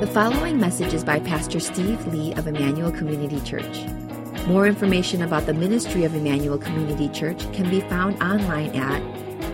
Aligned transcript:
The 0.00 0.06
following 0.06 0.58
message 0.60 0.92
is 0.92 1.02
by 1.02 1.20
Pastor 1.20 1.58
Steve 1.58 2.06
Lee 2.08 2.34
of 2.34 2.46
Emmanuel 2.46 2.92
Community 2.92 3.40
Church. 3.40 3.86
More 4.46 4.66
information 4.66 5.22
about 5.22 5.46
the 5.46 5.54
ministry 5.54 6.04
of 6.04 6.14
Emmanuel 6.14 6.58
Community 6.58 7.08
Church 7.08 7.50
can 7.54 7.70
be 7.70 7.80
found 7.80 8.22
online 8.22 8.76
at 8.76 9.00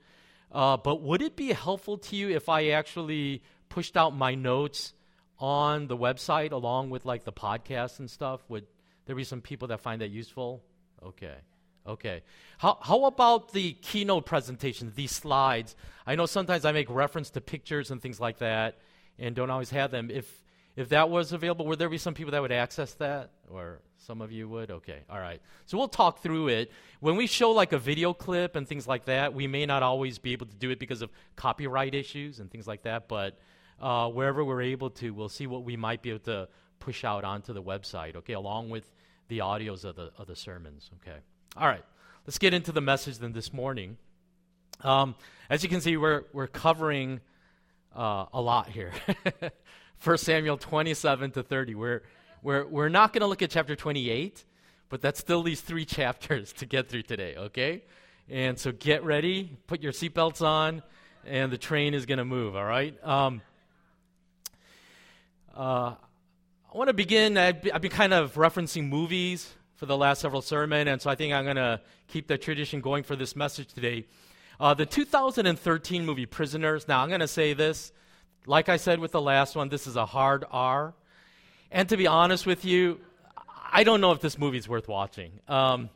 Uh, 0.51 0.77
but 0.77 1.01
would 1.01 1.21
it 1.21 1.35
be 1.35 1.51
helpful 1.51 1.97
to 1.97 2.15
you 2.15 2.29
if 2.29 2.49
I 2.49 2.69
actually 2.69 3.43
pushed 3.69 3.97
out 3.97 4.15
my 4.15 4.35
notes 4.35 4.93
on 5.39 5.87
the 5.87 5.97
website 5.97 6.51
along 6.51 6.89
with 6.89 7.05
like 7.05 7.23
the 7.23 7.33
podcast 7.33 7.99
and 7.99 8.09
stuff? 8.09 8.41
Would 8.49 8.65
there 9.05 9.15
be 9.15 9.23
some 9.23 9.41
people 9.41 9.69
that 9.69 9.81
find 9.81 10.01
that 10.01 10.09
useful? 10.09 10.63
Okay. 11.03 11.35
Okay. 11.85 12.21
How, 12.59 12.77
how 12.81 13.05
about 13.05 13.51
the 13.51 13.73
keynote 13.73 14.25
presentation, 14.25 14.91
these 14.95 15.11
slides? 15.11 15.75
I 16.07 16.15
know 16.15 16.25
sometimes 16.25 16.65
I 16.65 16.71
make 16.71 16.89
reference 16.89 17.31
to 17.31 17.41
pictures 17.41 17.91
and 17.91 18.01
things 18.01 18.19
like 18.19 18.37
that 18.37 18.77
and 19.19 19.35
don't 19.35 19.49
always 19.49 19.71
have 19.71 19.91
them. 19.91 20.09
If, 20.11 20.42
if 20.75 20.89
that 20.89 21.09
was 21.09 21.33
available, 21.33 21.67
would 21.67 21.77
there 21.77 21.89
be 21.89 21.97
some 21.97 22.13
people 22.13 22.31
that 22.31 22.41
would 22.41 22.51
access 22.51 22.93
that? 22.95 23.31
Or 23.49 23.79
some 23.97 24.21
of 24.21 24.31
you 24.31 24.49
would? 24.49 24.71
Okay, 24.71 25.01
all 25.09 25.19
right. 25.19 25.41
So 25.65 25.77
we'll 25.77 25.87
talk 25.87 26.23
through 26.23 26.47
it. 26.47 26.71
When 26.99 27.15
we 27.15 27.27
show 27.27 27.51
like 27.51 27.73
a 27.73 27.77
video 27.77 28.13
clip 28.13 28.55
and 28.55 28.67
things 28.67 28.87
like 28.87 29.05
that, 29.05 29.33
we 29.33 29.45
may 29.45 29.65
not 29.65 29.83
always 29.83 30.17
be 30.17 30.33
able 30.33 30.47
to 30.47 30.55
do 30.55 30.71
it 30.71 30.79
because 30.79 31.01
of 31.01 31.11
copyright 31.35 31.93
issues 31.93 32.39
and 32.39 32.49
things 32.49 32.67
like 32.67 32.83
that, 32.83 33.07
but 33.07 33.37
uh, 33.79 34.09
wherever 34.09 34.43
we're 34.43 34.61
able 34.61 34.89
to, 34.89 35.13
we'll 35.13 35.29
see 35.29 35.45
what 35.45 35.63
we 35.63 35.77
might 35.77 36.01
be 36.01 36.09
able 36.09 36.19
to 36.19 36.47
push 36.79 37.03
out 37.03 37.23
onto 37.23 37.53
the 37.53 37.61
website, 37.61 38.15
okay, 38.15 38.33
along 38.33 38.69
with 38.69 38.91
the 39.27 39.39
audios 39.39 39.85
of 39.85 39.95
the, 39.95 40.11
of 40.17 40.27
the 40.27 40.35
sermons, 40.35 40.89
okay. 41.01 41.17
All 41.55 41.67
right, 41.67 41.83
let's 42.25 42.39
get 42.39 42.53
into 42.53 42.71
the 42.71 42.81
message 42.81 43.19
then 43.19 43.31
this 43.31 43.53
morning. 43.53 43.97
Um, 44.81 45.15
as 45.49 45.63
you 45.63 45.69
can 45.69 45.81
see, 45.81 45.97
we're, 45.97 46.23
we're 46.33 46.47
covering 46.47 47.21
uh, 47.95 48.25
a 48.33 48.41
lot 48.41 48.69
here. 48.69 48.91
1 50.01 50.17
Samuel 50.17 50.57
27 50.57 51.31
to 51.31 51.43
30. 51.43 51.75
We're, 51.75 52.01
we're, 52.41 52.65
we're 52.65 52.89
not 52.89 53.13
going 53.13 53.21
to 53.21 53.27
look 53.27 53.41
at 53.41 53.49
chapter 53.49 53.75
28, 53.75 54.43
but 54.89 55.01
that's 55.01 55.19
still 55.19 55.43
these 55.43 55.61
three 55.61 55.85
chapters 55.99 56.53
to 56.53 56.65
get 56.65 56.89
through 56.89 57.03
today, 57.03 57.35
okay? 57.35 57.83
And 58.29 58.57
so 58.57 58.71
get 58.71 59.03
ready, 59.03 59.57
put 59.67 59.81
your 59.81 59.91
seatbelts 59.91 60.41
on, 60.41 60.83
and 61.25 61.51
the 61.51 61.57
train 61.57 61.93
is 61.93 62.05
going 62.05 62.17
to 62.17 62.25
move, 62.25 62.55
all 62.55 62.65
right? 62.65 62.95
Um, 63.05 63.41
uh, 65.55 65.95
I 66.73 66.77
want 66.77 66.87
to 66.87 66.93
begin, 66.93 67.37
I've, 67.37 67.67
I've 67.73 67.81
been 67.81 67.91
kind 67.91 68.13
of 68.13 68.33
referencing 68.35 68.89
movies 68.89 69.53
for 69.75 69.85
the 69.85 69.97
last 69.97 70.21
several 70.21 70.41
sermons, 70.41 70.89
and 70.89 71.01
so 71.01 71.09
I 71.09 71.15
think 71.15 71.33
I'm 71.33 71.43
going 71.43 71.57
to 71.57 71.81
keep 72.07 72.27
the 72.27 72.37
tradition 72.37 72.81
going 72.81 73.03
for 73.03 73.15
this 73.15 73.35
message 73.35 73.73
today. 73.73 74.05
Uh, 74.59 74.73
the 74.73 74.85
2013 74.85 76.05
movie 76.05 76.25
Prisoners, 76.25 76.87
now 76.87 77.01
I'm 77.01 77.09
going 77.09 77.19
to 77.19 77.27
say 77.27 77.53
this 77.53 77.91
like 78.45 78.69
I 78.69 78.77
said 78.77 78.99
with 78.99 79.11
the 79.11 79.21
last 79.21 79.55
one, 79.55 79.69
this 79.69 79.87
is 79.87 79.95
a 79.95 80.05
hard 80.05 80.45
R. 80.51 80.93
And 81.71 81.89
to 81.89 81.97
be 81.97 82.07
honest 82.07 82.45
with 82.45 82.65
you, 82.65 82.99
I 83.71 83.83
don't 83.83 84.01
know 84.01 84.11
if 84.11 84.21
this 84.21 84.37
movie 84.37 84.57
is 84.57 84.69
worth 84.69 84.87
watching. 84.87 85.31
Um, 85.47 85.89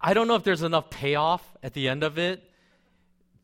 I 0.00 0.14
don't 0.14 0.28
know 0.28 0.36
if 0.36 0.44
there's 0.44 0.62
enough 0.62 0.90
payoff 0.90 1.42
at 1.62 1.74
the 1.74 1.88
end 1.88 2.02
of 2.02 2.18
it 2.18 2.42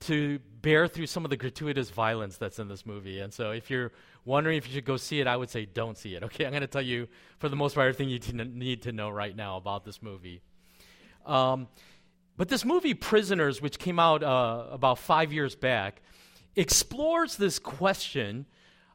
to 0.01 0.39
bear 0.61 0.87
through 0.87 1.07
some 1.07 1.25
of 1.25 1.31
the 1.31 1.37
gratuitous 1.37 1.91
violence 1.91 2.37
that's 2.37 2.59
in 2.59 2.69
this 2.69 2.87
movie. 2.87 3.21
And 3.21 3.33
so, 3.33 3.51
if 3.51 3.71
you're 3.71 3.93
wondering 4.25 4.59
if 4.59 4.67
you 4.69 4.75
should 4.75 4.85
go 4.85 4.97
see 4.97 5.21
it, 5.21 5.27
I 5.27 5.37
would 5.37 5.51
say 5.51 5.65
don't 5.65 5.97
see 5.97 6.15
it. 6.15 6.23
Okay, 6.29 6.45
I'm 6.45 6.53
going 6.53 6.61
to 6.61 6.67
tell 6.67 6.83
you 6.83 7.09
for 7.39 7.49
the 7.49 7.57
most 7.57 7.75
part 7.75 7.89
everything 7.89 8.09
you 8.09 8.19
need 8.45 8.83
to 8.83 8.93
know 8.93 9.11
right 9.11 9.35
now 9.35 9.57
about 9.57 9.85
this 9.85 10.03
movie. 10.03 10.41
Um, 11.27 11.69
but 12.37 12.49
this 12.49 12.65
movie, 12.65 12.95
Prisoners, 12.95 13.61
which 13.61 13.79
came 13.79 13.99
out 13.99 14.23
uh, 14.23 14.67
about 14.71 14.99
five 14.99 15.33
years 15.33 15.57
back, 15.57 16.03
explores 16.59 17.37
this 17.37 17.59
question 17.59 18.47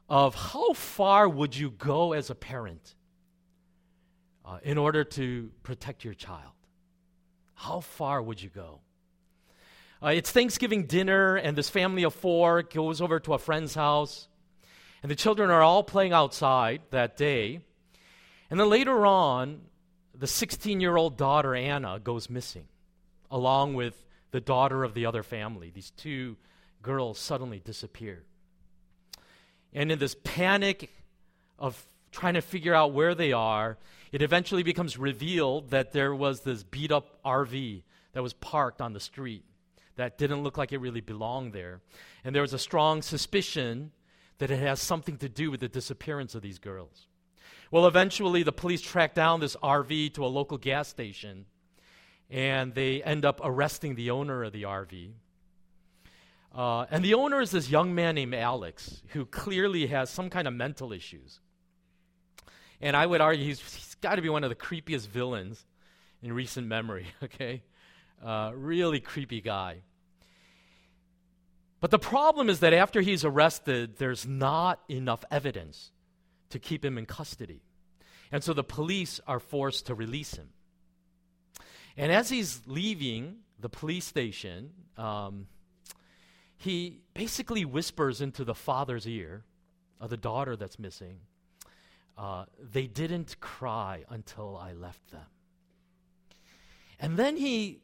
of 0.08 0.34
how 0.34 0.74
far 0.74 1.28
would 1.28 1.56
you 1.56 1.70
go 1.70 2.12
as 2.12 2.28
a 2.28 2.34
parent 2.34 2.94
uh, 4.44 4.58
in 4.62 4.76
order 4.76 5.02
to 5.02 5.50
protect 5.62 6.04
your 6.04 6.14
child? 6.14 6.52
How 7.54 7.80
far 7.80 8.20
would 8.20 8.42
you 8.42 8.50
go? 8.50 8.80
Uh, 10.02 10.08
it's 10.08 10.30
Thanksgiving 10.30 10.84
dinner, 10.84 11.36
and 11.36 11.56
this 11.56 11.70
family 11.70 12.02
of 12.02 12.14
four 12.14 12.62
goes 12.62 13.00
over 13.00 13.18
to 13.20 13.32
a 13.32 13.38
friend's 13.38 13.74
house, 13.74 14.28
and 15.02 15.10
the 15.10 15.16
children 15.16 15.50
are 15.50 15.62
all 15.62 15.82
playing 15.82 16.12
outside 16.12 16.82
that 16.90 17.16
day. 17.16 17.60
And 18.50 18.60
then 18.60 18.68
later 18.68 19.06
on, 19.06 19.62
the 20.14 20.26
16 20.26 20.80
year 20.80 20.96
old 20.96 21.16
daughter, 21.16 21.54
Anna, 21.54 21.98
goes 21.98 22.28
missing, 22.28 22.66
along 23.30 23.74
with 23.74 23.94
the 24.32 24.40
daughter 24.40 24.84
of 24.84 24.92
the 24.92 25.06
other 25.06 25.22
family, 25.22 25.70
these 25.70 25.90
two 25.92 26.36
girls 26.84 27.18
suddenly 27.18 27.58
disappear. 27.58 28.22
And 29.72 29.90
in 29.90 29.98
this 29.98 30.14
panic 30.22 30.92
of 31.58 31.84
trying 32.12 32.34
to 32.34 32.40
figure 32.40 32.74
out 32.74 32.92
where 32.92 33.16
they 33.16 33.32
are, 33.32 33.76
it 34.12 34.22
eventually 34.22 34.62
becomes 34.62 34.96
revealed 34.96 35.70
that 35.70 35.92
there 35.92 36.14
was 36.14 36.42
this 36.42 36.62
beat 36.62 36.92
up 36.92 37.20
RV 37.24 37.82
that 38.12 38.22
was 38.22 38.32
parked 38.34 38.80
on 38.80 38.92
the 38.92 39.00
street 39.00 39.44
that 39.96 40.18
didn't 40.18 40.42
look 40.42 40.56
like 40.56 40.72
it 40.72 40.78
really 40.78 41.00
belonged 41.00 41.52
there. 41.52 41.80
And 42.22 42.34
there 42.34 42.42
was 42.42 42.52
a 42.52 42.58
strong 42.58 43.02
suspicion 43.02 43.90
that 44.38 44.50
it 44.50 44.58
has 44.58 44.80
something 44.80 45.16
to 45.18 45.28
do 45.28 45.50
with 45.50 45.60
the 45.60 45.68
disappearance 45.68 46.34
of 46.34 46.42
these 46.42 46.58
girls. 46.58 47.08
Well, 47.70 47.86
eventually, 47.86 48.42
the 48.42 48.52
police 48.52 48.80
track 48.80 49.14
down 49.14 49.40
this 49.40 49.56
RV 49.56 50.14
to 50.14 50.24
a 50.24 50.26
local 50.26 50.58
gas 50.58 50.88
station, 50.88 51.46
and 52.30 52.74
they 52.74 53.02
end 53.02 53.24
up 53.24 53.40
arresting 53.42 53.94
the 53.94 54.10
owner 54.10 54.44
of 54.44 54.52
the 54.52 54.62
RV. 54.62 55.12
Uh, 56.54 56.86
and 56.90 57.04
the 57.04 57.14
owner 57.14 57.40
is 57.40 57.50
this 57.50 57.68
young 57.68 57.94
man 57.94 58.14
named 58.14 58.34
Alex, 58.34 59.02
who 59.08 59.26
clearly 59.26 59.88
has 59.88 60.08
some 60.08 60.30
kind 60.30 60.46
of 60.46 60.54
mental 60.54 60.92
issues. 60.92 61.40
And 62.80 62.96
I 62.96 63.04
would 63.04 63.20
argue 63.20 63.44
he's, 63.44 63.60
he's 63.60 63.96
got 63.96 64.16
to 64.16 64.22
be 64.22 64.28
one 64.28 64.44
of 64.44 64.50
the 64.50 64.56
creepiest 64.56 65.08
villains 65.08 65.64
in 66.22 66.32
recent 66.32 66.68
memory, 66.68 67.06
okay? 67.24 67.62
Uh, 68.24 68.52
really 68.54 69.00
creepy 69.00 69.40
guy. 69.40 69.82
But 71.80 71.90
the 71.90 71.98
problem 71.98 72.48
is 72.48 72.60
that 72.60 72.72
after 72.72 73.00
he's 73.00 73.24
arrested, 73.24 73.98
there's 73.98 74.26
not 74.26 74.80
enough 74.88 75.24
evidence 75.30 75.90
to 76.50 76.58
keep 76.58 76.84
him 76.84 76.96
in 76.96 77.04
custody. 77.04 77.62
And 78.30 78.42
so 78.42 78.54
the 78.54 78.64
police 78.64 79.20
are 79.26 79.40
forced 79.40 79.86
to 79.86 79.94
release 79.94 80.34
him. 80.34 80.48
And 81.96 82.10
as 82.10 82.28
he's 82.30 82.62
leaving 82.66 83.36
the 83.60 83.68
police 83.68 84.04
station, 84.04 84.70
um, 84.96 85.46
he 86.64 87.00
basically 87.14 87.64
whispers 87.64 88.20
into 88.20 88.44
the 88.44 88.54
father's 88.54 89.06
ear 89.06 89.44
of 90.00 90.10
the 90.10 90.16
daughter 90.16 90.56
that's 90.56 90.78
missing, 90.78 91.20
uh, 92.16 92.46
They 92.58 92.86
didn't 92.86 93.38
cry 93.40 94.04
until 94.08 94.56
I 94.56 94.72
left 94.72 95.10
them. 95.10 95.26
And 96.98 97.16
then 97.16 97.36
he 97.36 97.82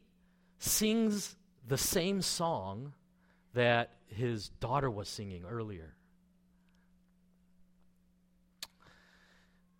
sings 0.57 1.35
the 1.67 1.77
same 1.77 2.21
song 2.21 2.93
that 3.53 3.97
his 4.07 4.49
daughter 4.49 4.89
was 4.89 5.09
singing 5.09 5.43
earlier. 5.45 5.95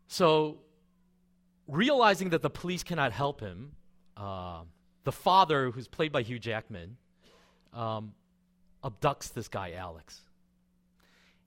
So, 0.07 0.59
realizing 1.68 2.30
that 2.30 2.42
the 2.42 2.50
police 2.50 2.83
cannot 2.83 3.13
help 3.13 3.39
him, 3.39 3.71
uh, 4.18 4.63
the 5.06 5.12
father, 5.12 5.71
who's 5.71 5.88
played 5.88 6.12
by 6.12 6.21
Hugh 6.21 6.39
Jackman, 6.39 6.98
um, 7.74 8.13
abducts 8.83 9.30
this 9.30 9.48
guy, 9.48 9.74
Alex. 9.74 10.22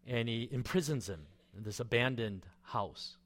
And 0.06 0.28
he 0.28 0.48
imprisons 0.50 1.08
him 1.08 1.26
in 1.56 1.64
this 1.64 1.80
abandoned 1.80 2.46
house. 2.62 3.16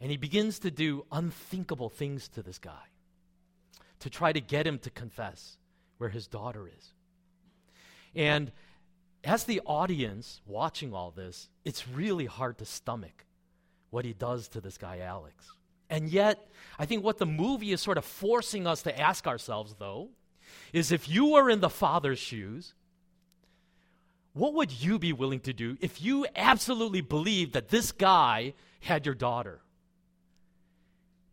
And 0.00 0.10
he 0.10 0.16
begins 0.16 0.58
to 0.60 0.70
do 0.70 1.04
unthinkable 1.12 1.88
things 1.88 2.28
to 2.28 2.42
this 2.42 2.58
guy 2.58 2.90
to 4.00 4.10
try 4.10 4.32
to 4.32 4.40
get 4.40 4.66
him 4.66 4.78
to 4.78 4.90
confess 4.90 5.58
where 5.98 6.10
his 6.10 6.26
daughter 6.26 6.66
is. 6.66 6.92
And 8.14 8.50
as 9.22 9.44
the 9.44 9.60
audience 9.66 10.40
watching 10.46 10.94
all 10.94 11.10
this, 11.10 11.48
it's 11.64 11.86
really 11.86 12.26
hard 12.26 12.58
to 12.58 12.64
stomach 12.64 13.26
what 13.90 14.04
he 14.04 14.14
does 14.14 14.48
to 14.48 14.60
this 14.60 14.78
guy, 14.78 15.00
Alex. 15.00 15.52
And 15.90 16.08
yet, 16.08 16.48
I 16.78 16.86
think 16.86 17.04
what 17.04 17.18
the 17.18 17.26
movie 17.26 17.72
is 17.72 17.80
sort 17.80 17.98
of 17.98 18.04
forcing 18.04 18.66
us 18.66 18.82
to 18.82 18.98
ask 18.98 19.26
ourselves, 19.26 19.74
though, 19.78 20.08
is 20.72 20.92
if 20.92 21.08
you 21.08 21.26
were 21.26 21.50
in 21.50 21.60
the 21.60 21.68
father's 21.68 22.18
shoes, 22.18 22.74
what 24.32 24.54
would 24.54 24.70
you 24.70 24.98
be 24.98 25.12
willing 25.12 25.40
to 25.40 25.52
do 25.52 25.76
if 25.80 26.00
you 26.00 26.26
absolutely 26.36 27.00
believed 27.00 27.54
that 27.54 27.68
this 27.68 27.92
guy 27.92 28.54
had 28.80 29.06
your 29.06 29.14
daughter? 29.14 29.60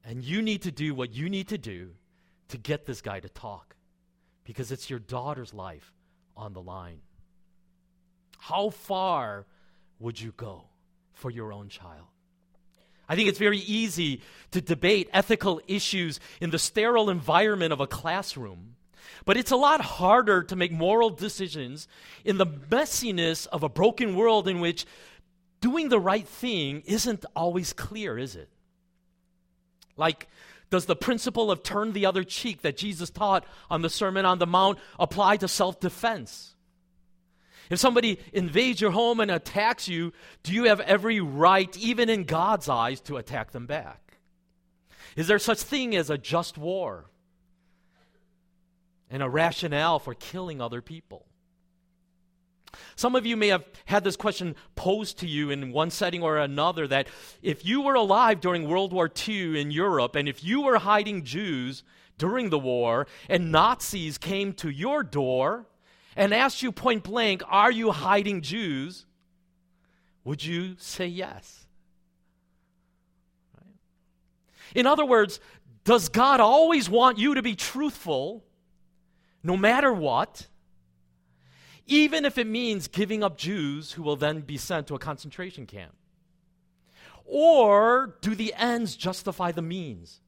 And 0.03 0.23
you 0.23 0.41
need 0.41 0.63
to 0.63 0.71
do 0.71 0.95
what 0.95 1.13
you 1.13 1.29
need 1.29 1.49
to 1.49 1.57
do 1.57 1.91
to 2.47 2.57
get 2.57 2.85
this 2.85 3.01
guy 3.01 3.19
to 3.19 3.29
talk 3.29 3.75
because 4.45 4.71
it's 4.71 4.89
your 4.89 4.99
daughter's 4.99 5.53
life 5.53 5.93
on 6.35 6.53
the 6.53 6.61
line. 6.61 7.01
How 8.37 8.69
far 8.69 9.45
would 9.99 10.19
you 10.19 10.31
go 10.31 10.69
for 11.13 11.29
your 11.29 11.51
own 11.51 11.67
child? 11.67 12.07
I 13.09 13.15
think 13.15 13.27
it's 13.27 13.39
very 13.39 13.59
easy 13.59 14.21
to 14.51 14.61
debate 14.61 15.09
ethical 15.11 15.61
issues 15.67 16.19
in 16.39 16.51
the 16.51 16.59
sterile 16.59 17.09
environment 17.09 17.73
of 17.73 17.81
a 17.81 17.87
classroom, 17.87 18.76
but 19.25 19.37
it's 19.37 19.51
a 19.51 19.55
lot 19.55 19.81
harder 19.81 20.43
to 20.43 20.55
make 20.55 20.71
moral 20.71 21.09
decisions 21.09 21.87
in 22.25 22.37
the 22.37 22.45
messiness 22.45 23.47
of 23.47 23.63
a 23.63 23.69
broken 23.69 24.15
world 24.15 24.47
in 24.47 24.59
which 24.59 24.85
doing 25.61 25.89
the 25.89 25.99
right 25.99 26.27
thing 26.27 26.81
isn't 26.85 27.25
always 27.35 27.73
clear, 27.73 28.17
is 28.17 28.35
it? 28.35 28.49
Like, 29.95 30.27
does 30.69 30.85
the 30.85 30.95
principle 30.95 31.49
of 31.49 31.63
turn 31.63 31.93
the 31.93 32.05
other 32.05 32.23
cheek 32.23 32.61
that 32.61 32.77
Jesus 32.77 33.09
taught 33.09 33.45
on 33.69 33.81
the 33.81 33.89
Sermon 33.89 34.25
on 34.25 34.39
the 34.39 34.47
Mount 34.47 34.79
apply 34.99 35.37
to 35.37 35.47
self 35.47 35.79
defense? 35.79 36.53
If 37.69 37.79
somebody 37.79 38.19
invades 38.31 38.79
your 38.79 38.91
home 38.91 39.19
and 39.19 39.29
attacks 39.29 39.87
you, 39.87 40.13
do 40.43 40.53
you 40.53 40.65
have 40.65 40.79
every 40.81 41.19
right, 41.19 41.75
even 41.77 42.09
in 42.09 42.23
God's 42.23 42.69
eyes, 42.69 43.01
to 43.01 43.17
attack 43.17 43.51
them 43.51 43.65
back? 43.65 44.19
Is 45.15 45.27
there 45.27 45.39
such 45.39 45.59
thing 45.59 45.95
as 45.95 46.09
a 46.09 46.17
just 46.17 46.57
war 46.57 47.05
and 49.09 49.23
a 49.23 49.29
rationale 49.29 49.99
for 49.99 50.13
killing 50.13 50.61
other 50.61 50.81
people? 50.81 51.25
Some 52.95 53.15
of 53.15 53.25
you 53.25 53.37
may 53.37 53.47
have 53.47 53.65
had 53.85 54.03
this 54.03 54.15
question 54.15 54.55
posed 54.75 55.19
to 55.19 55.27
you 55.27 55.49
in 55.49 55.71
one 55.71 55.89
setting 55.89 56.21
or 56.21 56.37
another 56.37 56.87
that 56.87 57.07
if 57.41 57.65
you 57.65 57.81
were 57.81 57.95
alive 57.95 58.41
during 58.41 58.67
World 58.67 58.91
War 58.91 59.09
II 59.27 59.59
in 59.59 59.71
Europe 59.71 60.15
and 60.15 60.27
if 60.27 60.43
you 60.43 60.61
were 60.61 60.77
hiding 60.77 61.23
Jews 61.23 61.83
during 62.17 62.49
the 62.49 62.59
war 62.59 63.07
and 63.29 63.51
Nazis 63.51 64.17
came 64.17 64.53
to 64.53 64.69
your 64.69 65.03
door, 65.03 65.67
and 66.17 66.33
asked 66.33 66.63
you 66.63 66.71
point 66.73 67.03
blank, 67.03 67.43
Are 67.47 67.71
you 67.71 67.91
hiding 67.91 68.41
Jews? 68.41 69.05
Would 70.25 70.43
you 70.43 70.75
say 70.77 71.07
yes? 71.07 71.67
In 74.75 74.85
other 74.85 75.05
words, 75.05 75.39
does 75.85 76.09
God 76.09 76.41
always 76.41 76.89
want 76.89 77.17
you 77.17 77.35
to 77.35 77.41
be 77.41 77.55
truthful 77.55 78.43
no 79.43 79.57
matter 79.57 79.93
what? 79.93 80.47
Even 81.85 82.25
if 82.25 82.37
it 82.37 82.47
means 82.47 82.87
giving 82.87 83.23
up 83.23 83.37
Jews 83.37 83.93
who 83.93 84.03
will 84.03 84.17
then 84.17 84.41
be 84.41 84.57
sent 84.57 84.87
to 84.87 84.95
a 84.95 84.99
concentration 84.99 85.65
camp? 85.65 85.93
Or 87.25 88.15
do 88.21 88.35
the 88.35 88.53
ends 88.55 88.95
justify 88.95 89.51
the 89.51 89.61
means? 89.61 90.21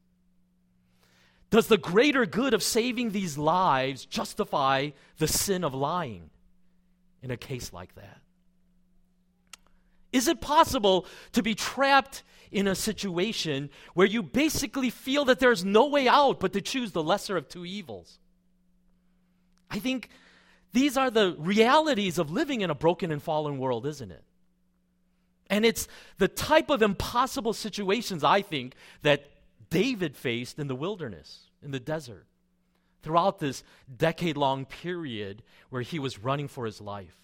Does 1.49 1.67
the 1.67 1.77
greater 1.77 2.25
good 2.25 2.53
of 2.53 2.61
saving 2.61 3.11
these 3.11 3.37
lives 3.37 4.05
justify 4.05 4.91
the 5.17 5.27
sin 5.27 5.63
of 5.63 5.73
lying 5.73 6.29
in 7.23 7.31
a 7.31 7.37
case 7.37 7.73
like 7.73 7.95
that? 7.95 8.19
Is 10.11 10.27
it 10.27 10.41
possible 10.41 11.05
to 11.33 11.43
be 11.43 11.55
trapped 11.55 12.23
in 12.51 12.67
a 12.67 12.75
situation 12.75 13.69
where 13.93 14.07
you 14.07 14.23
basically 14.23 14.89
feel 14.89 15.25
that 15.25 15.39
there's 15.39 15.63
no 15.63 15.87
way 15.87 16.07
out 16.07 16.39
but 16.39 16.53
to 16.53 16.61
choose 16.61 16.91
the 16.91 17.03
lesser 17.03 17.37
of 17.37 17.47
two 17.47 17.65
evils? 17.65 18.19
I 19.69 19.79
think 19.79 20.09
these 20.73 20.97
are 20.97 21.09
the 21.09 21.35
realities 21.37 22.17
of 22.17 22.31
living 22.31 22.61
in 22.61 22.69
a 22.69 22.75
broken 22.75 23.11
and 23.11 23.21
fallen 23.21 23.57
world, 23.57 23.85
isn't 23.85 24.11
it? 24.11 24.23
And 25.49 25.65
it's 25.65 25.87
the 26.17 26.27
type 26.27 26.69
of 26.69 26.81
impossible 26.81 27.53
situations, 27.53 28.23
I 28.23 28.41
think, 28.41 28.75
that 29.01 29.25
David 29.69 30.15
faced 30.15 30.59
in 30.59 30.67
the 30.67 30.75
wilderness, 30.75 31.47
in 31.63 31.71
the 31.71 31.79
desert, 31.79 32.27
throughout 33.01 33.39
this 33.39 33.63
decade 33.95 34.37
long 34.37 34.65
period 34.65 35.41
where 35.69 35.81
he 35.81 35.99
was 35.99 36.19
running 36.19 36.47
for 36.47 36.65
his 36.65 36.81
life. 36.81 37.15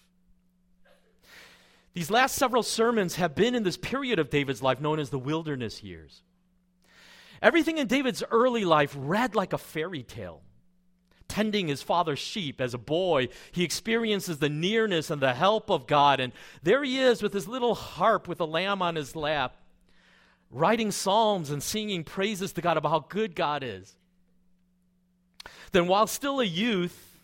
These 1.92 2.10
last 2.10 2.36
several 2.36 2.62
sermons 2.62 3.14
have 3.16 3.34
been 3.34 3.54
in 3.54 3.62
this 3.62 3.76
period 3.76 4.18
of 4.18 4.28
David's 4.28 4.62
life 4.62 4.80
known 4.80 4.98
as 4.98 5.10
the 5.10 5.18
wilderness 5.18 5.82
years. 5.82 6.22
Everything 7.40 7.78
in 7.78 7.86
David's 7.86 8.22
early 8.30 8.64
life 8.64 8.94
read 8.98 9.34
like 9.34 9.52
a 9.52 9.58
fairy 9.58 10.02
tale. 10.02 10.42
Tending 11.28 11.68
his 11.68 11.82
father's 11.82 12.18
sheep 12.18 12.60
as 12.60 12.72
a 12.72 12.78
boy, 12.78 13.28
he 13.52 13.64
experiences 13.64 14.38
the 14.38 14.48
nearness 14.48 15.10
and 15.10 15.20
the 15.20 15.34
help 15.34 15.70
of 15.70 15.86
God. 15.86 16.20
And 16.20 16.32
there 16.62 16.84
he 16.84 16.98
is 16.98 17.22
with 17.22 17.32
his 17.32 17.48
little 17.48 17.74
harp 17.74 18.28
with 18.28 18.40
a 18.40 18.44
lamb 18.44 18.80
on 18.80 18.94
his 18.94 19.16
lap, 19.16 19.56
writing 20.50 20.90
psalms 20.90 21.50
and 21.50 21.62
singing 21.62 22.04
praises 22.04 22.52
to 22.52 22.60
God 22.60 22.76
about 22.76 22.90
how 22.90 23.06
good 23.08 23.34
God 23.34 23.62
is. 23.64 23.96
Then, 25.72 25.88
while 25.88 26.06
still 26.06 26.40
a 26.40 26.44
youth, 26.44 27.18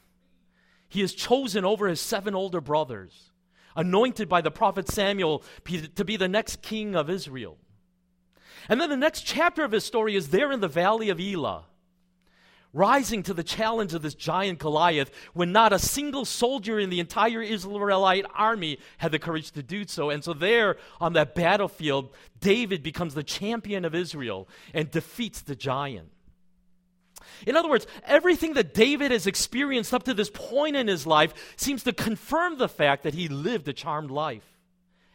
he 0.89 1.01
is 1.01 1.15
chosen 1.15 1.65
over 1.65 1.89
his 1.89 2.01
seven 2.01 2.35
older 2.35 2.61
brothers, 2.61 3.31
anointed 3.75 4.29
by 4.29 4.41
the 4.41 4.51
prophet 4.51 4.89
Samuel 4.89 5.43
to 5.95 6.05
be 6.05 6.17
the 6.17 6.29
next 6.29 6.61
king 6.61 6.95
of 6.95 7.09
Israel. 7.09 7.57
And 8.69 8.81
then 8.81 8.91
the 8.91 8.97
next 8.97 9.23
chapter 9.23 9.65
of 9.65 9.73
his 9.73 9.85
story 9.85 10.17
is 10.17 10.29
there 10.29 10.53
in 10.53 10.61
the 10.61 10.69
valley 10.69 11.09
of 11.09 11.19
Elah, 11.19 11.65
rising 12.73 13.23
to 13.23 13.35
the 13.35 13.43
challenge 13.43 13.95
of 13.95 14.03
this 14.03 14.15
giant 14.15 14.59
Goliath 14.59 15.11
when 15.35 15.53
not 15.53 15.73
a 15.73 15.79
single 15.79 16.25
soldier 16.25 16.79
in 16.79 16.91
the 16.91 17.01
entire 17.01 17.43
Israelite 17.43 18.25
army 18.35 18.79
had 18.99 19.13
the 19.13 19.19
courage 19.19 19.51
to 19.53 19.63
do 19.63 19.87
so. 19.87 20.11
And 20.11 20.25
so, 20.25 20.33
there 20.33 20.77
on 21.01 21.13
that 21.15 21.35
battlefield, 21.35 22.11
David 22.41 22.83
becomes 22.83 23.15
the 23.15 23.23
champion 23.23 23.85
of 23.85 23.95
Israel 23.95 24.49
and 24.73 24.91
defeats 24.91 25.43
the 25.43 25.57
giant. 25.57 26.11
In 27.47 27.57
other 27.57 27.69
words, 27.69 27.87
everything 28.05 28.55
that 28.55 28.75
David 28.75 29.11
has 29.11 29.27
experienced 29.27 29.95
up 29.95 30.05
to 30.05 30.15
this 30.15 30.31
point 30.31 30.77
in 30.77 30.89
his 30.89 31.07
life 31.07 31.55
seems 31.57 31.83
to 31.85 31.93
confirm 31.93 32.59
the 32.59 32.69
fact 32.69 33.03
that 33.03 33.15
he 33.15 33.29
lived 33.29 33.69
a 33.69 33.73
charmed 33.73 34.11
life. 34.11 34.59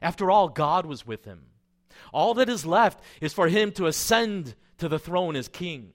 After 0.02 0.30
all, 0.30 0.50
God 0.50 0.86
was 0.86 1.06
with 1.06 1.26
him. 1.26 1.48
All 2.14 2.34
that 2.36 2.50
is 2.50 2.66
left 2.66 3.02
is 3.22 3.34
for 3.34 3.48
him 3.48 3.72
to 3.74 3.88
ascend 3.88 4.56
to 4.78 4.88
the 4.88 5.00
throne 5.00 5.36
as 5.36 5.48
king. 5.48 5.94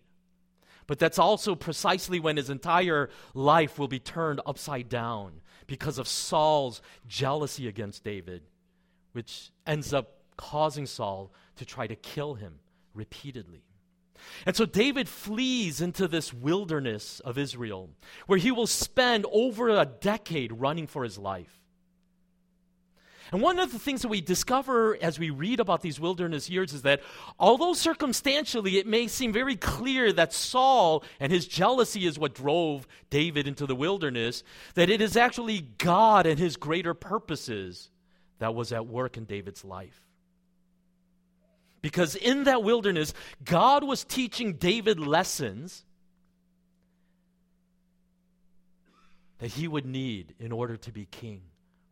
But 0.92 0.99
that's 0.99 1.18
also 1.18 1.54
precisely 1.54 2.20
when 2.20 2.37
his 2.37 2.50
entire 2.50 3.08
life 3.32 3.78
will 3.78 3.88
be 3.88 3.99
turned 3.99 4.42
upside 4.44 4.90
down 4.90 5.40
because 5.66 5.96
of 5.96 6.06
Saul's 6.06 6.82
jealousy 7.08 7.66
against 7.66 8.04
David, 8.04 8.42
which 9.12 9.52
ends 9.66 9.94
up 9.94 10.18
causing 10.37 10.84
Saul 10.84 11.32
to 11.56 11.64
try 11.64 11.87
to 11.87 11.96
kill 11.96 12.34
him 12.34 12.58
repeatedly. 12.92 13.62
And 14.44 14.54
so 14.54 14.66
David 14.66 15.08
flees 15.08 15.80
into 15.80 16.06
this 16.06 16.30
wilderness 16.30 17.20
of 17.20 17.38
Israel, 17.38 17.88
where 18.26 18.38
he 18.38 18.50
will 18.50 18.66
spend 18.66 19.25
over 19.32 19.70
a 19.70 19.87
decade 19.87 20.52
running 20.52 20.87
for 20.87 21.04
his 21.04 21.16
life. 21.16 21.62
And 23.33 23.41
one 23.41 23.59
of 23.59 23.73
the 23.73 23.79
things 23.79 24.03
that 24.03 24.09
we 24.09 24.21
discover 24.21 24.99
as 25.01 25.19
we 25.19 25.31
read 25.31 25.59
about 25.59 25.81
these 25.81 25.99
wilderness 25.99 26.51
years 26.51 26.75
is 26.75 26.83
that 26.83 27.01
although 27.39 27.73
circumstantially 27.73 28.77
it 28.77 28.87
may 28.87 29.09
seem 29.09 29.33
very 29.33 29.57
clear 29.57 30.12
that 30.12 30.35
Saul 30.35 31.03
and 31.19 31.33
his 31.33 31.47
jealousy 31.47 32.05
is 32.05 32.19
what 32.19 32.35
drove 32.35 32.87
David 33.09 33.49
into 33.49 33.67
the 33.67 33.75
wilderness, 33.75 34.45
that 34.75 34.91
it 34.91 35.01
is 35.01 35.17
actually 35.17 35.62
God 35.79 36.27
and 36.27 36.39
his 36.39 36.59
greater 36.59 36.93
purposes 36.93 37.89
that 38.39 38.55
was 38.55 38.71
at 38.71 38.87
work 38.87 39.17
in 39.17 39.25
David's 39.25 39.65
life. 39.65 40.03
Because 41.81 42.15
in 42.15 42.45
that 42.45 42.62
wilderness, 42.62 43.15
God 43.43 43.83
was 43.83 44.05
teaching 44.05 44.55
David 44.55 45.01
lessons 45.01 45.85
that 49.39 49.53
he 49.53 49.67
would 49.67 49.87
need 49.87 50.35
in 50.39 50.53
order 50.53 50.77
to 50.77 50.93
be 50.93 51.07
king 51.07 51.41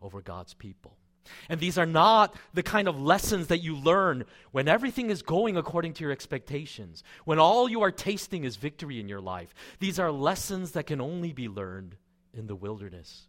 over 0.02 0.20
God's 0.20 0.52
people. 0.52 0.99
And 1.48 1.60
these 1.60 1.78
are 1.78 1.86
not 1.86 2.34
the 2.54 2.62
kind 2.62 2.88
of 2.88 3.00
lessons 3.00 3.48
that 3.48 3.58
you 3.58 3.76
learn 3.76 4.24
when 4.52 4.68
everything 4.68 5.10
is 5.10 5.22
going 5.22 5.56
according 5.56 5.94
to 5.94 6.02
your 6.02 6.12
expectations, 6.12 7.04
when 7.24 7.38
all 7.38 7.68
you 7.68 7.82
are 7.82 7.90
tasting 7.90 8.44
is 8.44 8.56
victory 8.56 8.98
in 8.98 9.08
your 9.08 9.20
life. 9.20 9.54
These 9.78 9.98
are 9.98 10.10
lessons 10.10 10.72
that 10.72 10.86
can 10.86 11.00
only 11.00 11.32
be 11.32 11.48
learned 11.48 11.96
in 12.32 12.46
the 12.46 12.56
wilderness. 12.56 13.26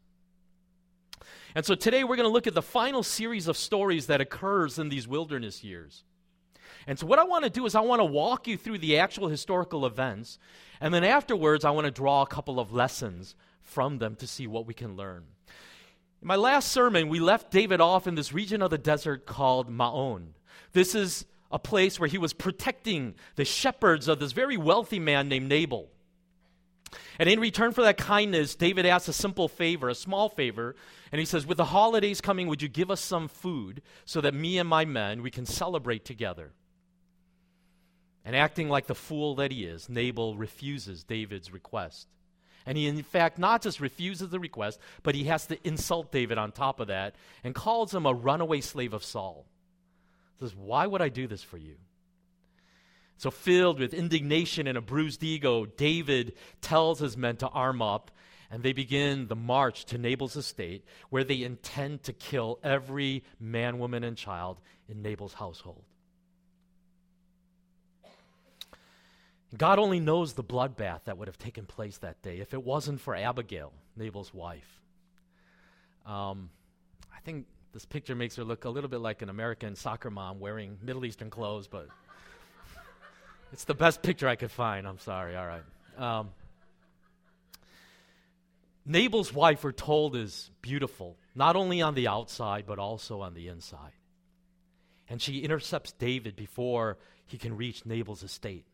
And 1.54 1.66
so 1.66 1.76
today 1.76 2.04
we're 2.04 2.16
going 2.16 2.28
to 2.28 2.34
look 2.34 2.48
at 2.48 2.54
the 2.54 2.62
final 2.62 3.04
series 3.04 3.48
of 3.48 3.58
stories 3.58 4.08
that 4.08 4.22
occurs 4.22 4.80
in 4.80 4.90
these 4.90 5.08
wilderness 5.08 5.64
years. 5.64 6.04
And 6.88 6.98
so 6.98 7.06
what 7.06 7.20
I 7.20 7.24
want 7.24 7.44
to 7.44 7.50
do 7.50 7.66
is 7.66 7.76
I 7.76 7.82
want 7.82 8.00
to 8.00 8.06
walk 8.06 8.48
you 8.48 8.58
through 8.58 8.80
the 8.80 8.98
actual 8.98 9.28
historical 9.28 9.86
events, 9.86 10.40
and 10.80 10.94
then 10.94 11.04
afterwards 11.04 11.66
I 11.66 11.72
want 11.72 11.86
to 11.86 11.92
draw 11.92 12.22
a 12.22 12.28
couple 12.28 12.60
of 12.60 12.74
lessons 12.74 13.36
from 13.62 14.00
them 14.00 14.16
to 14.16 14.28
see 14.28 14.48
what 14.48 14.66
we 14.66 14.74
can 14.74 14.96
learn. 14.96 15.26
In 16.22 16.28
my 16.28 16.36
last 16.36 16.72
sermon, 16.72 17.10
we 17.10 17.20
left 17.20 17.52
David 17.52 17.82
off 17.82 18.06
in 18.06 18.16
this 18.16 18.32
region 18.32 18.62
of 18.62 18.70
the 18.70 18.78
desert 18.78 19.26
called 19.26 19.70
Maon. 19.70 20.36
This 20.72 20.94
is 20.94 21.26
a 21.52 21.58
place 21.58 22.00
where 22.00 22.10
he 22.10 22.20
was 22.20 22.34
protecting 22.34 23.16
the 23.36 23.46
shepherds 23.46 24.08
of 24.08 24.20
this 24.20 24.32
very 24.32 24.56
wealthy 24.56 25.00
man 25.00 25.28
named 25.28 25.50
Nabal. 25.50 25.90
And 27.18 27.28
in 27.28 27.40
return 27.40 27.72
for 27.72 27.82
that 27.84 27.98
kindness, 27.98 28.56
David 28.56 28.86
asks 28.86 29.08
a 29.08 29.14
simple 29.14 29.48
favor, 29.48 29.90
a 29.90 29.96
small 29.96 30.30
favor, 30.30 30.76
and 31.12 31.20
he 31.20 31.26
says, 31.26 31.46
With 31.46 31.58
the 31.58 31.66
holidays 31.66 32.22
coming, 32.22 32.48
would 32.48 32.62
you 32.62 32.68
give 32.68 32.92
us 32.92 33.02
some 33.02 33.28
food 33.28 33.82
so 34.06 34.22
that 34.22 34.34
me 34.34 34.60
and 34.60 34.70
my 34.70 34.86
men, 34.86 35.22
we 35.22 35.32
can 35.32 35.46
celebrate 35.46 36.06
together? 36.06 36.52
And 38.24 38.36
acting 38.36 38.70
like 38.70 38.88
the 38.88 38.96
fool 38.96 39.36
that 39.36 39.52
he 39.52 39.66
is, 39.66 39.90
Nabal 39.90 40.38
refuses 40.38 41.04
David's 41.04 41.52
request. 41.52 42.08
And 42.66 42.78
he, 42.78 42.88
in 42.88 43.04
fact, 43.04 43.40
not 43.40 43.62
just 43.62 43.80
refuses 43.80 44.30
the 44.30 44.40
request, 44.40 44.80
but 45.04 45.16
he 45.16 45.26
has 45.26 45.48
to 45.48 45.68
insult 45.68 46.12
David 46.12 46.38
on 46.38 46.52
top 46.52 46.80
of 46.80 46.88
that 46.88 47.16
and 47.44 47.56
calls 47.56 47.94
him 47.94 48.06
a 48.06 48.14
runaway 48.14 48.62
slave 48.62 48.94
of 48.94 49.04
Saul. 49.04 49.46
Says, 50.40 50.56
Why 50.56 50.88
would 50.88 51.02
I 51.02 51.10
do 51.10 51.28
this 51.28 51.44
for 51.44 51.58
you? 51.58 51.76
So, 53.18 53.30
filled 53.30 53.80
with 53.80 53.94
indignation 53.94 54.66
and 54.66 54.78
a 54.78 54.82
bruised 54.82 55.24
ego, 55.24 55.66
David 55.66 56.34
tells 56.60 57.00
his 57.00 57.16
men 57.16 57.38
to 57.38 57.48
arm 57.48 57.80
up, 57.82 58.10
and 58.50 58.64
they 58.64 58.74
begin 58.74 59.28
the 59.28 59.36
march 59.36 59.86
to 59.86 60.00
Nabal's 60.00 60.36
estate, 60.36 60.84
where 61.12 61.24
they 61.24 61.44
intend 61.44 62.04
to 62.04 62.14
kill 62.14 62.60
every 62.64 63.24
man, 63.40 63.78
woman, 63.78 64.04
and 64.04 64.18
child 64.18 64.60
in 64.90 65.04
Nabal's 65.04 65.36
household. 65.36 65.84
God 69.58 69.80
only 69.80 70.00
knows 70.00 70.34
the 70.34 70.44
bloodbath 70.44 71.06
that 71.06 71.18
would 71.18 71.28
have 71.28 71.38
taken 71.38 71.66
place 71.66 71.98
that 72.00 72.22
day 72.22 72.40
if 72.40 72.54
it 72.54 72.64
wasn't 72.64 73.02
for 73.02 73.16
Abigail, 73.16 73.74
Nabal's 73.98 74.34
wife. 74.34 74.80
Um, 76.06 76.50
I 77.14 77.20
think 77.20 77.46
this 77.74 77.86
picture 77.86 78.16
makes 78.16 78.38
her 78.38 78.44
look 78.44 78.64
a 78.64 78.70
little 78.70 78.90
bit 78.90 79.02
like 79.02 79.22
an 79.22 79.30
American 79.30 79.76
soccer 79.76 80.10
mom 80.10 80.40
wearing 80.40 80.78
Middle 80.82 81.06
Eastern 81.06 81.30
clothes, 81.30 81.68
but 81.68 81.88
it's 83.54 83.66
the 83.66 83.74
best 83.74 84.02
picture 84.02 84.28
I 84.28 84.36
could 84.36 84.52
find. 84.52 84.88
I'm 84.88 85.00
sorry. 85.00 85.36
All 85.36 85.46
right. 85.46 85.64
Um, 85.98 86.30
Nabal's 88.86 89.34
wife, 89.34 89.64
we're 89.64 89.74
told, 89.74 90.16
is 90.16 90.50
beautiful, 90.62 91.18
not 91.36 91.56
only 91.56 91.82
on 91.82 91.94
the 91.94 92.08
outside, 92.08 92.66
but 92.66 92.80
also 92.80 93.22
on 93.22 93.34
the 93.34 93.50
inside. 93.50 93.92
And 95.10 95.22
she 95.22 95.40
intercepts 95.40 95.92
David 95.92 96.38
before 96.38 96.98
he 97.26 97.38
can 97.38 97.56
reach 97.58 97.86
Nabal's 97.86 98.24
estate 98.24 98.66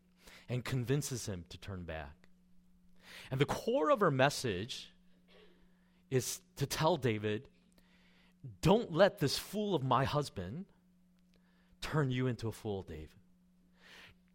and 0.49 0.63
convinces 0.63 1.25
him 1.25 1.45
to 1.49 1.57
turn 1.57 1.83
back. 1.83 2.27
And 3.31 3.39
the 3.39 3.45
core 3.45 3.91
of 3.91 3.99
her 3.99 4.11
message 4.11 4.93
is 6.09 6.39
to 6.55 6.65
tell 6.65 6.97
David, 6.97 7.47
don't 8.61 8.93
let 8.93 9.19
this 9.19 9.37
fool 9.37 9.75
of 9.75 9.83
my 9.83 10.05
husband 10.05 10.65
turn 11.81 12.11
you 12.11 12.27
into 12.27 12.47
a 12.47 12.51
fool, 12.51 12.83
David. 12.83 13.09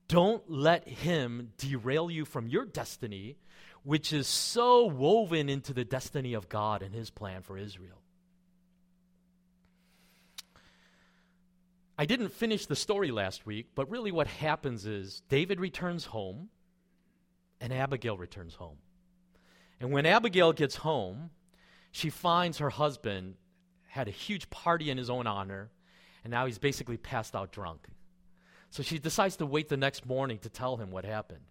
Don't 0.08 0.42
let 0.50 0.86
him 0.86 1.52
derail 1.56 2.10
you 2.10 2.26
from 2.26 2.46
your 2.46 2.66
destiny, 2.66 3.36
which 3.82 4.12
is 4.12 4.26
so 4.26 4.84
woven 4.84 5.48
into 5.48 5.72
the 5.72 5.84
destiny 5.84 6.34
of 6.34 6.50
God 6.50 6.82
and 6.82 6.94
his 6.94 7.08
plan 7.08 7.40
for 7.40 7.56
Israel. 7.56 8.01
I 12.02 12.04
didn't 12.04 12.30
finish 12.30 12.66
the 12.66 12.74
story 12.74 13.12
last 13.12 13.46
week, 13.46 13.68
but 13.76 13.88
really 13.88 14.10
what 14.10 14.26
happens 14.26 14.86
is 14.86 15.22
David 15.28 15.60
returns 15.60 16.06
home 16.06 16.48
and 17.60 17.72
Abigail 17.72 18.16
returns 18.16 18.56
home. 18.56 18.78
And 19.78 19.92
when 19.92 20.04
Abigail 20.04 20.52
gets 20.52 20.74
home, 20.74 21.30
she 21.92 22.10
finds 22.10 22.58
her 22.58 22.70
husband 22.70 23.36
had 23.86 24.08
a 24.08 24.10
huge 24.10 24.50
party 24.50 24.90
in 24.90 24.98
his 24.98 25.10
own 25.10 25.28
honor, 25.28 25.70
and 26.24 26.32
now 26.32 26.44
he's 26.46 26.58
basically 26.58 26.96
passed 26.96 27.36
out 27.36 27.52
drunk. 27.52 27.86
So 28.70 28.82
she 28.82 28.98
decides 28.98 29.36
to 29.36 29.46
wait 29.46 29.68
the 29.68 29.76
next 29.76 30.04
morning 30.04 30.38
to 30.38 30.48
tell 30.48 30.78
him 30.78 30.90
what 30.90 31.04
happened. 31.04 31.44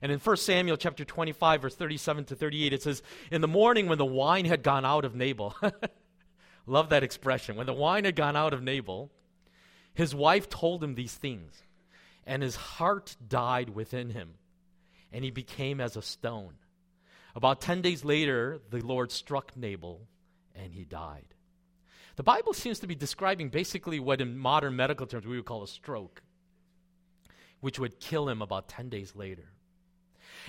And 0.00 0.10
in 0.10 0.20
1 0.20 0.36
Samuel 0.38 0.78
chapter 0.78 1.04
25 1.04 1.60
verse 1.60 1.74
37 1.74 2.24
to 2.24 2.34
38 2.34 2.72
it 2.72 2.82
says 2.82 3.02
in 3.30 3.42
the 3.42 3.46
morning 3.46 3.88
when 3.88 3.98
the 3.98 4.06
wine 4.06 4.46
had 4.46 4.62
gone 4.62 4.86
out 4.86 5.04
of 5.04 5.14
Nabal 5.14 5.54
Love 6.66 6.88
that 6.88 7.02
expression. 7.02 7.56
When 7.56 7.66
the 7.66 7.74
wine 7.74 8.06
had 8.06 8.16
gone 8.16 8.36
out 8.36 8.54
of 8.54 8.62
Nabal 8.62 9.10
his 9.94 10.14
wife 10.14 10.48
told 10.48 10.82
him 10.82 10.94
these 10.94 11.14
things, 11.14 11.62
and 12.26 12.42
his 12.42 12.56
heart 12.56 13.16
died 13.26 13.70
within 13.70 14.10
him, 14.10 14.34
and 15.12 15.24
he 15.24 15.30
became 15.30 15.80
as 15.80 15.96
a 15.96 16.02
stone. 16.02 16.54
About 17.34 17.60
10 17.60 17.82
days 17.82 18.04
later, 18.04 18.60
the 18.70 18.80
Lord 18.80 19.12
struck 19.12 19.56
Nabal, 19.56 20.00
and 20.54 20.72
he 20.74 20.84
died. 20.84 21.34
The 22.16 22.22
Bible 22.22 22.52
seems 22.52 22.80
to 22.80 22.86
be 22.86 22.94
describing 22.94 23.48
basically 23.48 24.00
what, 24.00 24.20
in 24.20 24.36
modern 24.36 24.76
medical 24.76 25.06
terms, 25.06 25.26
we 25.26 25.36
would 25.36 25.46
call 25.46 25.62
a 25.62 25.68
stroke, 25.68 26.22
which 27.60 27.78
would 27.78 28.00
kill 28.00 28.28
him 28.28 28.42
about 28.42 28.68
10 28.68 28.88
days 28.88 29.14
later. 29.14 29.52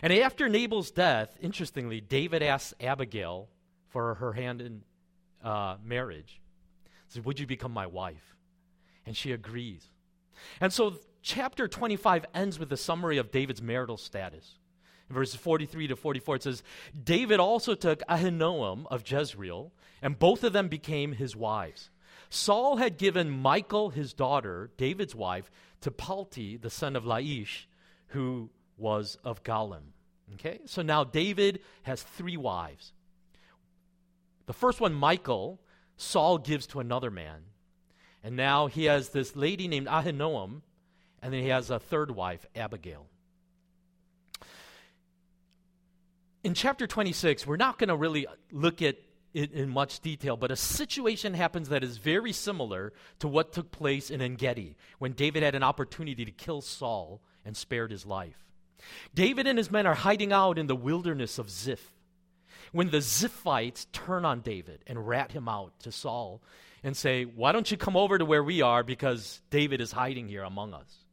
And 0.02 0.12
after 0.14 0.50
Nabal's 0.50 0.92
death, 0.92 1.36
interestingly, 1.42 2.02
David 2.02 2.42
asks 2.42 2.74
Abigail 2.80 3.50
for 3.90 4.16
her 4.16 4.34
hand 4.34 4.62
in 4.62 4.84
uh, 5.44 5.78
marriage. 5.84 6.42
He 7.08 7.14
says, 7.14 7.26
Would 7.26 7.40
you 7.40 7.48
become 7.48 7.72
my 7.72 7.88
wife? 7.88 8.36
And 9.06 9.16
she 9.16 9.32
agrees. 9.32 9.90
And 10.60 10.72
so 10.72 10.96
chapter 11.22 11.68
25 11.68 12.26
ends 12.34 12.60
with 12.60 12.72
a 12.72 12.78
summary 12.78 13.18
of 13.18 13.32
David's 13.32 13.62
marital 13.62 13.98
status. 13.98 14.58
In 15.10 15.16
verses 15.16 15.36
43 15.36 15.88
to 15.88 15.96
44, 15.96 16.36
it 16.38 16.44
says, 16.44 16.64
David 17.04 17.40
also 17.40 17.76
took 17.76 18.02
Ahinoam 18.08 18.86
of 18.90 19.04
Jezreel, 19.10 19.72
and 20.02 20.18
both 20.18 20.44
of 20.44 20.54
them 20.54 20.68
became 20.68 21.14
his 21.14 21.36
wives. 21.36 21.90
Saul 22.30 22.78
had 22.78 22.98
given 22.98 23.42
Michal, 23.42 23.90
his 23.90 24.14
daughter, 24.14 24.72
David's 24.78 25.14
wife, 25.14 25.52
to 25.82 25.92
Palti, 25.92 26.56
the 26.56 26.70
son 26.70 26.96
of 26.96 27.04
Laish, 27.04 27.66
who 28.08 28.50
was 28.78 29.18
of 29.24 29.44
Gallim. 29.44 29.92
Okay? 30.36 30.60
So 30.66 30.82
now 30.82 31.04
David 31.04 31.60
has 31.84 32.02
three 32.02 32.38
wives. 32.38 32.94
The 34.46 34.54
first 34.54 34.80
one, 34.80 34.98
Michal, 34.98 35.60
Saul 35.98 36.38
gives 36.38 36.68
to 36.68 36.80
another 36.80 37.12
man. 37.12 37.42
And 38.24 38.36
now 38.36 38.68
he 38.68 38.86
has 38.86 39.10
this 39.10 39.36
lady 39.36 39.68
named 39.68 39.88
Ahinoam, 39.88 40.62
and 41.22 41.34
then 41.34 41.42
he 41.42 41.50
has 41.50 41.70
a 41.70 41.80
third 41.80 42.12
wife, 42.12 42.46
Abigail. 42.56 43.08
In 46.44 46.54
chapter 46.54 46.88
26, 46.88 47.46
we're 47.46 47.58
not 47.58 47.78
going 47.78 47.90
to 47.90 47.96
really 47.96 48.28
look 48.52 48.82
at 48.82 48.96
it 49.34 49.52
in 49.54 49.70
much 49.70 50.00
detail, 50.02 50.36
but 50.36 50.52
a 50.52 50.56
situation 50.56 51.34
happens 51.34 51.70
that 51.70 51.84
is 51.84 51.98
very 51.98 52.34
similar 52.34 52.94
to 53.20 53.28
what 53.28 53.54
took 53.54 53.72
place 53.72 54.10
in 54.10 54.22
Engedi 54.22 54.76
when 55.00 55.14
David 55.14 55.44
had 55.44 55.56
an 55.56 55.64
opportunity 55.64 56.26
to 56.26 56.32
kill 56.32 56.62
Saul 56.62 57.22
and 57.46 57.56
spared 57.56 57.92
his 57.92 58.06
life. 58.06 58.38
David 59.14 59.48
and 59.48 59.58
his 59.58 59.72
men 59.72 59.86
are 59.86 59.94
hiding 59.94 60.34
out 60.34 60.58
in 60.58 60.68
the 60.68 60.76
wilderness 60.76 61.38
of 61.38 61.50
Ziph 61.50 61.94
when 62.72 62.90
the 62.90 62.98
Ziphites 62.98 63.86
turn 63.92 64.26
on 64.26 64.42
David 64.42 64.84
and 64.88 65.08
rat 65.08 65.32
him 65.32 65.48
out 65.48 65.80
to 65.82 65.92
Saul 65.92 66.42
and 66.84 66.96
say, 66.96 67.24
Why 67.24 67.52
don't 67.52 67.70
you 67.70 67.78
come 67.78 67.96
over 67.96 68.18
to 68.18 68.26
where 68.26 68.44
we 68.44 68.62
are 68.62 68.84
because 68.84 69.42
David 69.50 69.82
is 69.82 69.92
hiding 69.92 70.28
here 70.28 70.44
among 70.44 70.74
us? 70.74 71.06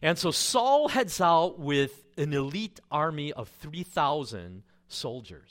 And 0.00 0.16
so 0.16 0.30
Saul 0.30 0.88
heads 0.88 1.20
out 1.20 1.58
with 1.58 2.04
an 2.16 2.32
elite 2.32 2.80
army 2.90 3.32
of 3.32 3.48
3,000 3.48 4.62
soldiers. 4.88 5.50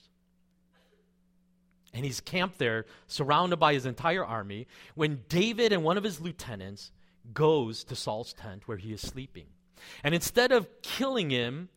And 1.94 2.06
he's 2.06 2.22
camped 2.22 2.58
there, 2.58 2.86
surrounded 3.08 3.58
by 3.58 3.74
his 3.74 3.86
entire 3.86 4.26
army, 4.26 4.68
when 4.96 5.24
David 5.30 5.74
and 5.74 5.84
one 5.84 5.98
of 5.98 6.04
his 6.04 6.22
lieutenants 6.22 6.92
goes 7.34 7.84
to 7.86 7.96
Saul's 7.96 8.34
tent 8.34 8.68
where 8.68 8.78
he 8.78 8.94
is 8.94 9.02
sleeping. 9.02 9.48
And 10.04 10.14
instead 10.14 10.52
of 10.52 10.68
killing 10.82 11.30
him, 11.30 11.70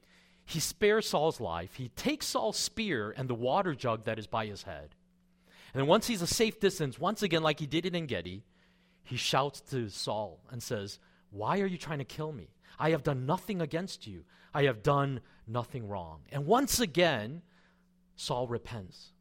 he 0.44 0.60
spares 0.60 1.08
Saul's 1.08 1.40
life. 1.40 1.74
He 1.74 1.88
takes 1.90 2.26
Saul's 2.26 2.56
spear 2.56 3.14
and 3.16 3.28
the 3.28 3.34
water 3.34 3.74
jug 3.74 4.04
that 4.04 4.18
is 4.18 4.26
by 4.26 4.46
his 4.46 4.64
head. 4.64 4.94
And 5.74 5.86
once 5.86 6.06
he's 6.06 6.22
a 6.22 6.26
safe 6.26 6.60
distance, 6.60 6.98
once 6.98 7.22
again, 7.22 7.42
like 7.42 7.60
he 7.60 7.66
did 7.66 7.86
it 7.86 7.88
in 7.88 7.96
Engedi, 7.96 8.44
he 9.04 9.16
shouts 9.16 9.60
to 9.70 9.88
Saul 9.88 10.40
and 10.50 10.62
says, 10.62 10.98
Why 11.30 11.60
are 11.60 11.66
you 11.66 11.78
trying 11.78 11.98
to 11.98 12.04
kill 12.04 12.32
me? 12.32 12.48
I 12.78 12.90
have 12.90 13.02
done 13.02 13.26
nothing 13.26 13.60
against 13.60 14.06
you. 14.06 14.24
I 14.54 14.64
have 14.64 14.82
done 14.82 15.20
nothing 15.46 15.88
wrong. 15.88 16.22
And 16.32 16.46
once 16.46 16.80
again, 16.80 17.42
Saul 18.16 18.48
repents 18.48 19.12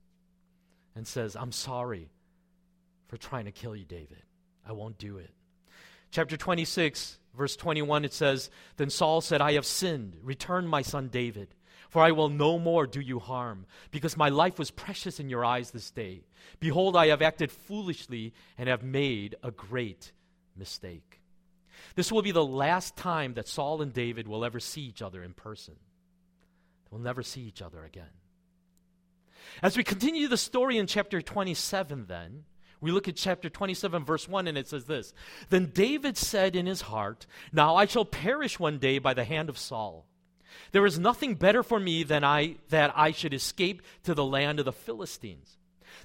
and 0.95 1.05
says, 1.05 1.35
I'm 1.35 1.51
sorry 1.51 2.09
for 3.07 3.17
trying 3.17 3.45
to 3.45 3.51
kill 3.51 3.75
you, 3.75 3.85
David. 3.85 4.23
I 4.67 4.71
won't 4.71 4.97
do 4.97 5.17
it. 5.17 5.31
Chapter 6.11 6.37
26, 6.37 7.19
verse 7.37 7.55
21, 7.55 8.05
it 8.05 8.13
says, 8.13 8.49
Then 8.77 8.89
Saul 8.89 9.21
said, 9.21 9.41
I 9.41 9.53
have 9.53 9.65
sinned. 9.65 10.17
Return 10.23 10.67
my 10.67 10.81
son 10.81 11.07
David, 11.07 11.53
for 11.89 12.01
I 12.01 12.11
will 12.11 12.29
no 12.29 12.59
more 12.59 12.85
do 12.85 13.01
you 13.01 13.19
harm, 13.19 13.65
because 13.91 14.17
my 14.17 14.29
life 14.29 14.59
was 14.59 14.71
precious 14.71 15.19
in 15.19 15.29
your 15.29 15.43
eyes 15.43 15.71
this 15.71 15.91
day. 15.91 16.21
Behold, 16.59 16.95
I 16.95 17.07
have 17.07 17.21
acted 17.21 17.51
foolishly 17.51 18.33
and 18.57 18.69
have 18.69 18.83
made 18.83 19.35
a 19.43 19.51
great 19.51 20.11
mistake. 20.55 21.19
This 21.95 22.11
will 22.11 22.21
be 22.21 22.31
the 22.31 22.45
last 22.45 22.95
time 22.95 23.33
that 23.33 23.47
Saul 23.47 23.81
and 23.81 23.93
David 23.93 24.27
will 24.27 24.45
ever 24.45 24.59
see 24.59 24.81
each 24.81 25.01
other 25.01 25.23
in 25.23 25.33
person. 25.33 25.75
They'll 26.89 26.99
never 26.99 27.23
see 27.23 27.41
each 27.41 27.61
other 27.61 27.83
again. 27.83 28.05
As 29.61 29.77
we 29.77 29.83
continue 29.83 30.27
the 30.27 30.37
story 30.37 30.77
in 30.77 30.87
chapter 30.87 31.21
27, 31.21 32.05
then, 32.07 32.43
we 32.81 32.91
look 32.91 33.07
at 33.07 33.15
chapter 33.15 33.49
27, 33.49 34.05
verse 34.05 34.27
1, 34.27 34.47
and 34.47 34.57
it 34.57 34.67
says 34.67 34.85
this 34.85 35.13
Then 35.49 35.71
David 35.73 36.17
said 36.17 36.55
in 36.55 36.65
his 36.65 36.81
heart, 36.81 37.25
Now 37.51 37.75
I 37.75 37.85
shall 37.85 38.05
perish 38.05 38.59
one 38.59 38.79
day 38.79 38.99
by 38.99 39.13
the 39.13 39.25
hand 39.25 39.49
of 39.49 39.57
Saul. 39.57 40.05
There 40.71 40.85
is 40.85 40.99
nothing 40.99 41.35
better 41.35 41.63
for 41.63 41.79
me 41.79 42.03
than 42.03 42.23
I, 42.23 42.55
that 42.69 42.93
I 42.95 43.11
should 43.11 43.33
escape 43.33 43.81
to 44.03 44.13
the 44.13 44.25
land 44.25 44.59
of 44.59 44.65
the 44.65 44.71
Philistines. 44.71 45.57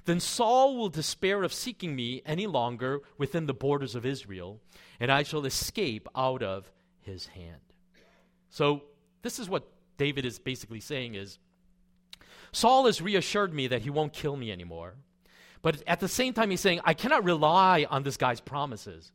Then 0.05 0.19
Saul 0.19 0.77
will 0.77 0.89
despair 0.89 1.43
of 1.43 1.53
seeking 1.53 1.95
me 1.95 2.21
any 2.25 2.47
longer 2.47 3.01
within 3.17 3.45
the 3.45 3.53
borders 3.53 3.95
of 3.95 4.05
Israel, 4.05 4.59
and 4.99 5.11
I 5.11 5.23
shall 5.23 5.45
escape 5.45 6.07
out 6.15 6.43
of 6.43 6.71
his 7.01 7.27
hand. 7.27 7.61
So, 8.49 8.83
this 9.21 9.39
is 9.39 9.49
what 9.49 9.67
David 9.97 10.25
is 10.25 10.39
basically 10.39 10.79
saying 10.79 11.15
is 11.15 11.39
Saul 12.51 12.85
has 12.85 13.01
reassured 13.01 13.53
me 13.53 13.67
that 13.67 13.81
he 13.81 13.89
won't 13.89 14.13
kill 14.13 14.35
me 14.37 14.51
anymore. 14.51 14.95
But 15.61 15.81
at 15.87 15.99
the 15.99 16.07
same 16.07 16.33
time, 16.33 16.51
he's 16.51 16.61
saying, 16.61 16.79
I 16.85 16.93
cannot 16.93 17.23
rely 17.23 17.87
on 17.89 18.03
this 18.03 18.17
guy's 18.17 18.39
promises 18.39 19.11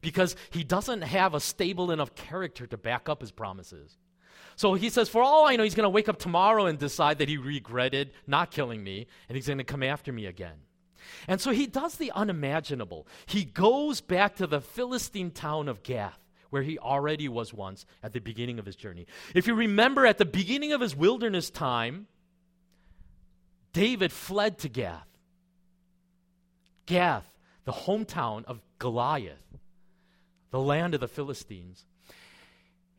because 0.00 0.34
he 0.50 0.64
doesn't 0.64 1.02
have 1.02 1.32
a 1.32 1.40
stable 1.40 1.90
enough 1.92 2.14
character 2.14 2.66
to 2.66 2.76
back 2.76 3.08
up 3.08 3.20
his 3.20 3.30
promises. 3.30 3.96
So 4.56 4.74
he 4.74 4.90
says, 4.90 5.08
For 5.08 5.22
all 5.22 5.46
I 5.46 5.56
know, 5.56 5.64
he's 5.64 5.74
going 5.74 5.84
to 5.84 5.90
wake 5.90 6.08
up 6.08 6.18
tomorrow 6.18 6.66
and 6.66 6.78
decide 6.78 7.18
that 7.18 7.28
he 7.28 7.36
regretted 7.36 8.12
not 8.26 8.50
killing 8.50 8.82
me 8.82 9.06
and 9.28 9.36
he's 9.36 9.46
going 9.46 9.58
to 9.58 9.64
come 9.64 9.82
after 9.82 10.12
me 10.12 10.26
again. 10.26 10.56
And 11.28 11.40
so 11.40 11.50
he 11.50 11.66
does 11.66 11.96
the 11.96 12.12
unimaginable. 12.12 13.06
He 13.26 13.44
goes 13.44 14.00
back 14.00 14.36
to 14.36 14.46
the 14.46 14.60
Philistine 14.60 15.30
town 15.30 15.68
of 15.68 15.82
Gath, 15.82 16.18
where 16.50 16.62
he 16.62 16.78
already 16.78 17.28
was 17.28 17.52
once 17.52 17.86
at 18.02 18.12
the 18.12 18.20
beginning 18.20 18.58
of 18.58 18.66
his 18.66 18.76
journey. 18.76 19.06
If 19.34 19.46
you 19.46 19.54
remember, 19.54 20.06
at 20.06 20.18
the 20.18 20.24
beginning 20.24 20.72
of 20.72 20.80
his 20.80 20.94
wilderness 20.96 21.50
time, 21.50 22.06
David 23.72 24.12
fled 24.12 24.58
to 24.58 24.68
Gath. 24.68 25.06
Gath, 26.86 27.26
the 27.64 27.72
hometown 27.72 28.44
of 28.44 28.60
Goliath, 28.78 29.38
the 30.50 30.60
land 30.60 30.94
of 30.94 31.00
the 31.00 31.08
Philistines. 31.08 31.86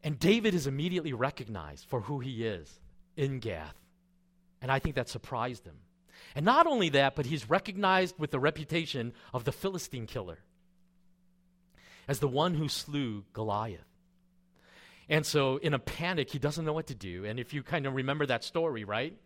And 0.04 0.20
David 0.20 0.54
is 0.54 0.68
immediately 0.68 1.14
recognized 1.14 1.86
for 1.86 2.02
who 2.02 2.20
he 2.20 2.46
is 2.46 2.80
in 3.16 3.40
Gath. 3.40 3.76
And 4.62 4.72
I 4.72 4.80
think 4.80 4.96
that 4.96 5.10
surprised 5.10 5.66
him. 5.66 5.78
And 6.36 6.46
not 6.46 6.68
only 6.68 6.90
that, 6.90 7.16
but 7.16 7.26
he's 7.26 7.50
recognized 7.50 8.16
with 8.18 8.32
the 8.32 8.40
reputation 8.40 9.14
of 9.34 9.44
the 9.44 9.52
Philistine 9.52 10.08
killer 10.08 10.40
as 12.08 12.20
the 12.20 12.28
one 12.28 12.54
who 12.56 12.68
slew 12.68 13.24
Goliath. 13.34 13.80
And 15.10 15.26
so, 15.26 15.58
in 15.58 15.74
a 15.74 15.80
panic, 15.80 16.30
he 16.30 16.40
doesn't 16.40 16.64
know 16.64 16.74
what 16.74 16.88
to 16.88 16.96
do. 16.96 17.26
And 17.26 17.40
if 17.40 17.54
you 17.54 17.62
kind 17.62 17.86
of 17.86 17.94
remember 17.94 18.26
that 18.26 18.44
story, 18.44 18.84
right? 18.86 19.18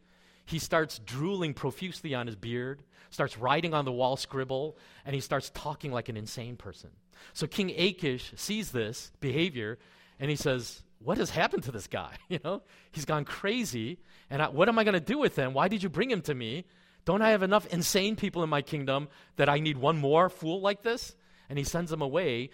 he 0.47 0.59
starts 0.59 0.99
drooling 0.99 1.53
profusely 1.53 2.15
on 2.15 2.25
his 2.25 2.37
beard, 2.37 2.81
starts 3.09 3.37
writing 3.37 3.73
on 3.73 3.83
the 3.83 3.91
wall 3.91 4.15
scribble, 4.15 4.77
and 5.05 5.13
he 5.13 5.19
starts 5.19 5.51
talking 5.53 5.91
like 5.91 6.07
an 6.07 6.15
insane 6.15 6.55
person. 6.55 6.89
So 7.33 7.47
King 7.47 7.69
Achish 7.77 8.31
sees 8.37 8.71
this 8.71 9.11
behavior 9.19 9.77
and 10.19 10.29
he 10.29 10.35
says, 10.35 10.83
What 10.99 11.17
has 11.17 11.29
happened 11.29 11.63
to 11.63 11.71
this 11.71 11.87
guy? 11.87 12.15
You 12.29 12.39
know, 12.43 12.61
he's 12.91 13.05
gone 13.05 13.25
crazy. 13.25 13.99
And 14.29 14.41
I, 14.41 14.49
what 14.49 14.69
am 14.69 14.77
I 14.77 14.83
going 14.83 14.93
to 14.93 14.99
do 14.99 15.17
with 15.17 15.35
him? 15.35 15.53
Why 15.53 15.67
did 15.67 15.83
you 15.83 15.89
bring 15.89 16.11
him 16.11 16.21
to 16.23 16.35
me? 16.35 16.65
Don't 17.05 17.21
I 17.21 17.29
have 17.29 17.43
enough 17.43 17.65
insane 17.67 18.17
people 18.17 18.43
in 18.43 18.49
my 18.49 18.61
kingdom 18.61 19.07
that 19.37 19.47
I 19.47 19.59
need 19.59 19.77
one 19.77 19.97
more 19.97 20.29
fool 20.29 20.59
like 20.59 20.83
this? 20.83 21.15
And 21.49 21.57
he 21.57 21.63
sends 21.63 21.91
him 21.91 22.01
away. 22.01 22.49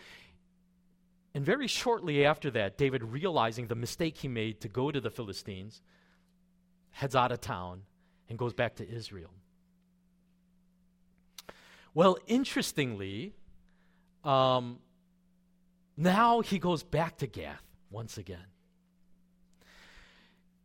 And 1.34 1.44
very 1.44 1.66
shortly 1.66 2.26
after 2.26 2.52
that, 2.52 2.78
David, 2.78 3.04
realizing 3.04 3.66
the 3.66 3.76
mistake 3.76 4.18
he 4.18 4.28
made 4.28 4.62
to 4.62 4.68
go 4.68 4.92
to 4.92 5.02
the 5.02 5.10
Philistines, 5.10 5.82
heads 6.92 7.16
out 7.16 7.32
of 7.32 7.42
town 7.42 7.82
and 8.30 8.38
goes 8.38 8.54
back 8.54 8.76
to 8.76 8.88
Israel. 8.88 9.32
Well, 11.96 12.18
interestingly, 12.28 13.34
um, 14.24 14.80
now 15.98 16.42
he 16.42 16.60
goes 16.60 16.84
back 16.84 17.18
to 17.18 17.28
Gath 17.28 17.64
once 17.90 18.18
again. 18.18 18.46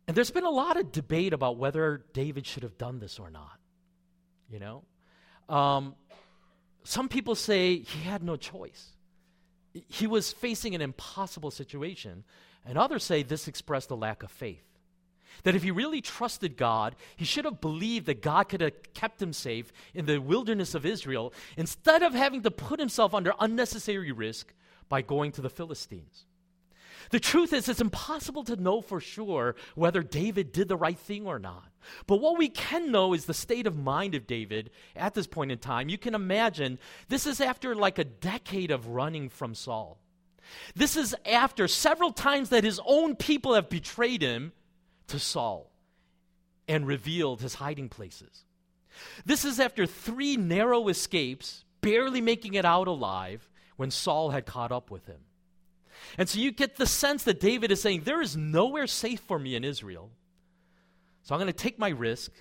And 0.07 0.17
there's 0.17 0.31
been 0.31 0.45
a 0.45 0.49
lot 0.49 0.77
of 0.77 0.91
debate 0.91 1.33
about 1.33 1.57
whether 1.57 2.03
David 2.13 2.47
should 2.47 2.63
have 2.63 2.79
done 2.79 2.99
this 2.99 3.19
or 3.19 3.29
not. 3.29 3.59
You 4.49 4.59
know? 4.59 4.83
Um, 5.47 5.93
some 6.83 7.09
people 7.09 7.35
say 7.35 7.77
he 7.77 8.01
had 8.01 8.23
no 8.23 8.35
choice. 8.35 8.93
He 9.87 10.07
was 10.07 10.33
facing 10.33 10.73
an 10.73 10.81
impossible 10.81 11.51
situation, 11.51 12.23
and 12.65 12.75
others 12.75 13.03
say 13.03 13.21
this 13.21 13.47
expressed 13.47 13.91
a 13.91 13.95
lack 13.95 14.23
of 14.23 14.31
faith. 14.31 14.63
That 15.43 15.53
if 15.53 15.61
he 15.61 15.69
really 15.69 16.01
trusted 16.01 16.57
God, 16.57 16.95
he 17.15 17.23
should 17.23 17.45
have 17.45 17.61
believed 17.61 18.07
that 18.07 18.23
God 18.23 18.49
could 18.49 18.61
have 18.61 18.93
kept 18.95 19.21
him 19.21 19.31
safe 19.31 19.71
in 19.93 20.07
the 20.07 20.17
wilderness 20.17 20.73
of 20.73 20.87
Israel 20.87 21.33
instead 21.55 22.01
of 22.01 22.13
having 22.13 22.41
to 22.41 22.51
put 22.51 22.79
himself 22.79 23.13
under 23.13 23.33
unnecessary 23.39 24.11
risk 24.11 24.53
by 24.89 25.01
going 25.01 25.31
to 25.33 25.41
the 25.41 25.49
Philistines. 25.49 26.25
The 27.11 27.19
truth 27.19 27.53
is, 27.53 27.67
it's 27.67 27.81
impossible 27.81 28.43
to 28.43 28.55
know 28.55 28.81
for 28.81 28.99
sure 28.99 29.55
whether 29.75 30.03
David 30.03 30.51
did 30.51 30.67
the 30.67 30.77
right 30.77 30.97
thing 30.97 31.25
or 31.25 31.39
not. 31.39 31.71
But 32.05 32.17
what 32.17 32.37
we 32.37 32.49
can 32.49 32.91
know 32.91 33.13
is 33.13 33.25
the 33.25 33.33
state 33.33 33.65
of 33.65 33.77
mind 33.77 34.15
of 34.15 34.27
David 34.27 34.69
at 34.95 35.13
this 35.13 35.25
point 35.25 35.51
in 35.51 35.57
time. 35.57 35.89
You 35.89 35.97
can 35.97 36.13
imagine 36.13 36.77
this 37.07 37.25
is 37.25 37.41
after 37.41 37.73
like 37.73 37.97
a 37.97 38.03
decade 38.03 38.69
of 38.69 38.87
running 38.87 39.29
from 39.29 39.55
Saul. 39.55 39.97
This 40.75 40.97
is 40.97 41.15
after 41.25 41.67
several 41.67 42.11
times 42.11 42.49
that 42.49 42.63
his 42.63 42.79
own 42.85 43.15
people 43.15 43.53
have 43.53 43.69
betrayed 43.69 44.21
him 44.21 44.51
to 45.07 45.19
Saul 45.19 45.71
and 46.67 46.85
revealed 46.85 47.41
his 47.41 47.55
hiding 47.55 47.89
places. 47.89 48.45
This 49.25 49.45
is 49.45 49.59
after 49.59 49.85
three 49.85 50.37
narrow 50.37 50.87
escapes, 50.89 51.63
barely 51.81 52.21
making 52.21 52.55
it 52.55 52.65
out 52.65 52.87
alive 52.87 53.48
when 53.79 53.91
Saul 53.91 54.31
had 54.31 54.45
caught 54.45 54.73
up 54.73 54.91
with 54.91 55.05
him. 55.05 55.21
And 56.17 56.27
so 56.27 56.37
you 56.37 56.51
get 56.51 56.75
the 56.75 56.85
sense 56.85 57.23
that 57.23 57.39
David 57.39 57.71
is 57.71 57.81
saying, 57.81 58.01
There 58.01 58.21
is 58.21 58.35
nowhere 58.35 58.87
safe 58.87 59.21
for 59.21 59.39
me 59.39 59.55
in 59.55 59.63
Israel. 59.63 60.11
So 61.23 61.33
I'm 61.33 61.39
going 61.39 61.47
to 61.47 61.53
take 61.53 61.79
my 61.79 61.87
risk 61.87 62.33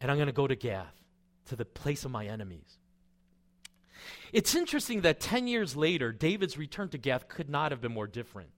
and 0.00 0.10
I'm 0.10 0.16
going 0.16 0.28
to 0.28 0.32
go 0.32 0.46
to 0.46 0.56
Gath, 0.56 0.94
to 1.48 1.56
the 1.56 1.66
place 1.66 2.06
of 2.06 2.12
my 2.12 2.24
enemies. 2.24 2.78
It's 4.32 4.54
interesting 4.54 5.02
that 5.02 5.20
10 5.20 5.48
years 5.48 5.76
later, 5.76 6.12
David's 6.12 6.56
return 6.56 6.88
to 6.90 6.98
Gath 6.98 7.28
could 7.28 7.50
not 7.50 7.70
have 7.70 7.82
been 7.82 7.92
more 7.92 8.06
different. 8.06 8.48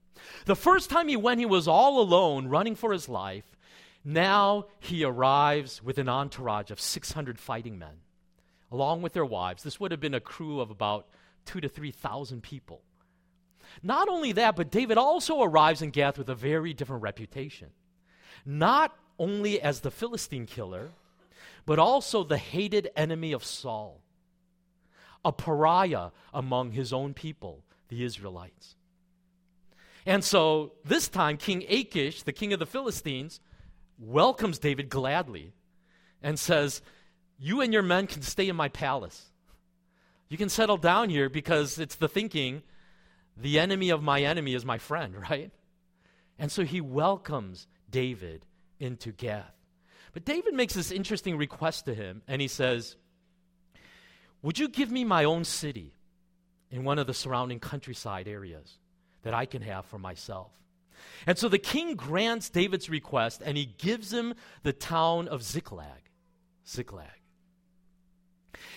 The 0.45 0.55
first 0.55 0.89
time 0.89 1.09
he 1.09 1.17
went, 1.17 1.41
he 1.41 1.45
was 1.45 1.67
all 1.67 1.99
alone, 1.99 2.47
running 2.47 2.75
for 2.75 2.93
his 2.93 3.09
life. 3.09 3.57
Now 4.05 4.67
he 4.79 5.03
arrives 5.03 5.83
with 5.83 5.97
an 5.97 6.07
entourage 6.07 6.71
of 6.71 6.79
600 6.79 7.37
fighting 7.37 7.77
men, 7.77 7.99
along 8.71 9.01
with 9.01 9.11
their 9.11 9.25
wives. 9.25 9.63
This 9.63 9.77
would 9.77 9.91
have 9.91 9.99
been 9.99 10.13
a 10.13 10.21
crew 10.21 10.61
of 10.61 10.71
about 10.71 11.07
two 11.49 11.59
to 11.59 11.67
3,000 11.67 12.43
people. 12.43 12.81
Not 13.81 14.07
only 14.07 14.33
that, 14.33 14.55
but 14.55 14.69
David 14.69 14.99
also 14.99 15.41
arrives 15.41 15.81
in 15.81 15.89
Gath 15.89 16.19
with 16.19 16.29
a 16.29 16.35
very 16.35 16.73
different 16.73 17.01
reputation. 17.01 17.69
Not 18.45 18.95
only 19.17 19.59
as 19.59 19.79
the 19.79 19.89
Philistine 19.89 20.45
killer, 20.45 20.89
but 21.65 21.79
also 21.79 22.23
the 22.23 22.37
hated 22.37 22.91
enemy 22.95 23.31
of 23.31 23.43
Saul, 23.43 23.99
a 25.25 25.31
pariah 25.31 26.09
among 26.33 26.71
his 26.71 26.93
own 26.93 27.15
people, 27.15 27.63
the 27.87 28.03
Israelites. 28.03 28.75
And 30.05 30.23
so 30.23 30.73
this 30.85 31.07
time, 31.07 31.37
King 31.37 31.65
Achish, 31.67 32.21
the 32.21 32.31
king 32.31 32.53
of 32.53 32.59
the 32.59 32.67
Philistines, 32.67 33.39
welcomes 33.97 34.59
David 34.59 34.89
gladly 34.89 35.51
and 36.21 36.37
says, 36.37 36.83
You 37.39 37.61
and 37.61 37.73
your 37.73 37.83
men 37.83 38.05
can 38.05 38.21
stay 38.21 38.49
in 38.49 38.55
my 38.55 38.69
palace. 38.69 39.31
You 40.29 40.37
can 40.37 40.49
settle 40.49 40.77
down 40.77 41.09
here 41.09 41.29
because 41.29 41.79
it's 41.79 41.95
the 41.95 42.07
thinking, 42.07 42.63
the 43.35 43.59
enemy 43.59 43.89
of 43.89 44.03
my 44.03 44.21
enemy 44.21 44.53
is 44.53 44.65
my 44.65 44.77
friend, 44.77 45.15
right? 45.29 45.51
And 46.37 46.51
so 46.51 46.63
he 46.63 46.81
welcomes 46.81 47.67
David 47.89 48.45
into 48.79 49.11
Gath. 49.11 49.53
But 50.13 50.25
David 50.25 50.53
makes 50.53 50.73
this 50.73 50.91
interesting 50.91 51.37
request 51.37 51.85
to 51.85 51.93
him, 51.93 52.23
and 52.27 52.41
he 52.41 52.47
says, 52.47 52.95
Would 54.41 54.57
you 54.57 54.67
give 54.67 54.89
me 54.89 55.03
my 55.03 55.23
own 55.23 55.43
city 55.43 55.93
in 56.71 56.83
one 56.83 56.97
of 56.97 57.07
the 57.07 57.13
surrounding 57.13 57.59
countryside 57.59 58.27
areas? 58.27 58.79
that 59.23 59.33
I 59.33 59.45
can 59.45 59.61
have 59.61 59.85
for 59.85 59.99
myself. 59.99 60.51
And 61.25 61.37
so 61.37 61.49
the 61.49 61.59
king 61.59 61.95
grants 61.95 62.49
David's 62.49 62.89
request 62.89 63.41
and 63.43 63.57
he 63.57 63.65
gives 63.65 64.11
him 64.11 64.33
the 64.63 64.73
town 64.73 65.27
of 65.27 65.43
Ziklag. 65.43 66.09
Ziklag. 66.67 67.18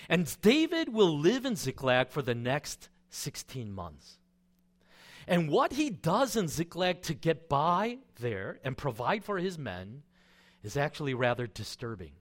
And 0.08 0.34
David 0.42 0.88
will 0.88 1.18
live 1.18 1.44
in 1.44 1.56
Ziklag 1.56 2.10
for 2.10 2.22
the 2.22 2.34
next 2.34 2.88
16 3.10 3.72
months. 3.72 4.18
And 5.26 5.48
what 5.48 5.72
he 5.72 5.90
does 5.90 6.36
in 6.36 6.48
Ziklag 6.48 7.02
to 7.02 7.14
get 7.14 7.48
by 7.48 7.98
there 8.20 8.58
and 8.64 8.76
provide 8.76 9.24
for 9.24 9.38
his 9.38 9.58
men 9.58 10.02
is 10.62 10.76
actually 10.76 11.14
rather 11.14 11.46
disturbing. 11.46 12.12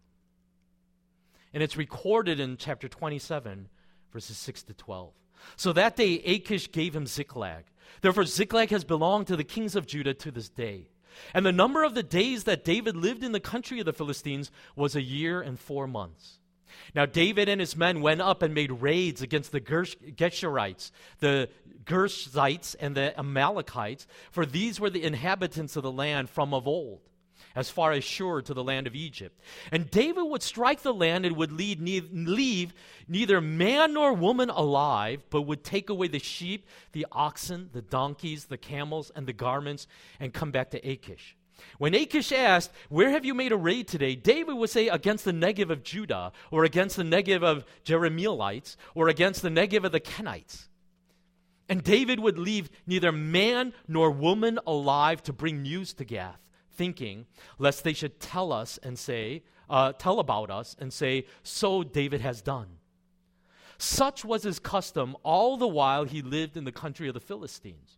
And 1.54 1.62
it's 1.62 1.78
recorded 1.78 2.40
in 2.40 2.58
chapter 2.58 2.88
27, 2.88 3.70
verses 4.12 4.38
6 4.38 4.64
to 4.64 4.74
12. 4.74 5.14
So 5.56 5.74
that 5.74 5.96
day, 5.96 6.20
Achish 6.20 6.72
gave 6.72 6.96
him 6.96 7.08
Ziklag. 7.08 7.66
Therefore, 8.02 8.26
Ziklag 8.26 8.70
has 8.70 8.84
belonged 8.84 9.28
to 9.28 9.36
the 9.36 9.44
kings 9.44 9.76
of 9.76 9.88
Judah 9.88 10.14
to 10.14 10.32
this 10.32 10.50
day. 10.50 10.90
And 11.34 11.46
the 11.46 11.52
number 11.52 11.84
of 11.84 11.94
the 11.94 12.04
days 12.04 12.46
that 12.46 12.64
David 12.64 12.96
lived 12.96 13.24
in 13.24 13.32
the 13.32 13.40
country 13.40 13.80
of 13.80 13.86
the 13.86 13.94
Philistines 13.94 14.52
was 14.76 14.96
a 14.96 15.02
year 15.02 15.42
and 15.42 15.60
four 15.60 15.88
months. 15.88 16.40
Now, 16.96 17.06
David 17.06 17.50
and 17.50 17.60
his 17.60 17.76
men 17.76 18.02
went 18.02 18.22
up 18.22 18.42
and 18.42 18.54
made 18.54 18.72
raids 18.72 19.22
against 19.22 19.52
the 19.52 19.62
Geshurites, 19.62 20.92
the 21.20 21.50
Girzites, 21.86 22.76
and 22.80 22.96
the 22.96 23.18
Amalekites, 23.20 24.08
for 24.32 24.46
these 24.46 24.80
were 24.80 24.90
the 24.90 25.04
inhabitants 25.04 25.76
of 25.76 25.84
the 25.84 25.92
land 25.92 26.30
from 26.30 26.54
of 26.54 26.68
old 26.68 27.02
as 27.56 27.70
far 27.70 27.92
as 27.92 28.04
Shur 28.04 28.42
to 28.42 28.54
the 28.54 28.64
land 28.64 28.88
of 28.88 28.96
Egypt. 28.96 29.40
And 29.72 29.90
David 29.90 30.24
would 30.24 30.44
strike 30.44 30.82
the 30.82 30.94
land 30.94 31.26
and 31.26 31.36
would 31.36 31.52
ne- 31.52 32.02
leave 32.12 32.74
neither 33.08 33.42
man 33.42 33.94
nor 33.94 34.14
woman 34.14 34.50
alive, 34.50 35.24
but 35.30 35.44
would 35.44 35.64
take 35.64 35.90
away 35.90 36.08
the 36.08 36.20
sheep, 36.20 36.68
the 36.94 37.06
oxen, 37.12 37.70
the 37.74 37.82
donkeys, 37.82 38.46
the 38.46 38.58
camels, 38.58 39.12
and 39.16 39.28
the 39.28 39.34
garments, 39.34 39.88
and 40.20 40.34
come 40.34 40.52
back 40.52 40.72
to 40.72 40.90
Achish. 40.90 41.36
When 41.78 41.94
Achish 41.94 42.32
asked, 42.32 42.72
Where 42.90 43.10
have 43.10 43.26
you 43.26 43.34
made 43.34 43.52
a 43.52 43.58
raid 43.58 43.88
today? 43.88 44.16
David 44.16 44.56
would 44.56 44.70
say, 44.70 44.88
Against 44.88 45.26
the 45.26 45.32
Negev 45.32 45.70
of 45.70 45.84
Judah, 45.84 46.32
or 46.52 46.64
against 46.64 46.98
the 46.98 47.04
Negev 47.04 47.44
of 47.44 47.66
Jerahmeelites, 47.86 48.76
or 48.96 49.08
against 49.08 49.42
the 49.42 49.50
Negev 49.50 49.84
of 49.84 49.92
the 49.92 50.00
Kenites. 50.00 50.68
And 51.70 51.84
David 51.84 52.20
would 52.20 52.38
leave 52.38 52.70
neither 52.86 53.12
man 53.12 53.74
nor 53.88 54.12
woman 54.12 54.60
alive 54.68 55.24
to 55.24 55.34
bring 55.34 55.62
news 55.62 55.94
to 55.94 56.06
Gath 56.06 56.42
thinking, 56.82 57.28
lest 57.60 57.84
they 57.84 57.94
should 57.94 58.20
tell 58.20 58.52
us 58.52 58.80
and 58.82 58.98
say, 58.98 59.44
uh, 59.70 59.94
tell 59.94 60.20
about 60.20 60.50
us 60.50 60.76
and 60.80 60.92
say, 60.92 61.26
So 61.44 61.84
David 61.84 62.22
has 62.22 62.42
done. 62.42 62.68
Such 63.78 64.26
was 64.26 64.44
his 64.44 64.60
custom 64.60 65.16
all 65.24 65.58
the 65.58 65.68
while 65.68 66.06
he 66.06 66.22
lived 66.22 66.58
in 66.58 66.66
the 66.66 66.72
country 66.72 67.08
of 67.08 67.14
the 67.14 67.20
Philistines. 67.20 67.98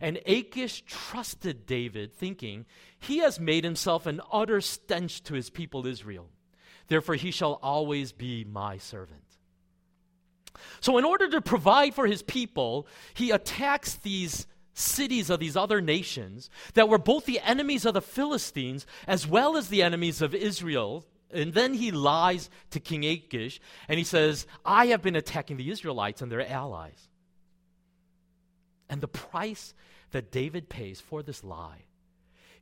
And 0.00 0.20
Achish 0.26 0.82
trusted 0.86 1.66
David, 1.66 2.14
thinking, 2.14 2.66
He 2.98 3.18
has 3.18 3.40
made 3.40 3.64
himself 3.64 4.06
an 4.06 4.20
utter 4.32 4.60
stench 4.60 5.22
to 5.24 5.34
his 5.34 5.50
people 5.50 5.86
Israel. 5.86 6.28
Therefore, 6.88 7.16
he 7.16 7.30
shall 7.30 7.58
always 7.62 8.12
be 8.12 8.44
my 8.44 8.78
servant. 8.78 9.22
So, 10.80 10.98
in 10.98 11.04
order 11.04 11.28
to 11.30 11.40
provide 11.40 11.94
for 11.94 12.06
his 12.06 12.22
people, 12.22 12.86
he 13.14 13.30
attacks 13.30 13.94
these 13.94 14.46
cities 14.74 15.28
of 15.28 15.40
these 15.40 15.56
other 15.56 15.80
nations 15.80 16.50
that 16.74 16.88
were 16.88 16.98
both 16.98 17.26
the 17.26 17.40
enemies 17.40 17.84
of 17.84 17.94
the 17.94 18.02
Philistines 18.02 18.86
as 19.06 19.26
well 19.26 19.56
as 19.56 19.68
the 19.68 19.82
enemies 19.82 20.22
of 20.22 20.34
Israel. 20.34 21.04
And 21.30 21.52
then 21.52 21.74
he 21.74 21.90
lies 21.90 22.48
to 22.70 22.80
King 22.80 23.04
Achish 23.04 23.60
and 23.88 23.98
he 23.98 24.04
says, 24.04 24.46
I 24.64 24.86
have 24.86 25.02
been 25.02 25.16
attacking 25.16 25.56
the 25.56 25.70
Israelites 25.70 26.22
and 26.22 26.32
their 26.32 26.48
allies. 26.48 27.07
And 28.88 29.00
the 29.00 29.08
price 29.08 29.74
that 30.10 30.32
David 30.32 30.68
pays 30.68 31.00
for 31.00 31.22
this 31.22 31.44
lie 31.44 31.84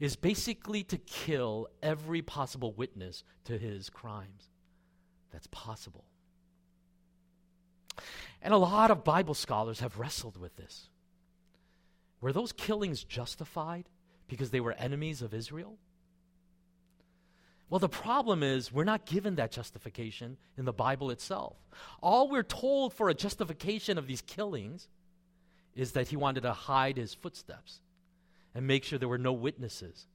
is 0.01 0.17
basically 0.17 0.83
to 0.85 0.99
kill 0.99 1.69
every 1.83 2.23
possible 2.23 2.73
witness 2.73 3.25
to 3.45 3.59
his 3.59 3.89
crimes. 3.89 4.51
That's 5.33 5.47
possible. 5.49 6.05
And 8.43 8.53
a 8.53 8.59
lot 8.59 8.91
of 8.91 9.05
Bible 9.05 9.35
scholars 9.35 9.81
have 9.81 9.99
wrestled 9.99 10.37
with 10.37 10.57
this. 10.57 10.89
Were 12.21 12.33
those 12.33 12.53
killings 12.53 13.05
justified 13.05 13.89
because 14.29 14.51
they 14.51 14.61
were 14.61 14.73
enemies 14.73 15.23
of 15.23 15.35
Israel? 15.35 15.79
Well, 17.69 17.81
the 17.81 17.89
problem 17.89 18.43
is 18.43 18.73
we're 18.73 18.85
not 18.85 19.07
given 19.07 19.37
that 19.37 19.51
justification 19.51 20.37
in 20.57 20.65
the 20.65 20.73
Bible 20.73 21.11
itself. 21.11 21.57
All 22.01 22.29
we're 22.29 22.45
told 22.45 22.93
for 22.93 23.09
a 23.09 23.15
justification 23.15 23.99
of 23.99 24.07
these 24.07 24.23
killings 24.23 24.89
is 25.77 25.93
that 25.93 26.09
he 26.09 26.17
wanted 26.17 26.41
to 26.41 26.53
hide 26.53 26.97
his 26.97 27.15
footsteps 27.15 27.81
and 28.55 28.67
make 28.67 28.83
sure 28.83 28.99
there 28.99 29.09
were 29.09 29.19
no 29.19 29.35
witnesses 29.35 30.07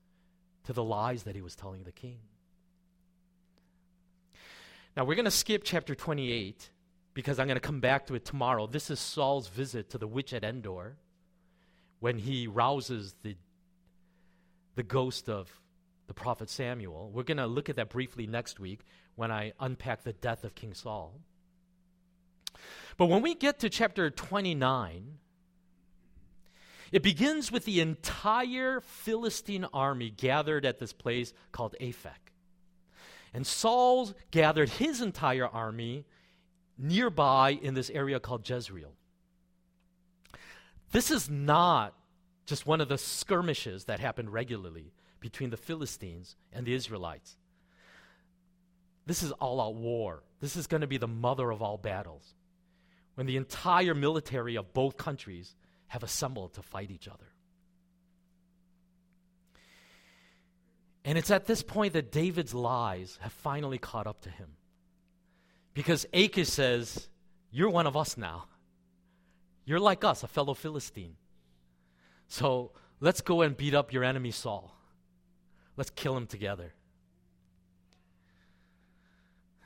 to 0.65 0.73
the 0.73 0.83
lies 0.83 1.23
that 1.23 1.35
he 1.35 1.41
was 1.41 1.55
telling 1.55 1.83
the 1.83 1.91
king. 1.91 2.19
Now, 4.97 5.05
we're 5.05 5.15
going 5.15 5.25
to 5.25 5.31
skip 5.31 5.61
chapter 5.63 5.95
28 5.95 6.69
because 7.13 7.39
I'm 7.39 7.47
going 7.47 7.55
to 7.55 7.61
come 7.61 7.79
back 7.79 8.07
to 8.07 8.15
it 8.15 8.25
tomorrow. 8.25 8.67
This 8.67 8.89
is 8.89 8.99
Saul's 8.99 9.47
visit 9.47 9.91
to 9.91 9.97
the 9.97 10.07
witch 10.07 10.33
at 10.33 10.43
Endor 10.43 10.97
when 11.99 12.17
he 12.17 12.47
rouses 12.47 13.13
the, 13.21 13.37
the 14.75 14.83
ghost 14.83 15.29
of 15.29 15.61
the 16.07 16.13
prophet 16.13 16.49
Samuel. 16.49 17.11
We're 17.13 17.23
going 17.23 17.37
to 17.37 17.47
look 17.47 17.69
at 17.69 17.75
that 17.77 17.89
briefly 17.89 18.27
next 18.27 18.59
week 18.59 18.81
when 19.15 19.31
I 19.31 19.53
unpack 19.59 20.03
the 20.03 20.13
death 20.13 20.43
of 20.43 20.55
King 20.55 20.73
Saul. 20.73 21.21
But 22.97 23.05
when 23.05 23.21
we 23.21 23.35
get 23.35 23.59
to 23.59 23.69
chapter 23.69 24.09
29, 24.09 25.19
it 26.91 27.03
begins 27.03 27.51
with 27.51 27.65
the 27.65 27.79
entire 27.79 28.81
Philistine 28.81 29.65
army 29.73 30.09
gathered 30.09 30.65
at 30.65 30.79
this 30.79 30.93
place 30.93 31.33
called 31.51 31.75
Aphek. 31.79 32.31
And 33.33 33.47
Saul 33.47 34.11
gathered 34.31 34.69
his 34.69 35.01
entire 35.01 35.47
army 35.47 36.05
nearby 36.77 37.51
in 37.51 37.73
this 37.73 37.89
area 37.89 38.19
called 38.19 38.47
Jezreel. 38.47 38.93
This 40.91 41.11
is 41.11 41.29
not 41.29 41.93
just 42.45 42.65
one 42.65 42.81
of 42.81 42.89
the 42.89 42.97
skirmishes 42.97 43.85
that 43.85 44.01
happened 44.01 44.33
regularly 44.33 44.91
between 45.21 45.51
the 45.51 45.57
Philistines 45.57 46.35
and 46.51 46.65
the 46.65 46.73
Israelites. 46.73 47.37
This 49.05 49.23
is 49.23 49.31
all 49.33 49.61
out 49.61 49.75
war. 49.75 50.23
This 50.41 50.55
is 50.55 50.67
going 50.67 50.81
to 50.81 50.87
be 50.87 50.97
the 50.97 51.07
mother 51.07 51.51
of 51.51 51.61
all 51.61 51.77
battles. 51.77 52.33
When 53.15 53.27
the 53.27 53.37
entire 53.37 53.93
military 53.93 54.55
of 54.55 54.73
both 54.73 54.97
countries 54.97 55.55
have 55.91 56.03
assembled 56.03 56.53
to 56.53 56.61
fight 56.61 56.89
each 56.89 57.09
other. 57.09 57.25
And 61.03 61.17
it's 61.17 61.29
at 61.29 61.47
this 61.47 61.61
point 61.61 61.91
that 61.93 62.13
David's 62.13 62.53
lies 62.53 63.19
have 63.19 63.33
finally 63.33 63.77
caught 63.77 64.07
up 64.07 64.21
to 64.21 64.29
him. 64.29 64.47
Because 65.73 66.05
Achish 66.13 66.47
says, 66.47 67.09
You're 67.51 67.69
one 67.69 67.87
of 67.87 67.97
us 67.97 68.15
now. 68.15 68.45
You're 69.65 69.81
like 69.81 70.05
us, 70.05 70.23
a 70.23 70.29
fellow 70.29 70.53
Philistine. 70.53 71.17
So 72.29 72.71
let's 73.01 73.19
go 73.19 73.41
and 73.41 73.57
beat 73.57 73.73
up 73.73 73.91
your 73.91 74.05
enemy 74.05 74.31
Saul. 74.31 74.73
Let's 75.75 75.89
kill 75.89 76.15
him 76.15 76.25
together. 76.25 76.73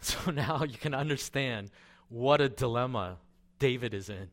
So 0.01 0.29
now 0.29 0.63
you 0.63 0.77
can 0.77 0.93
understand 0.93 1.71
what 2.09 2.39
a 2.39 2.47
dilemma 2.49 3.17
David 3.57 3.95
is 3.95 4.09
in. 4.09 4.29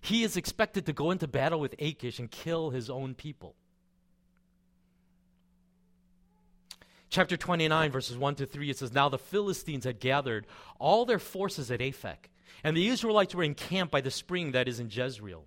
He 0.00 0.22
is 0.22 0.36
expected 0.36 0.86
to 0.86 0.92
go 0.92 1.10
into 1.10 1.26
battle 1.26 1.60
with 1.60 1.74
Achish 1.80 2.18
and 2.18 2.30
kill 2.30 2.70
his 2.70 2.88
own 2.88 3.14
people. 3.14 3.54
Chapter 7.08 7.36
29, 7.36 7.90
verses 7.90 8.16
1 8.16 8.34
to 8.36 8.46
3, 8.46 8.70
it 8.70 8.78
says, 8.78 8.92
Now 8.92 9.08
the 9.08 9.18
Philistines 9.18 9.84
had 9.84 10.00
gathered 10.00 10.46
all 10.78 11.04
their 11.04 11.18
forces 11.18 11.70
at 11.70 11.80
Aphek 11.80 12.28
and 12.64 12.76
the 12.76 12.88
Israelites 12.88 13.34
were 13.34 13.42
encamped 13.42 13.92
by 13.92 14.00
the 14.00 14.10
spring 14.10 14.52
that 14.52 14.68
is 14.68 14.80
in 14.80 14.90
Jezreel. 14.90 15.44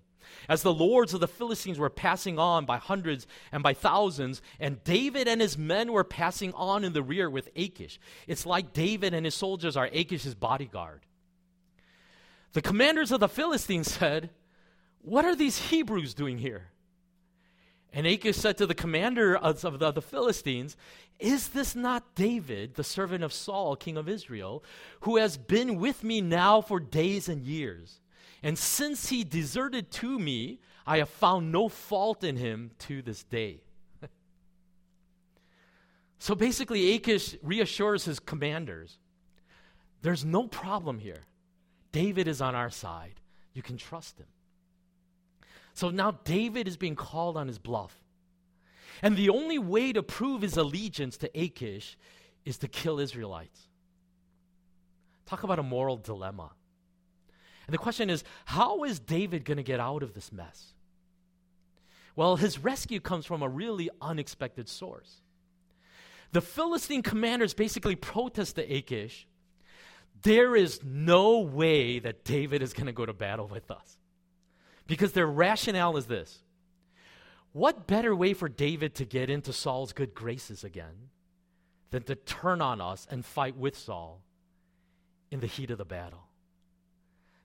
As 0.48 0.62
the 0.62 0.74
lords 0.74 1.14
of 1.14 1.20
the 1.20 1.28
Philistines 1.28 1.80
were 1.80 1.90
passing 1.90 2.38
on 2.38 2.66
by 2.66 2.78
hundreds 2.78 3.26
and 3.52 3.64
by 3.64 3.74
thousands, 3.74 4.42
and 4.60 4.84
David 4.84 5.28
and 5.28 5.42
his 5.42 5.58
men 5.58 5.92
were 5.92 6.04
passing 6.04 6.54
on 6.54 6.84
in 6.84 6.94
the 6.94 7.02
rear 7.02 7.30
with 7.30 7.50
Achish. 7.56 8.00
It's 8.28 8.46
like 8.46 8.74
David 8.74 9.14
and 9.14 9.26
his 9.26 9.34
soldiers 9.36 9.76
are 9.76 9.90
Achish's 9.92 10.36
bodyguard. 10.36 11.02
The 12.54 12.62
commanders 12.62 13.12
of 13.12 13.20
the 13.20 13.28
Philistines 13.28 13.92
said, 14.00 14.30
What 15.02 15.26
are 15.26 15.36
these 15.36 15.70
Hebrews 15.70 16.14
doing 16.14 16.38
here? 16.38 16.68
And 17.92 18.06
Achish 18.06 18.38
said 18.38 18.58
to 18.58 18.68
the 18.68 18.76
commander 18.76 19.36
of 19.36 19.62
the, 19.62 19.88
of 19.88 19.96
the, 19.96 20.02
Philistines, 20.02 20.78
Is 21.20 21.50
this 21.50 21.76
not 21.76 22.16
David, 22.16 22.76
the 22.76 22.84
servant 22.84 23.24
of 23.24 23.34
Saul, 23.34 23.76
king 23.76 23.98
of 23.98 24.08
Israel, 24.08 24.64
who 25.02 25.18
has 25.18 25.38
been 25.38 25.78
with 25.78 26.04
me 26.04 26.22
now 26.22 26.62
for 26.62 26.80
days 26.80 27.28
and 27.28 27.44
years? 27.44 28.00
And 28.44 28.58
since 28.58 29.10
he 29.10 29.24
deserted 29.24 29.92
to 29.92 30.20
me, 30.20 30.60
I 30.86 31.00
have 31.00 31.10
found 31.10 31.52
no 31.52 31.68
fault 31.68 32.24
in 32.24 32.36
him 32.36 32.72
to 32.80 33.02
this 33.02 33.24
day. 33.24 33.62
so 36.20 36.36
basically, 36.36 36.94
Achish 36.96 37.36
reassures 37.42 38.06
his 38.06 38.20
commanders 38.20 39.00
there's 40.02 40.24
no 40.24 40.48
problem 40.48 41.00
here. 41.00 41.26
David 41.92 42.28
is 42.28 42.42
on 42.42 42.56
our 42.56 42.70
side. 42.70 43.20
You 43.54 43.62
can 43.62 43.78
trust 43.78 44.18
him. 44.18 44.28
So 45.80 45.92
now 45.92 46.12
David 46.26 46.68
is 46.68 46.76
being 46.76 46.98
called 46.98 47.38
on 47.38 47.48
his 47.48 47.58
bluff. 47.58 47.98
And 49.02 49.16
the 49.16 49.30
only 49.30 49.58
way 49.58 49.94
to 49.94 50.04
prove 50.04 50.42
his 50.42 50.58
allegiance 50.58 51.16
to 51.20 51.32
Achish 51.34 51.98
is 52.44 52.58
to 52.58 52.68
kill 52.68 53.00
Israelites. 53.00 53.62
Talk 55.26 55.44
about 55.44 55.58
a 55.58 55.64
moral 55.64 55.96
dilemma. 55.96 56.52
And 57.66 57.74
the 57.74 57.78
question 57.78 58.10
is 58.10 58.26
how 58.44 58.84
is 58.84 59.00
David 59.00 59.46
going 59.46 59.56
to 59.56 59.64
get 59.64 59.80
out 59.80 60.04
of 60.04 60.14
this 60.14 60.34
mess? 60.34 60.74
Well, 62.14 62.36
his 62.36 62.60
rescue 62.60 63.00
comes 63.00 63.26
from 63.26 63.42
a 63.42 63.48
really 63.48 63.90
unexpected 64.02 64.68
source. 64.68 65.22
The 66.34 66.42
Philistine 66.42 67.04
commanders 67.04 67.54
basically 67.54 67.96
protest 67.96 68.58
to 68.58 68.64
Achish 68.64 69.30
there 70.24 70.58
is 70.58 70.82
no 70.84 71.40
way 71.40 72.00
that 72.00 72.26
David 72.26 72.62
is 72.62 72.74
going 72.74 72.88
to 72.88 72.92
go 72.92 73.06
to 73.06 73.14
battle 73.14 73.48
with 73.48 73.72
us. 73.72 73.99
Because 74.90 75.12
their 75.12 75.28
rationale 75.28 75.96
is 75.98 76.08
this 76.08 76.40
what 77.54 77.88
better 77.88 78.14
way 78.16 78.34
for 78.34 78.50
David 78.50 78.96
to 78.96 79.06
get 79.06 79.30
into 79.30 79.54
Saul's 79.54 79.94
good 79.94 80.14
graces 80.14 80.64
again 80.64 81.10
than 81.92 82.04
to 82.04 82.16
turn 82.16 82.60
on 82.60 82.82
us 82.82 83.08
and 83.10 83.24
fight 83.24 83.56
with 83.56 83.78
Saul 83.78 84.22
in 85.32 85.40
the 85.40 85.48
heat 85.48 85.70
of 85.70 85.78
the 85.78 85.86
battle? 85.86 86.28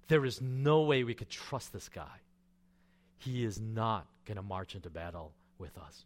There 0.09 0.25
is 0.25 0.41
no 0.41 0.83
way 0.83 1.05
we 1.05 1.15
could 1.15 1.31
trust 1.31 1.73
this 1.73 1.89
guy. 1.89 2.21
He 3.19 3.45
is 3.45 3.61
not 3.61 4.07
going 4.25 4.37
to 4.37 4.43
march 4.43 4.75
into 4.75 4.91
battle 4.91 5.33
with 5.59 5.77
us. 5.79 6.05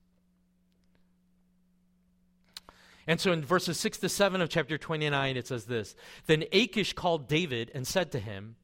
And 3.07 3.21
so 3.21 3.33
in 3.33 3.45
verses 3.45 3.79
6 3.79 3.99
to 3.99 4.09
7 4.09 4.41
of 4.41 4.51
chapter 4.51 4.77
29, 4.77 5.37
it 5.37 5.47
says 5.47 5.65
this 5.67 5.95
Then 6.27 6.45
Achish 6.53 6.95
called 6.95 7.29
David 7.29 7.71
and 7.75 7.87
said 7.87 8.11
to 8.13 8.19
him, 8.19 8.57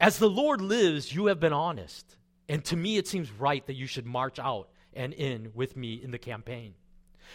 As 0.00 0.18
the 0.18 0.30
Lord 0.30 0.60
lives, 0.60 1.14
you 1.14 1.26
have 1.26 1.40
been 1.40 1.52
honest, 1.52 2.16
and 2.48 2.64
to 2.66 2.76
me 2.76 2.96
it 2.96 3.08
seems 3.08 3.32
right 3.32 3.66
that 3.66 3.74
you 3.74 3.86
should 3.86 4.06
march 4.06 4.38
out 4.38 4.68
and 4.92 5.12
in 5.12 5.50
with 5.54 5.76
me 5.76 5.94
in 5.94 6.10
the 6.10 6.18
campaign. 6.18 6.74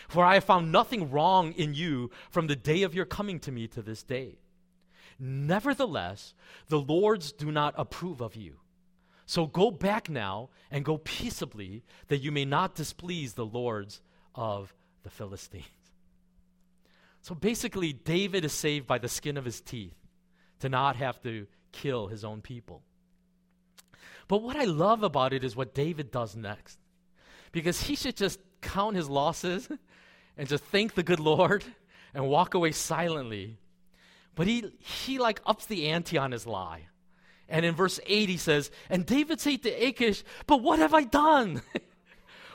For 0.07 0.25
I 0.25 0.35
have 0.35 0.45
found 0.45 0.71
nothing 0.71 1.11
wrong 1.11 1.51
in 1.53 1.73
you 1.73 2.09
from 2.31 2.47
the 2.47 2.55
day 2.55 2.83
of 2.83 2.95
your 2.95 3.05
coming 3.05 3.39
to 3.41 3.51
me 3.51 3.67
to 3.67 3.81
this 3.81 4.01
day. 4.01 4.39
Nevertheless, 5.19 6.33
the 6.67 6.79
Lords 6.79 7.31
do 7.31 7.51
not 7.51 7.75
approve 7.77 8.21
of 8.21 8.35
you. 8.35 8.57
So 9.25 9.45
go 9.45 9.71
back 9.71 10.09
now 10.09 10.49
and 10.71 10.83
go 10.83 10.97
peaceably, 10.97 11.83
that 12.07 12.19
you 12.19 12.31
may 12.31 12.45
not 12.45 12.75
displease 12.75 13.33
the 13.33 13.45
lords 13.45 14.01
of 14.35 14.73
the 15.03 15.09
Philistines. 15.09 15.65
So 17.21 17.33
basically, 17.33 17.93
David 17.93 18.43
is 18.43 18.51
saved 18.51 18.85
by 18.85 18.97
the 18.97 19.07
skin 19.07 19.37
of 19.37 19.45
his 19.45 19.61
teeth 19.61 19.95
to 20.59 20.67
not 20.67 20.97
have 20.97 21.21
to 21.23 21.47
kill 21.73 22.07
his 22.07 22.23
own 22.23 22.41
people. 22.41 22.81
But 24.27 24.41
what 24.41 24.55
I 24.55 24.63
love 24.63 25.03
about 25.03 25.33
it 25.33 25.43
is 25.43 25.55
what 25.55 25.75
David 25.75 26.11
does 26.11 26.35
next. 26.35 26.79
Because 27.51 27.81
he 27.81 27.95
should 27.95 28.15
just 28.15 28.39
count 28.61 28.95
his 28.95 29.09
losses 29.09 29.67
and 30.37 30.47
just 30.47 30.63
thank 30.65 30.95
the 30.95 31.03
good 31.03 31.19
Lord 31.19 31.63
and 32.13 32.27
walk 32.27 32.53
away 32.53 32.71
silently. 32.71 33.57
But 34.35 34.47
he, 34.47 34.71
he 34.79 35.19
like 35.19 35.41
ups 35.45 35.65
the 35.65 35.89
ante 35.89 36.17
on 36.17 36.31
his 36.31 36.47
lie. 36.47 36.87
And 37.49 37.65
in 37.65 37.75
verse 37.75 37.99
8, 38.05 38.29
he 38.29 38.37
says, 38.37 38.71
And 38.89 39.05
David 39.05 39.41
said 39.41 39.63
to 39.63 39.69
Achish, 39.69 40.23
But 40.47 40.61
what 40.61 40.79
have 40.79 40.93
I 40.93 41.03
done? 41.03 41.61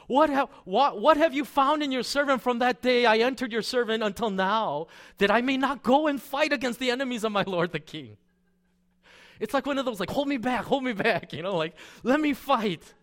What 0.09 0.31
have, 0.31 0.49
what, 0.65 0.99
what 1.03 1.19
have 1.19 1.35
you 1.35 1.45
found 1.45 1.83
in 1.83 1.93
your 1.93 2.03
servant 2.03 2.41
from 2.41 2.61
that 2.61 2.81
day 2.81 3.05
I 3.05 3.19
entered 3.19 3.53
your 3.53 3.61
servant 3.61 4.03
until 4.03 4.31
now, 4.31 4.87
that 5.19 5.31
I 5.31 5.43
may 5.43 5.59
not 5.59 5.83
go 5.83 6.07
and 6.07 6.21
fight 6.21 6.51
against 6.51 6.81
the 6.81 6.91
enemies 6.91 7.25
of 7.25 7.33
my 7.33 7.43
Lord 7.43 7.73
the 7.73 7.79
king? 7.79 8.17
It's 9.41 9.55
like 9.55 9.67
one 9.67 9.79
of 9.79 9.85
those, 9.85 10.01
like, 10.01 10.11
hold 10.11 10.29
me 10.29 10.37
back, 10.37 10.65
hold 10.65 10.85
me 10.85 10.93
back, 10.93 11.33
you 11.33 11.43
know, 11.43 11.57
like, 11.57 11.75
let 12.03 12.21
me 12.21 12.35
fight. 12.35 12.95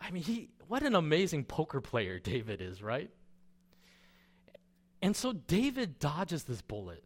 I 0.00 0.10
mean, 0.10 0.22
he, 0.22 0.48
what 0.68 0.82
an 0.82 0.94
amazing 0.94 1.44
poker 1.44 1.80
player 1.80 2.18
David 2.18 2.60
is, 2.60 2.82
right? 2.82 3.10
And 5.00 5.14
so 5.14 5.32
David 5.32 5.98
dodges 5.98 6.44
this 6.44 6.62
bullet. 6.62 7.04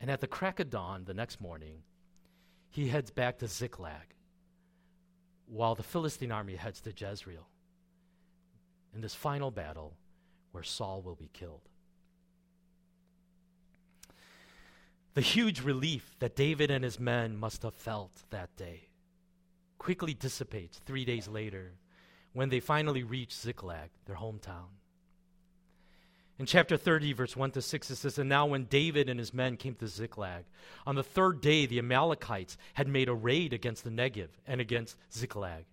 And 0.00 0.10
at 0.10 0.20
the 0.20 0.26
crack 0.26 0.60
of 0.60 0.70
dawn 0.70 1.04
the 1.04 1.14
next 1.14 1.40
morning, 1.40 1.82
he 2.70 2.88
heads 2.88 3.10
back 3.10 3.38
to 3.38 3.48
Ziklag 3.48 4.14
while 5.46 5.74
the 5.74 5.82
Philistine 5.82 6.32
army 6.32 6.54
heads 6.54 6.80
to 6.82 6.92
Jezreel 6.96 7.48
in 8.94 9.00
this 9.00 9.14
final 9.14 9.50
battle 9.50 9.96
where 10.52 10.62
Saul 10.62 11.02
will 11.02 11.16
be 11.16 11.28
killed. 11.32 11.68
The 15.14 15.20
huge 15.20 15.60
relief 15.62 16.14
that 16.20 16.36
David 16.36 16.70
and 16.70 16.84
his 16.84 17.00
men 17.00 17.36
must 17.36 17.62
have 17.62 17.74
felt 17.74 18.12
that 18.30 18.56
day 18.56 18.90
quickly 19.80 20.14
dissipates 20.14 20.78
three 20.78 21.04
days 21.04 21.26
later 21.26 21.72
when 22.32 22.50
they 22.50 22.60
finally 22.60 23.02
reach 23.02 23.34
Ziklag, 23.34 23.90
their 24.04 24.16
hometown. 24.16 24.68
In 26.38 26.46
chapter 26.46 26.76
30, 26.76 27.12
verse 27.14 27.36
1 27.36 27.50
to 27.52 27.62
6, 27.62 27.90
it 27.90 27.96
says, 27.96 28.18
And 28.18 28.28
now 28.28 28.46
when 28.46 28.64
David 28.64 29.08
and 29.08 29.18
his 29.18 29.34
men 29.34 29.56
came 29.56 29.74
to 29.76 29.88
Ziklag, 29.88 30.44
on 30.86 30.94
the 30.94 31.02
third 31.02 31.40
day 31.40 31.66
the 31.66 31.78
Amalekites 31.78 32.56
had 32.74 32.88
made 32.88 33.08
a 33.08 33.14
raid 33.14 33.52
against 33.52 33.84
the 33.84 33.90
Negev 33.90 34.28
and 34.46 34.60
against 34.60 34.96
Ziklag. 35.12 35.64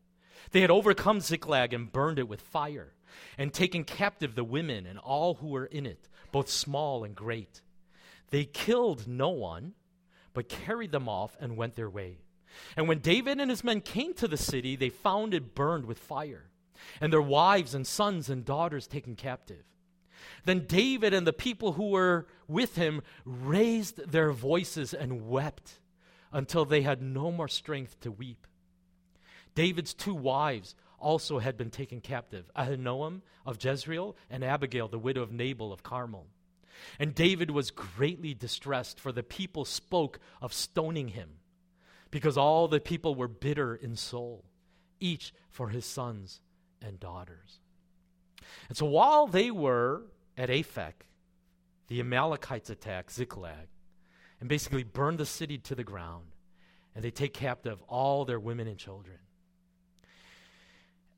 They 0.52 0.62
had 0.62 0.72
overcome 0.72 1.22
Ziklag 1.22 1.74
and 1.74 1.92
burned 1.92 2.18
it 2.18 2.28
with 2.28 2.42
fire, 2.42 2.94
and 3.38 3.54
taken 3.54 3.84
captive 3.84 4.36
the 4.36 4.44
women 4.44 4.86
and 4.86 5.00
all 5.00 5.36
who 5.36 5.48
were 5.48 5.66
in 5.66 5.86
it, 5.86 6.08
both 6.32 6.50
small 6.50 7.04
and 7.04 7.16
great. 7.16 7.62
They 8.30 8.46
killed 8.46 9.08
no 9.08 9.30
one, 9.30 9.74
but 10.34 10.50
carried 10.50 10.92
them 10.92 11.08
off 11.08 11.38
and 11.40 11.58
went 11.58 11.76
their 11.76 11.90
way. 11.90 12.20
And 12.76 12.88
when 12.88 13.00
David 13.00 13.40
and 13.40 13.50
his 13.50 13.64
men 13.64 13.82
came 13.82 14.14
to 14.16 14.28
the 14.28 14.38
city, 14.38 14.76
they 14.76 14.90
found 14.90 15.34
it 15.34 15.56
burned 15.56 15.86
with 15.86 16.00
fire, 16.00 16.50
and 17.00 17.12
their 17.12 17.22
wives 17.22 17.74
and 17.74 17.86
sons 17.86 18.30
and 18.30 18.44
daughters 18.44 18.88
taken 18.88 19.16
captive. 19.16 19.64
Then 20.46 20.66
David 20.66 21.14
and 21.14 21.28
the 21.28 21.34
people 21.34 21.74
who 21.74 21.90
were 21.90 22.28
with 22.48 22.76
him 22.76 23.02
raised 23.26 24.12
their 24.12 24.32
voices 24.32 24.94
and 24.94 25.28
wept 25.28 25.80
until 26.32 26.66
they 26.66 26.82
had 26.82 27.02
no 27.02 27.32
more 27.32 27.48
strength 27.48 28.00
to 28.02 28.12
weep. 28.12 28.48
David's 29.56 29.94
two 29.94 30.14
wives 30.14 30.76
also 31.00 31.40
had 31.40 31.58
been 31.58 31.70
taken 31.70 32.02
captive 32.02 32.50
Ahinoam 32.56 33.22
of 33.46 33.64
Jezreel 33.64 34.16
and 34.30 34.44
Abigail, 34.44 34.88
the 34.88 35.00
widow 35.00 35.22
of 35.22 35.32
Nabal 35.32 35.72
of 35.72 35.84
Carmel. 35.84 36.28
And 37.00 37.16
David 37.16 37.52
was 37.52 37.72
greatly 37.72 38.34
distressed, 38.34 39.00
for 39.00 39.12
the 39.12 39.24
people 39.24 39.66
spoke 39.66 40.20
of 40.42 40.54
stoning 40.54 41.10
him, 41.10 41.30
because 42.12 42.38
all 42.38 42.68
the 42.68 42.80
people 42.80 43.16
were 43.16 43.28
bitter 43.28 43.76
in 43.76 43.96
soul, 43.96 44.46
each 45.00 45.34
for 45.50 45.70
his 45.70 45.86
sons 45.86 46.42
and 46.82 47.00
daughters. 47.00 47.60
And 48.70 48.78
so 48.78 48.86
while 48.86 49.28
they 49.28 49.52
were 49.52 50.04
at 50.38 50.50
Aphek, 50.50 50.94
the 51.88 52.00
Amalekites 52.00 52.70
attack 52.70 53.12
Ziklag 53.12 53.68
and 54.40 54.50
basically 54.50 54.84
burn 54.84 55.18
the 55.18 55.26
city 55.26 55.58
to 55.60 55.76
the 55.76 55.84
ground. 55.84 56.26
And 56.94 57.04
they 57.04 57.12
take 57.12 57.34
captive 57.34 57.82
all 57.88 58.26
their 58.26 58.40
women 58.40 58.68
and 58.68 58.78
children. 58.78 59.18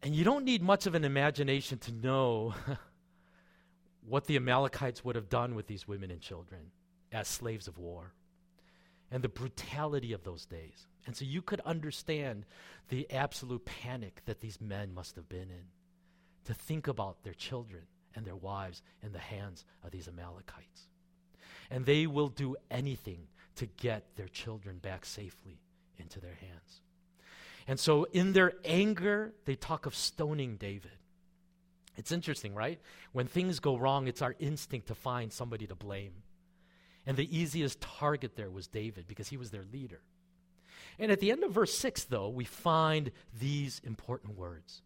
And 0.01 0.15
you 0.15 0.23
don't 0.23 0.45
need 0.45 0.61
much 0.61 0.85
of 0.85 0.95
an 0.95 1.03
imagination 1.03 1.77
to 1.79 1.91
know 1.91 2.53
what 4.09 4.25
the 4.25 4.35
Amalekites 4.35 5.05
would 5.05 5.15
have 5.15 5.29
done 5.29 5.55
with 5.55 5.67
these 5.67 5.87
women 5.87 6.11
and 6.11 6.19
children 6.19 6.71
as 7.11 7.27
slaves 7.27 7.67
of 7.67 7.77
war 7.77 8.13
and 9.11 9.23
the 9.23 9.29
brutality 9.29 10.13
of 10.13 10.23
those 10.23 10.45
days. 10.45 10.87
And 11.05 11.15
so 11.15 11.25
you 11.25 11.41
could 11.41 11.61
understand 11.61 12.45
the 12.89 13.09
absolute 13.11 13.65
panic 13.65 14.21
that 14.25 14.41
these 14.41 14.59
men 14.59 14.93
must 14.93 15.15
have 15.15 15.29
been 15.29 15.49
in 15.49 15.65
to 16.45 16.53
think 16.53 16.87
about 16.87 17.23
their 17.23 17.33
children 17.33 17.83
and 18.15 18.25
their 18.25 18.35
wives 18.35 18.81
in 19.03 19.11
the 19.11 19.19
hands 19.19 19.65
of 19.83 19.91
these 19.91 20.07
Amalekites. 20.07 20.87
And 21.69 21.85
they 21.85 22.07
will 22.07 22.29
do 22.29 22.55
anything 22.71 23.27
to 23.55 23.67
get 23.67 24.15
their 24.15 24.27
children 24.27 24.77
back 24.79 25.05
safely 25.05 25.59
into 25.97 26.19
their 26.19 26.35
hands. 26.35 26.81
And 27.67 27.79
so, 27.79 28.05
in 28.05 28.33
their 28.33 28.53
anger, 28.65 29.33
they 29.45 29.55
talk 29.55 29.85
of 29.85 29.93
stoning 29.93 30.55
David. 30.55 30.97
It's 31.99 32.11
interesting, 32.11 32.55
right? 32.55 32.79
When 33.11 33.27
things 33.27 33.59
go 33.59 33.77
wrong, 33.77 34.07
it's 34.07 34.23
our 34.23 34.35
instinct 34.39 34.87
to 34.87 34.95
find 34.95 35.31
somebody 35.31 35.67
to 35.67 35.75
blame. 35.75 36.13
And 37.05 37.15
the 37.15 37.37
easiest 37.37 37.79
target 37.79 38.35
there 38.35 38.49
was 38.49 38.67
David 38.67 39.07
because 39.07 39.27
he 39.27 39.37
was 39.37 39.51
their 39.51 39.65
leader. 39.71 40.01
And 40.97 41.11
at 41.11 41.19
the 41.19 41.31
end 41.31 41.43
of 41.43 41.51
verse 41.51 41.77
6, 41.77 42.05
though, 42.05 42.29
we 42.29 42.45
find 42.45 43.11
these 43.39 43.79
important 43.83 44.37
words 44.37 44.81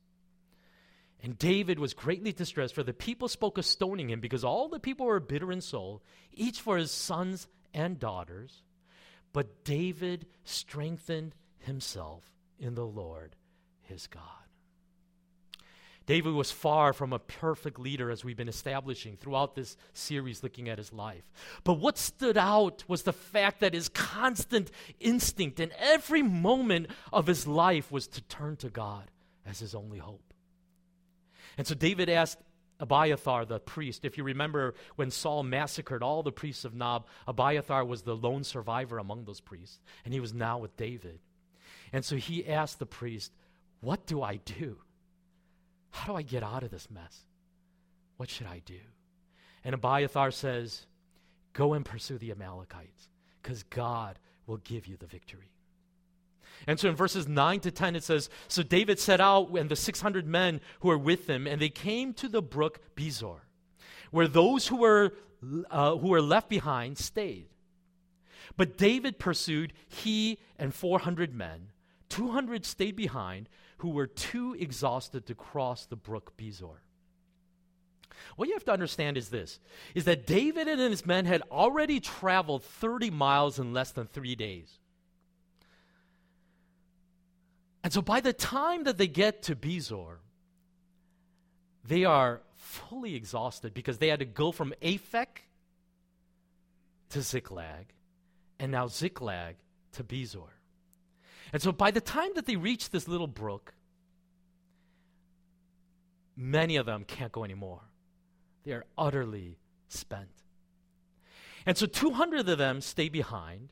and 1.24 1.40
David 1.40 1.80
was 1.80 1.94
greatly 1.94 2.34
distressed, 2.34 2.76
for 2.76 2.84
the 2.84 2.94
people 2.94 3.30
spoke 3.30 3.58
of 3.58 3.66
stoning 3.66 4.10
him, 4.10 4.20
because 4.20 4.44
all 4.44 4.68
the 4.68 4.80
people 4.80 5.06
were 5.06 5.22
bitter 5.22 5.54
in 5.54 5.62
soul, 5.62 6.04
each 6.34 6.60
for 6.60 6.78
his 6.78 6.92
sons 6.92 7.48
and 7.74 7.98
daughters. 7.98 8.62
But 9.32 9.64
David 9.64 10.28
strengthened 10.44 11.34
himself 11.60 12.30
in 12.60 12.76
the 12.76 12.86
Lord 12.86 13.38
his 13.84 14.08
God. 14.08 14.22
David 16.06 16.34
was 16.34 16.52
far 16.52 16.92
from 16.92 17.14
a 17.14 17.20
perfect 17.20 17.80
leader, 17.80 18.12
as 18.12 18.24
we've 18.24 18.38
been 18.38 18.50
establishing 18.50 19.16
throughout 19.16 19.56
this 19.56 19.78
series 19.94 20.44
looking 20.44 20.68
at 20.68 20.78
his 20.78 20.92
life. 20.92 21.24
But 21.64 21.76
what 21.76 21.98
stood 21.98 22.38
out 22.38 22.84
was 22.88 23.04
the 23.04 23.14
fact 23.14 23.62
that 23.62 23.74
his 23.74 23.90
constant 23.90 24.70
instinct 25.00 25.60
in 25.60 25.72
every 25.78 26.22
moment 26.22 26.88
of 27.14 27.28
his 27.28 27.48
life 27.48 27.92
was 27.92 28.08
to 28.08 28.22
turn 28.22 28.58
to 28.58 28.70
God 28.70 29.10
as 29.46 29.60
his 29.60 29.74
only 29.74 30.00
hope. 30.00 30.34
And 31.58 31.66
so 31.66 31.76
David 31.76 32.10
asked 32.10 32.40
Abiathar, 32.80 33.46
the 33.46 33.60
priest, 33.60 34.04
if 34.04 34.18
you 34.18 34.26
remember 34.26 34.74
when 34.98 35.10
Saul 35.10 35.44
massacred 35.44 36.04
all 36.04 36.22
the 36.22 36.32
priests 36.32 36.66
of 36.66 36.74
Nob, 36.74 37.06
Abiathar 37.28 37.86
was 37.86 38.02
the 38.02 38.16
lone 38.16 38.44
survivor 38.44 38.98
among 38.98 39.24
those 39.24 39.40
priests, 39.40 39.80
and 40.04 40.14
he 40.14 40.20
was 40.20 40.34
now 40.34 40.58
with 40.58 40.76
David. 40.76 41.20
And 41.94 42.04
so 42.04 42.18
he 42.18 42.48
asked 42.48 42.80
the 42.80 42.86
priest, 42.86 43.32
What 43.80 44.06
do 44.06 44.22
I 44.22 44.38
do? 44.38 44.80
How 45.94 46.12
do 46.12 46.18
I 46.18 46.24
get 46.24 46.44
out 46.44 46.64
of 46.64 46.72
this 46.72 46.90
mess? 46.90 47.24
What 48.18 48.30
should 48.30 48.48
I 48.48 48.62
do? 48.66 48.80
And 49.64 49.76
Abiathar 49.76 50.32
says, 50.32 50.88
Go 51.54 51.74
and 51.74 51.86
pursue 51.86 52.18
the 52.18 52.32
Amalekites, 52.32 53.10
because 53.42 53.62
God 53.64 54.18
will 54.48 54.58
give 54.58 54.88
you 54.88 54.98
the 54.98 55.06
victory. 55.06 55.52
And 56.66 56.80
so 56.80 56.90
in 56.90 56.96
verses 56.96 57.28
9 57.28 57.60
to 57.62 57.72
10, 57.72 57.96
it 57.96 58.04
says 58.04 58.30
So 58.48 58.64
David 58.64 59.00
set 59.00 59.22
out 59.22 59.52
and 59.52 59.70
the 59.70 59.76
600 59.76 60.26
men 60.26 60.62
who 60.80 60.88
were 60.88 60.98
with 60.98 61.30
him, 61.30 61.46
and 61.46 61.62
they 61.62 61.70
came 61.70 62.14
to 62.16 62.28
the 62.28 62.42
brook 62.42 62.80
Besor, 62.96 63.42
where 64.10 64.28
those 64.28 64.68
who 64.68 64.78
were, 64.78 65.14
uh, 65.70 65.96
who 65.96 66.08
were 66.08 66.22
left 66.22 66.50
behind 66.50 66.98
stayed. 66.98 67.50
But 68.58 68.78
David 68.78 69.20
pursued, 69.20 69.74
he 69.88 70.40
and 70.58 70.74
400 70.74 71.36
men. 71.36 71.70
200 72.10 72.66
stayed 72.66 72.96
behind, 72.96 73.48
who 73.84 73.90
were 73.90 74.08
too 74.08 74.56
exhausted 74.58 75.26
to 75.26 75.36
cross 75.36 75.86
the 75.86 75.98
brook 75.98 76.38
Besor. 76.38 76.78
What 78.38 78.48
you 78.48 78.54
have 78.54 78.64
to 78.64 78.72
understand 78.72 79.18
is 79.18 79.28
this 79.28 79.60
is 79.94 80.06
that 80.06 80.26
David 80.26 80.70
and 80.70 80.80
his 80.80 81.06
men 81.06 81.26
had 81.26 81.42
already 81.52 82.00
traveled 82.00 82.64
30 82.64 83.10
miles 83.10 83.60
in 83.60 83.74
less 83.74 83.92
than 83.92 84.08
3 84.08 84.36
days. 84.36 84.80
And 87.84 87.92
so 87.92 88.02
by 88.02 88.22
the 88.22 88.32
time 88.32 88.86
that 88.86 88.98
they 88.98 89.08
get 89.08 89.44
to 89.44 89.56
Besor, 89.56 90.20
they 91.84 92.06
are 92.06 92.42
fully 92.56 93.16
exhausted 93.16 93.74
because 93.74 93.98
they 93.98 94.08
had 94.08 94.20
to 94.20 94.26
go 94.26 94.54
from 94.54 94.74
Aphek 94.82 95.44
to 97.10 97.22
Ziklag, 97.22 97.88
and 98.60 98.72
now 98.72 98.88
Ziklag 98.88 99.58
to 99.92 100.06
Besor. 100.06 100.54
And 101.54 101.62
so 101.62 101.72
by 101.72 101.92
the 101.92 102.02
time 102.02 102.32
that 102.36 102.46
they 102.46 102.58
reach 102.58 102.90
this 102.90 103.08
little 103.08 103.28
brook, 103.28 103.74
many 106.36 106.76
of 106.76 106.86
them 106.86 107.06
can't 107.06 107.32
go 107.32 107.46
anymore. 107.46 107.82
They 108.66 108.74
are 108.74 108.86
utterly 108.98 109.60
spent. 109.88 110.30
And 111.66 111.78
so 111.78 111.86
200 111.86 112.50
of 112.50 112.58
them 112.58 112.82
stay 112.82 113.08
behind, 113.08 113.70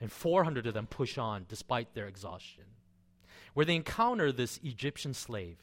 and 0.00 0.10
400 0.10 0.66
of 0.66 0.72
them 0.74 0.86
push 0.86 1.18
on 1.18 1.44
despite 1.48 1.92
their 1.92 2.06
exhaustion 2.06 2.64
where 3.58 3.64
they 3.64 3.74
encounter 3.74 4.30
this 4.30 4.60
Egyptian 4.62 5.12
slave 5.12 5.56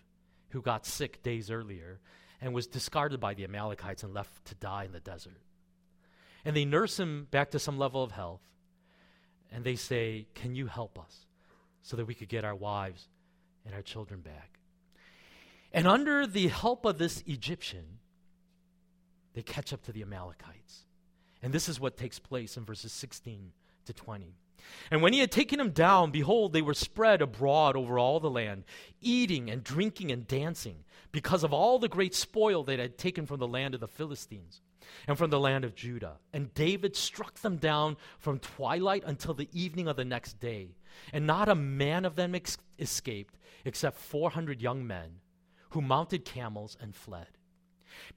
who 0.50 0.62
got 0.62 0.86
sick 0.86 1.24
days 1.24 1.50
earlier 1.50 2.02
and 2.42 2.54
was 2.54 2.68
discarded 2.68 3.22
by 3.22 3.34
the 3.34 3.46
Amalekites 3.46 4.04
and 4.04 4.14
left 4.14 4.44
to 4.44 4.56
die 4.56 4.84
in 4.84 4.92
the 4.92 5.00
desert. 5.00 5.42
And 6.44 6.58
they 6.58 6.66
nurse 6.66 7.00
him 7.00 7.28
back 7.32 7.52
to 7.52 7.60
some 7.60 7.78
level 7.78 8.04
of 8.04 8.12
health, 8.12 8.42
and 9.50 9.64
they 9.64 9.78
say, 9.78 10.28
Can 10.36 10.56
you 10.56 10.68
help 10.68 11.00
us 11.00 11.25
so 11.86 11.96
that 11.96 12.06
we 12.06 12.16
could 12.16 12.28
get 12.28 12.44
our 12.44 12.56
wives 12.56 13.08
and 13.64 13.76
our 13.76 13.84
children 13.84 14.20
back? 14.20 14.60
And 15.72 15.88
under 15.88 16.26
the 16.26 16.48
help 16.48 16.84
of 16.84 16.98
this 16.98 17.24
Egyptian, 17.28 18.00
they 19.34 19.44
catch 19.44 19.72
up 19.72 19.84
to 19.84 19.92
the 19.92 20.02
Amalekites. 20.02 20.86
And 21.44 21.54
this 21.54 21.70
is 21.70 21.80
what 21.80 21.96
takes 21.96 22.18
place 22.18 22.58
in 22.58 22.66
verses 22.66 22.92
16 22.92 23.52
to 23.86 23.94
20. 23.94 24.34
And 24.90 25.04
when 25.04 25.14
he 25.14 25.20
had 25.20 25.32
taken 25.32 25.60
them 25.60 25.70
down, 25.70 26.10
behold, 26.10 26.54
they 26.54 26.62
were 26.64 26.74
spread 26.74 27.22
abroad 27.22 27.76
over 27.76 28.00
all 28.00 28.20
the 28.20 28.32
land, 28.32 28.64
eating 29.00 29.52
and 29.52 29.64
drinking 29.64 30.12
and 30.12 30.28
dancing, 30.28 30.86
because 31.12 31.44
of 31.44 31.54
all 31.54 31.78
the 31.78 31.88
great 31.88 32.16
spoil 32.16 32.64
they 32.64 32.78
had 32.78 32.98
taken 32.98 33.28
from 33.28 33.40
the 33.40 33.48
land 33.48 33.76
of 33.76 33.80
the 33.80 33.88
Philistines 33.88 34.62
and 35.08 35.20
from 35.20 35.30
the 35.30 35.40
land 35.40 35.66
of 35.66 35.76
Judah. 35.76 36.18
And 36.34 36.52
David 36.56 36.96
struck 36.96 37.36
them 37.42 37.58
down 37.58 37.98
from 38.18 38.40
twilight 38.40 39.04
until 39.06 39.36
the 39.36 39.50
evening 39.54 39.88
of 39.88 39.98
the 39.98 40.06
next 40.06 40.40
day. 40.40 40.70
And 41.14 41.28
not 41.28 41.50
a 41.50 41.56
man 41.56 42.06
of 42.06 42.16
them 42.16 42.36
ex- 42.36 42.58
escaped, 42.80 43.38
except 43.64 43.98
400 43.98 44.62
young 44.62 44.86
men 44.86 45.20
who 45.70 45.82
mounted 45.82 46.26
camels 46.26 46.78
and 46.80 46.96
fled. 46.96 47.28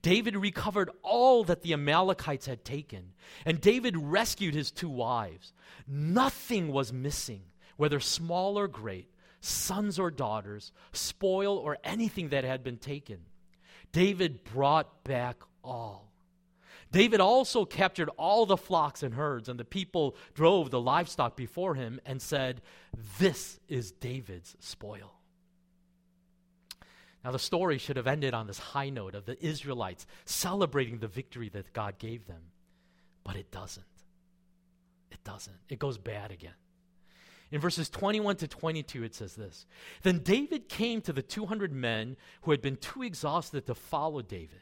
David 0.02 0.36
recovered 0.36 0.90
all 1.02 1.44
that 1.44 1.62
the 1.62 1.72
Amalekites 1.72 2.46
had 2.46 2.64
taken, 2.64 3.12
and 3.44 3.60
David 3.60 3.96
rescued 3.96 4.54
his 4.54 4.70
two 4.70 4.88
wives. 4.88 5.52
Nothing 5.86 6.72
was 6.72 6.92
missing, 6.92 7.42
whether 7.76 8.00
small 8.00 8.58
or 8.58 8.68
great, 8.68 9.08
sons 9.40 9.98
or 9.98 10.10
daughters, 10.10 10.72
spoil 10.92 11.56
or 11.56 11.78
anything 11.84 12.30
that 12.30 12.44
had 12.44 12.64
been 12.64 12.78
taken. 12.78 13.20
David 13.92 14.44
brought 14.44 15.04
back 15.04 15.36
all. 15.62 16.07
David 16.90 17.20
also 17.20 17.64
captured 17.64 18.08
all 18.16 18.46
the 18.46 18.56
flocks 18.56 19.02
and 19.02 19.14
herds, 19.14 19.48
and 19.48 19.60
the 19.60 19.64
people 19.64 20.16
drove 20.34 20.70
the 20.70 20.80
livestock 20.80 21.36
before 21.36 21.74
him 21.74 22.00
and 22.06 22.20
said, 22.20 22.62
This 23.18 23.60
is 23.68 23.92
David's 23.92 24.56
spoil. 24.60 25.12
Now, 27.24 27.32
the 27.32 27.38
story 27.38 27.78
should 27.78 27.96
have 27.96 28.06
ended 28.06 28.32
on 28.32 28.46
this 28.46 28.58
high 28.58 28.88
note 28.88 29.14
of 29.14 29.26
the 29.26 29.44
Israelites 29.44 30.06
celebrating 30.24 30.98
the 30.98 31.08
victory 31.08 31.50
that 31.50 31.72
God 31.72 31.98
gave 31.98 32.26
them, 32.26 32.42
but 33.24 33.36
it 33.36 33.50
doesn't. 33.50 33.84
It 35.10 35.22
doesn't. 35.24 35.58
It 35.68 35.78
goes 35.78 35.98
bad 35.98 36.30
again. 36.30 36.54
In 37.50 37.60
verses 37.60 37.88
21 37.90 38.36
to 38.36 38.48
22, 38.48 39.04
it 39.04 39.14
says 39.14 39.34
this 39.34 39.66
Then 40.02 40.20
David 40.20 40.68
came 40.68 41.00
to 41.02 41.12
the 41.12 41.22
200 41.22 41.72
men 41.72 42.16
who 42.42 42.50
had 42.50 42.62
been 42.62 42.76
too 42.76 43.02
exhausted 43.02 43.66
to 43.66 43.74
follow 43.74 44.22
David 44.22 44.60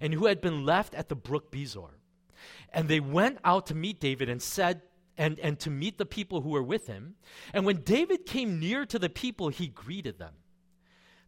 and 0.00 0.14
who 0.14 0.26
had 0.26 0.40
been 0.40 0.64
left 0.64 0.94
at 0.94 1.08
the 1.08 1.16
brook 1.16 1.50
Besor. 1.50 1.90
And 2.72 2.88
they 2.88 3.00
went 3.00 3.38
out 3.44 3.66
to 3.66 3.74
meet 3.74 4.00
David 4.00 4.28
and 4.28 4.42
said, 4.42 4.82
and, 5.18 5.38
and 5.40 5.58
to 5.60 5.70
meet 5.70 5.98
the 5.98 6.06
people 6.06 6.42
who 6.42 6.50
were 6.50 6.62
with 6.62 6.86
him. 6.86 7.14
And 7.52 7.64
when 7.64 7.82
David 7.82 8.26
came 8.26 8.60
near 8.60 8.84
to 8.86 8.98
the 8.98 9.08
people, 9.08 9.48
he 9.48 9.68
greeted 9.68 10.18
them. 10.18 10.34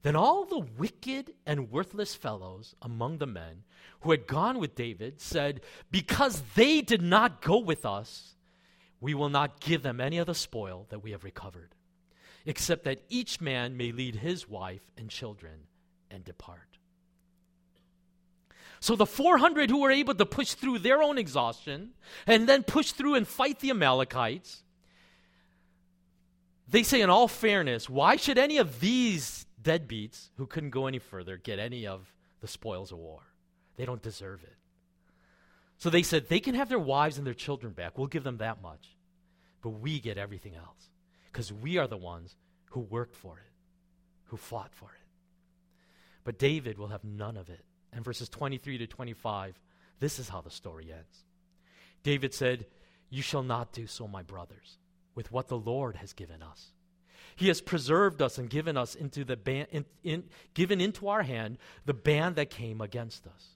Then 0.02 0.14
all 0.14 0.44
the 0.44 0.66
wicked 0.76 1.32
and 1.44 1.70
worthless 1.70 2.14
fellows 2.14 2.74
among 2.80 3.18
the 3.18 3.26
men 3.26 3.64
who 4.00 4.12
had 4.12 4.26
gone 4.26 4.58
with 4.58 4.74
David 4.74 5.20
said, 5.20 5.62
Because 5.90 6.42
they 6.54 6.82
did 6.82 7.02
not 7.02 7.42
go 7.42 7.58
with 7.58 7.84
us, 7.84 8.37
we 9.00 9.14
will 9.14 9.28
not 9.28 9.61
give 9.61 9.82
them 9.82 10.00
any 10.00 10.18
of 10.18 10.26
the 10.26 10.34
spoil 10.34 10.87
that 10.90 11.02
we 11.02 11.11
have 11.12 11.24
recovered, 11.24 11.74
except 12.46 12.84
that 12.84 13.02
each 13.08 13.40
man 13.40 13.76
may 13.76 13.90
lead 13.90 14.16
his 14.16 14.48
wife 14.48 14.90
and 14.96 15.08
children 15.08 15.66
and 16.11 16.24
depart. 16.24 16.67
So 18.80 18.96
the 18.96 19.06
400 19.06 19.70
who 19.70 19.80
were 19.80 19.90
able 19.90 20.14
to 20.14 20.26
push 20.26 20.54
through 20.54 20.78
their 20.80 21.02
own 21.02 21.18
exhaustion 21.18 21.90
and 22.26 22.48
then 22.48 22.62
push 22.62 22.92
through 22.92 23.14
and 23.14 23.26
fight 23.26 23.58
the 23.58 23.70
Amalekites, 23.70 24.62
they 26.68 26.82
say, 26.82 27.00
in 27.00 27.10
all 27.10 27.28
fairness, 27.28 27.88
why 27.88 28.16
should 28.16 28.38
any 28.38 28.58
of 28.58 28.80
these 28.80 29.46
deadbeats 29.62 30.28
who 30.36 30.46
couldn't 30.46 30.70
go 30.70 30.86
any 30.86 30.98
further 30.98 31.36
get 31.36 31.58
any 31.58 31.86
of 31.86 32.12
the 32.40 32.48
spoils 32.48 32.92
of 32.92 32.98
war. 32.98 33.20
They 33.76 33.84
don't 33.84 34.02
deserve 34.02 34.42
it. 34.42 34.56
So 35.78 35.90
they 35.90 36.02
said, 36.02 36.28
they 36.28 36.40
can 36.40 36.54
have 36.54 36.68
their 36.68 36.78
wives 36.78 37.18
and 37.18 37.26
their 37.26 37.34
children 37.34 37.72
back. 37.72 37.96
We'll 37.96 38.08
give 38.08 38.24
them 38.24 38.38
that 38.38 38.62
much. 38.62 38.96
But 39.62 39.70
we 39.70 40.00
get 40.00 40.18
everything 40.18 40.54
else 40.54 40.90
because 41.30 41.52
we 41.52 41.78
are 41.78 41.86
the 41.86 41.96
ones 41.96 42.36
who 42.70 42.80
worked 42.80 43.14
for 43.14 43.38
it, 43.38 43.52
who 44.24 44.36
fought 44.36 44.72
for 44.72 44.86
it. 44.86 45.06
But 46.24 46.38
David 46.38 46.78
will 46.78 46.88
have 46.88 47.04
none 47.04 47.36
of 47.36 47.48
it. 47.48 47.64
And 47.92 48.05
verses 48.05 48.29
23 48.29 48.79
to 48.79 48.87
25, 48.87 49.59
this 50.01 50.18
is 50.18 50.29
how 50.29 50.40
the 50.40 50.51
story 50.51 50.92
ends. 50.92 51.24
David 52.03 52.35
said, 52.35 52.66
You 53.11 53.22
shall 53.22 53.42
not 53.42 53.72
do 53.72 53.87
so, 53.87 54.07
my 54.07 54.22
brothers, 54.22 54.79
with 55.14 55.33
what 55.33 55.48
the 55.48 55.59
Lord 55.59 55.96
has 55.96 56.12
given 56.12 56.43
us. 56.43 56.72
He 57.36 57.49
has 57.49 57.61
preserved 57.61 58.20
us 58.20 58.39
and 58.39 58.51
given 58.51 58.76
us 58.76 58.95
into 58.95 59.24
the 59.24 59.39
in, 59.70 59.84
in, 60.03 60.24
given 60.55 60.80
into 60.80 61.09
our 61.09 61.22
hand 61.22 61.59
the 61.86 61.95
band 61.95 62.36
that 62.36 62.51
came 62.51 62.80
against 62.80 63.26
us. 63.26 63.51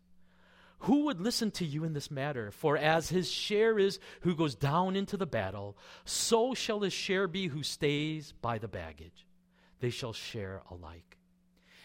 Who 0.80 1.04
would 1.04 1.20
listen 1.20 1.50
to 1.52 1.64
you 1.64 1.84
in 1.84 1.92
this 1.92 2.10
matter? 2.10 2.50
For 2.50 2.76
as 2.76 3.08
his 3.08 3.30
share 3.30 3.78
is 3.78 4.00
who 4.22 4.34
goes 4.34 4.54
down 4.54 4.96
into 4.96 5.16
the 5.16 5.26
battle, 5.26 5.76
so 6.04 6.54
shall 6.54 6.80
his 6.80 6.92
share 6.92 7.28
be 7.28 7.46
who 7.46 7.62
stays 7.62 8.32
by 8.40 8.58
the 8.58 8.68
baggage. 8.68 9.26
They 9.80 9.90
shall 9.90 10.12
share 10.12 10.62
alike. 10.70 11.18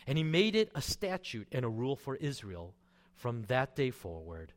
And 0.08 0.18
he 0.18 0.24
made 0.24 0.55
it 0.55 0.72
a 0.74 0.82
statute 0.82 1.47
and 1.51 1.66
a 1.66 1.70
rule 1.70 1.97
for 1.97 2.16
Israel 2.16 2.74
from 3.16 3.43
that 3.43 3.76
day 3.76 3.91
forward 3.91 4.53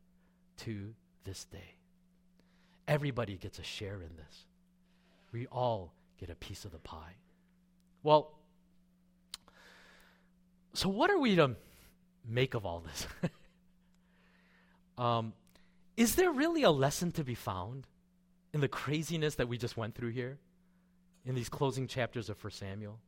to 0.59 0.95
this 1.25 1.43
day. 1.45 1.75
Everybody 2.87 3.35
gets 3.35 3.59
a 3.59 3.63
share 3.63 4.01
in 4.01 4.15
this. 4.15 4.45
We 5.33 5.47
all 5.47 5.93
get 6.19 6.29
a 6.29 6.35
piece 6.35 6.63
of 6.63 6.71
the 6.71 6.79
pie. 6.79 7.15
Well, 8.01 8.31
So, 10.73 10.87
what 10.87 11.09
are 11.11 11.19
we 11.19 11.35
to 11.35 11.57
make 12.25 12.53
of 12.53 12.65
all 12.65 12.79
this? 12.79 13.07
um, 14.97 15.33
is 15.97 16.15
there 16.15 16.31
really 16.31 16.63
a 16.63 16.71
lesson 16.71 17.11
to 17.13 17.25
be 17.25 17.35
found 17.35 17.87
in 18.53 18.61
the 18.61 18.69
craziness 18.69 19.35
that 19.35 19.49
we 19.49 19.57
just 19.57 19.75
went 19.75 19.95
through 19.95 20.11
here 20.11 20.37
in 21.25 21.35
these 21.35 21.49
closing 21.49 21.87
chapters 21.87 22.29
of 22.29 22.41
1 22.41 22.51
Samuel? 22.51 22.99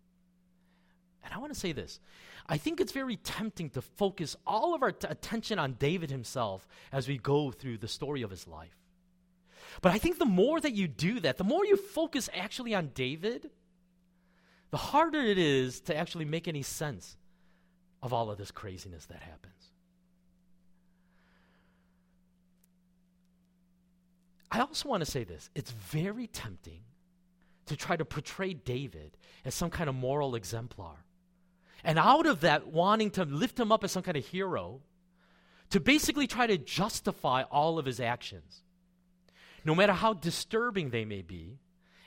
And 1.24 1.34
I 1.34 1.38
want 1.38 1.54
to 1.54 1.60
say 1.60 1.72
this. 1.72 2.00
I 2.48 2.58
think 2.58 2.82
it's 2.82 2.92
very 2.92 3.16
tempting 3.18 3.70
to 3.72 3.82
focus 3.82 4.36
all 4.46 4.76
of 4.76 4.84
our 4.84 4.92
t- 4.92 5.08
attention 5.10 5.60
on 5.60 5.74
David 5.74 6.12
himself 6.12 6.68
as 6.92 7.08
we 7.08 7.18
go 7.18 7.52
through 7.52 7.78
the 7.78 7.88
story 7.88 8.22
of 8.22 8.30
his 8.30 8.48
life. 8.48 8.76
But 9.82 9.94
I 9.94 9.98
think 9.98 10.20
the 10.20 10.26
more 10.26 10.60
that 10.60 10.74
you 10.74 10.88
do 10.88 11.20
that, 11.22 11.38
the 11.38 11.44
more 11.44 11.66
you 11.66 11.78
focus 11.78 12.30
actually 12.34 12.76
on 12.76 12.92
David, 12.94 13.50
the 14.72 14.78
harder 14.78 15.20
it 15.22 15.38
is 15.38 15.80
to 15.82 15.96
actually 15.96 16.26
make 16.26 16.48
any 16.48 16.62
sense 16.62 17.18
of 18.02 18.12
all 18.12 18.30
of 18.30 18.38
this 18.38 18.52
craziness 18.52 19.06
that 19.06 19.22
happens. 19.22 19.54
I 24.52 24.60
also 24.60 24.88
want 24.88 25.04
to 25.04 25.10
say 25.10 25.24
this 25.24 25.50
it's 25.56 25.72
very 25.72 26.28
tempting 26.28 26.82
to 27.66 27.76
try 27.76 27.96
to 27.96 28.06
portray 28.06 28.54
David 28.54 29.18
as 29.46 29.56
some 29.56 29.70
kind 29.70 29.90
of 29.90 29.96
moral 29.96 30.36
exemplar. 30.36 31.06
And 31.84 32.00
out 32.00 32.26
of 32.26 32.42
that, 32.42 32.68
wanting 32.68 33.12
to 33.12 33.26
lift 33.26 33.60
him 33.60 33.72
up 33.72 33.84
as 33.84 33.92
some 33.92 34.04
kind 34.04 34.18
of 34.18 34.26
hero, 34.26 34.82
to 35.70 35.80
basically 35.80 36.28
try 36.28 36.48
to 36.48 36.58
justify 36.58 37.44
all 37.44 37.80
of 37.80 37.86
his 37.86 38.00
actions, 38.00 38.64
no 39.66 39.76
matter 39.76 39.94
how 39.94 40.14
disturbing 40.14 40.90
they 40.90 41.04
may 41.04 41.22
be, 41.22 41.58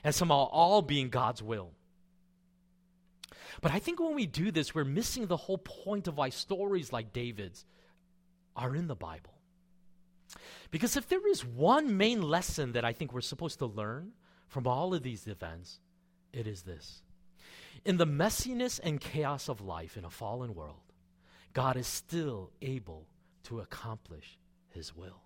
as 0.03 0.15
somehow 0.15 0.47
all 0.51 0.81
being 0.81 1.09
God's 1.09 1.43
will. 1.43 1.71
But 3.61 3.71
I 3.71 3.79
think 3.79 3.99
when 3.99 4.15
we 4.15 4.25
do 4.25 4.51
this, 4.51 4.73
we're 4.73 4.85
missing 4.85 5.25
the 5.25 5.37
whole 5.37 5.57
point 5.57 6.07
of 6.07 6.17
why 6.17 6.29
stories 6.29 6.93
like 6.93 7.13
David's 7.13 7.65
are 8.55 8.75
in 8.75 8.87
the 8.87 8.95
Bible. 8.95 9.33
Because 10.71 10.97
if 10.97 11.07
there 11.07 11.27
is 11.27 11.45
one 11.45 11.97
main 11.97 12.21
lesson 12.21 12.73
that 12.73 12.85
I 12.85 12.93
think 12.93 13.13
we're 13.13 13.21
supposed 13.21 13.59
to 13.59 13.65
learn 13.65 14.11
from 14.47 14.67
all 14.67 14.93
of 14.93 15.03
these 15.03 15.27
events, 15.27 15.79
it 16.33 16.47
is 16.47 16.63
this. 16.63 17.01
In 17.85 17.97
the 17.97 18.05
messiness 18.05 18.79
and 18.83 18.99
chaos 18.99 19.49
of 19.49 19.61
life 19.61 19.97
in 19.97 20.05
a 20.05 20.09
fallen 20.09 20.55
world, 20.55 20.81
God 21.53 21.77
is 21.77 21.87
still 21.87 22.51
able 22.61 23.07
to 23.43 23.59
accomplish 23.59 24.37
his 24.69 24.95
will. 24.95 25.21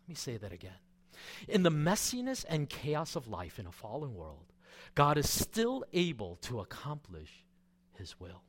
Let 0.00 0.08
me 0.08 0.14
say 0.14 0.36
that 0.36 0.52
again. 0.52 0.78
In 1.48 1.62
the 1.62 1.70
messiness 1.70 2.44
and 2.48 2.68
chaos 2.68 3.16
of 3.16 3.28
life 3.28 3.58
in 3.58 3.66
a 3.66 3.72
fallen 3.72 4.14
world, 4.14 4.52
God 4.94 5.18
is 5.18 5.28
still 5.28 5.84
able 5.92 6.36
to 6.42 6.60
accomplish 6.60 7.44
his 7.94 8.18
will. 8.18 8.42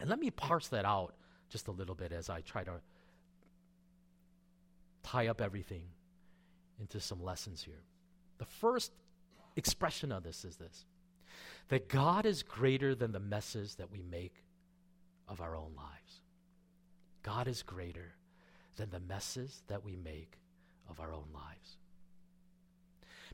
And 0.00 0.08
let 0.08 0.18
me 0.18 0.30
parse 0.30 0.68
that 0.68 0.84
out 0.84 1.14
just 1.48 1.68
a 1.68 1.72
little 1.72 1.94
bit 1.94 2.12
as 2.12 2.30
I 2.30 2.40
try 2.40 2.64
to 2.64 2.80
tie 5.02 5.26
up 5.28 5.40
everything 5.40 5.84
into 6.80 7.00
some 7.00 7.22
lessons 7.22 7.62
here. 7.62 7.82
The 8.38 8.46
first 8.46 8.92
expression 9.56 10.10
of 10.10 10.22
this 10.22 10.44
is 10.44 10.56
this 10.56 10.84
that 11.68 11.88
God 11.88 12.26
is 12.26 12.42
greater 12.42 12.94
than 12.94 13.12
the 13.12 13.20
messes 13.20 13.76
that 13.76 13.90
we 13.90 14.02
make 14.02 14.44
of 15.28 15.40
our 15.40 15.56
own 15.56 15.72
lives. 15.76 16.20
God 17.22 17.48
is 17.48 17.62
greater 17.62 18.14
than 18.76 18.90
the 18.90 19.00
messes 19.00 19.62
that 19.68 19.84
we 19.84 19.96
make 19.96 20.38
of 20.88 21.00
our 21.00 21.12
own 21.12 21.28
lives. 21.32 21.76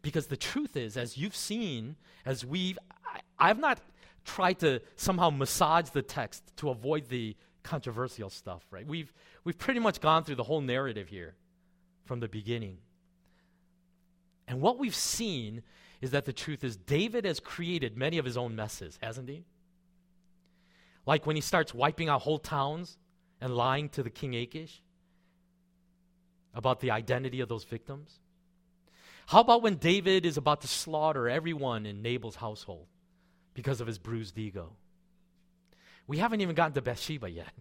Because 0.03 0.27
the 0.27 0.37
truth 0.37 0.77
is, 0.77 0.97
as 0.97 1.17
you've 1.17 1.35
seen, 1.35 1.97
as 2.25 2.45
we've, 2.45 2.79
I, 3.05 3.21
I've 3.39 3.59
not 3.59 3.81
tried 4.25 4.61
to 4.61 4.81
somehow 4.97 5.31
massage 5.31 5.91
the 5.91 6.03
text 6.03 6.45
to 6.59 6.71
avoid 6.71 7.09
the 7.09 7.37
controversial 7.63 8.31
stuff, 8.31 8.65
right? 8.71 8.87
We've, 8.87 9.13
we've 9.45 9.59
pretty 9.59 9.81
much 9.81 10.01
gone 10.01 10.25
through 10.25 10.37
the 10.37 10.45
whole 10.45 10.61
narrative 10.61 11.09
here 11.09 11.35
from 12.05 12.21
the 12.21 12.29
beginning. 12.29 12.79
And 14.47 14.61
what 14.61 14.79
we've 14.79 14.95
seen 14.95 15.63
is 16.01 16.13
that 16.13 16.25
the 16.25 16.33
truth 16.33 16.63
is 16.63 16.77
David 16.77 17.25
has 17.25 17.41
created 17.41 17.97
many 17.97 18.19
of 18.19 18.25
his 18.25 18.37
own 18.37 18.55
messes, 18.55 18.99
hasn't 19.03 19.29
he? 19.29 19.45
Like 21.07 21.27
when 21.27 21.37
he 21.37 21.43
starts 21.43 21.75
wiping 21.75 22.09
out 22.09 22.23
whole 22.23 22.39
towns 22.39 22.99
and 23.41 23.57
lying 23.57 23.89
to 23.91 24.03
the 24.03 24.11
king 24.11 24.35
Achish 24.35 24.83
about 26.55 26.81
the 26.81 26.91
identity 26.91 27.41
of 27.41 27.49
those 27.49 27.65
victims. 27.65 28.21
How 29.27 29.41
about 29.41 29.63
when 29.63 29.77
David 29.77 30.25
is 30.25 30.37
about 30.37 30.63
to 30.63 30.69
slaughter 30.69 31.29
everyone 31.29 31.87
in 31.87 32.03
Nabal's 32.03 32.37
household 32.37 32.87
because 33.55 33.81
of 33.81 33.87
his 33.87 33.99
bruised 33.99 34.39
ego? 34.39 34.73
We 36.07 36.19
haven't 36.19 36.41
even 36.41 36.55
gotten 36.55 36.73
to 36.75 36.83
Bathsheba 36.83 37.29
yet 37.29 37.53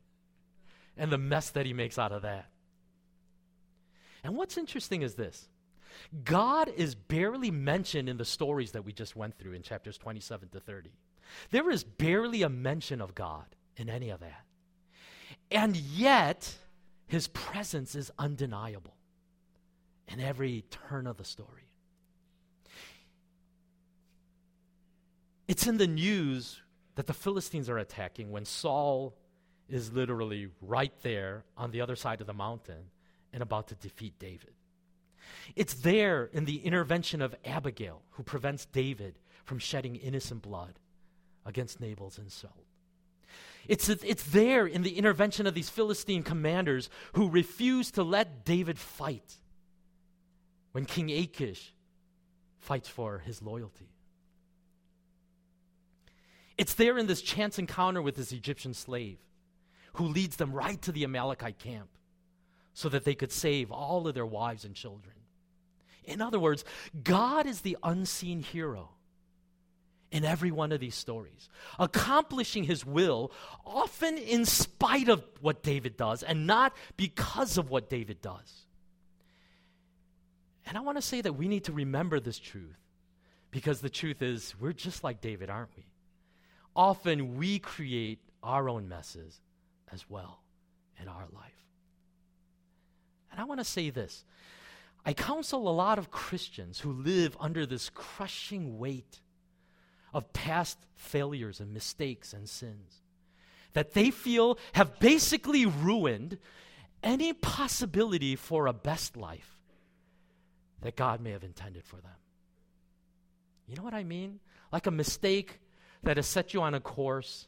and 0.97 1.11
the 1.11 1.17
mess 1.17 1.49
that 1.51 1.65
he 1.65 1.73
makes 1.73 1.97
out 1.97 2.11
of 2.11 2.21
that. 2.21 2.49
And 4.23 4.35
what's 4.35 4.57
interesting 4.57 5.01
is 5.01 5.15
this 5.15 5.47
God 6.24 6.72
is 6.76 6.95
barely 6.95 7.52
mentioned 7.52 8.10
in 8.10 8.18
the 8.18 8.26
stories 8.26 8.72
that 8.72 8.86
we 8.86 8.93
just 8.93 9.16
went 9.16 9.38
through 9.38 9.54
in 9.54 9.62
chapters 9.62 9.98
27 9.98 10.50
to 10.50 10.60
30. 10.60 10.91
There 11.52 11.70
is 11.70 11.84
barely 11.84 12.41
a 12.43 12.50
mention 12.50 13.02
of 13.02 13.16
God 13.16 13.45
in 13.76 13.89
any 13.89 14.10
of 14.10 14.20
that. 14.20 14.45
And 15.52 15.76
yet, 15.76 16.56
his 17.08 17.28
presence 17.28 17.95
is 17.95 18.12
undeniable 18.18 18.95
in 20.08 20.20
every 20.20 20.66
turn 20.70 21.08
of 21.08 21.18
the 21.18 21.24
story. 21.24 21.70
It's 25.48 25.68
in 25.68 25.78
the 25.78 25.88
news 25.88 26.62
that 26.95 27.08
the 27.08 27.14
Philistines 27.14 27.70
are 27.70 27.78
attacking 27.78 28.32
when 28.32 28.43
Saul 28.43 29.16
is 29.70 29.93
literally 29.93 30.50
right 30.62 30.93
there 31.02 31.43
on 31.58 31.72
the 31.72 31.82
other 31.82 31.95
side 31.95 32.22
of 32.22 32.28
the 32.28 32.34
mountain 32.34 32.89
and 33.32 33.41
about 33.41 33.68
to 33.68 33.76
defeat 33.76 34.18
David. 34.20 34.54
It's 35.55 35.73
there 35.73 36.25
in 36.25 36.45
the 36.45 36.57
intervention 36.59 37.21
of 37.21 37.36
Abigail 37.45 38.01
who 38.11 38.23
prevents 38.23 38.65
David 38.65 39.15
from 39.45 39.59
shedding 39.59 39.95
innocent 39.95 40.41
blood 40.41 40.80
against 41.45 41.80
Nabal's 41.80 42.17
insult. 42.17 42.65
It's, 43.67 43.89
it's 43.89 44.23
there 44.23 44.65
in 44.65 44.84
the 44.84 44.97
intervention 44.97 45.45
of 45.45 45.53
these 45.53 45.69
Philistine 45.69 46.23
commanders 46.23 46.89
who 47.13 47.30
refuse 47.30 47.91
to 47.91 48.03
let 48.03 48.45
David 48.45 48.80
fight 48.80 49.38
when 50.71 50.86
King 50.86 51.09
Achish 51.11 51.73
fights 52.59 52.88
for 52.88 53.19
his 53.19 53.41
loyalty. 53.41 53.89
It's 56.57 56.73
there 56.73 56.97
in 56.97 57.07
this 57.07 57.21
chance 57.21 57.59
encounter 57.59 58.01
with 58.01 58.15
this 58.15 58.32
Egyptian 58.32 58.73
slave 58.73 59.19
who 59.93 60.05
leads 60.05 60.38
them 60.38 60.53
right 60.53 60.82
to 60.84 60.91
the 60.91 61.03
Amalekite 61.03 61.59
camp 61.59 61.89
so 62.73 62.89
that 62.89 63.03
they 63.03 63.15
could 63.15 63.32
save 63.32 63.71
all 63.71 64.07
of 64.07 64.13
their 64.13 64.25
wives 64.25 64.63
and 64.63 64.75
children. 64.75 65.15
In 66.08 66.22
other 66.22 66.39
words, 66.39 66.66
God 67.03 67.45
is 67.45 67.62
the 67.62 67.78
unseen 67.84 68.41
hero 68.41 68.89
in 70.10 70.24
every 70.24 70.51
one 70.51 70.72
of 70.72 70.80
these 70.80 70.95
stories, 70.95 71.49
accomplishing 71.78 72.64
his 72.64 72.86
will, 72.86 73.32
often 73.66 74.18
in 74.18 74.45
spite 74.45 75.10
of 75.10 75.22
what 75.41 75.62
David 75.62 75.97
does 75.97 76.24
and 76.24 76.47
not 76.47 76.74
because 76.95 77.58
of 77.58 77.70
what 77.70 77.89
David 77.89 78.22
does. 78.22 78.66
And 80.66 80.78
I 80.78 80.82
want 80.82 80.97
to 80.97 81.01
say 81.01 81.22
that 81.22 81.34
we 81.34 81.49
need 81.49 81.66
to 81.66 81.74
remember 81.74 82.22
this 82.22 82.39
truth 82.39 82.78
because 83.51 83.82
the 83.82 83.89
truth 83.89 84.22
is, 84.22 84.55
we're 84.60 84.74
just 84.74 85.03
like 85.03 85.20
David, 85.20 85.49
aren't 85.49 85.76
we? 85.76 85.86
Often 86.76 87.36
we 87.36 87.60
create 87.60 88.20
our 88.41 88.70
own 88.70 88.88
messes 88.88 89.41
as 89.91 90.10
well 90.10 90.39
in 91.01 91.10
our 91.10 91.26
life. 91.34 91.66
And 93.32 93.41
I 93.41 93.43
want 93.43 93.60
to 93.60 93.66
say 93.66 93.89
this 93.89 94.24
I 95.08 95.14
counsel 95.14 95.70
a 95.70 95.72
lot 95.72 95.99
of 95.99 96.12
Christians 96.12 96.82
who 96.82 96.91
live 96.91 97.38
under 97.39 97.66
this 97.66 97.89
crushing 97.89 98.78
weight 98.78 99.22
of 100.14 100.34
past 100.34 100.78
failures 100.95 101.62
and 101.62 101.74
mistakes 101.74 102.34
and 102.34 102.49
sins 102.49 103.03
that 103.72 103.93
they 103.93 104.12
feel 104.12 104.58
have 104.74 104.99
basically 104.99 105.66
ruined 105.66 106.38
any 107.01 107.32
possibility 107.32 108.36
for 108.36 108.68
a 108.68 108.74
best 108.74 109.16
life 109.16 109.55
that 110.82 110.97
God 110.97 111.22
may 111.22 111.32
have 111.32 111.43
intended 111.45 111.86
for 111.86 112.01
them. 112.01 112.12
You 113.66 113.78
know 113.78 113.84
what 113.84 113.93
I 113.93 114.03
mean? 114.03 114.41
Like 114.74 114.88
a 114.88 114.91
mistake 114.91 115.62
that 116.03 116.18
has 116.18 116.28
set 116.28 116.53
you 116.53 116.62
on 116.62 116.74
a 116.74 116.82
course 116.82 117.47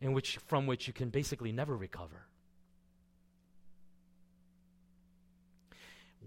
in 0.00 0.14
which 0.14 0.38
from 0.48 0.66
which 0.66 0.88
you 0.88 0.92
can 0.92 1.10
basically 1.10 1.52
never 1.52 1.76
recover. 1.76 2.27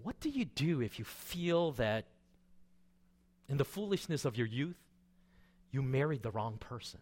What 0.02 0.18
do 0.20 0.28
you 0.28 0.44
do 0.44 0.80
if 0.80 0.98
you 0.98 1.04
feel 1.04 1.72
that 1.72 2.06
in 3.48 3.56
the 3.56 3.64
foolishness 3.64 4.24
of 4.24 4.36
your 4.36 4.46
youth, 4.46 4.78
you 5.70 5.82
married 5.82 6.22
the 6.22 6.30
wrong 6.30 6.56
person? 6.58 7.00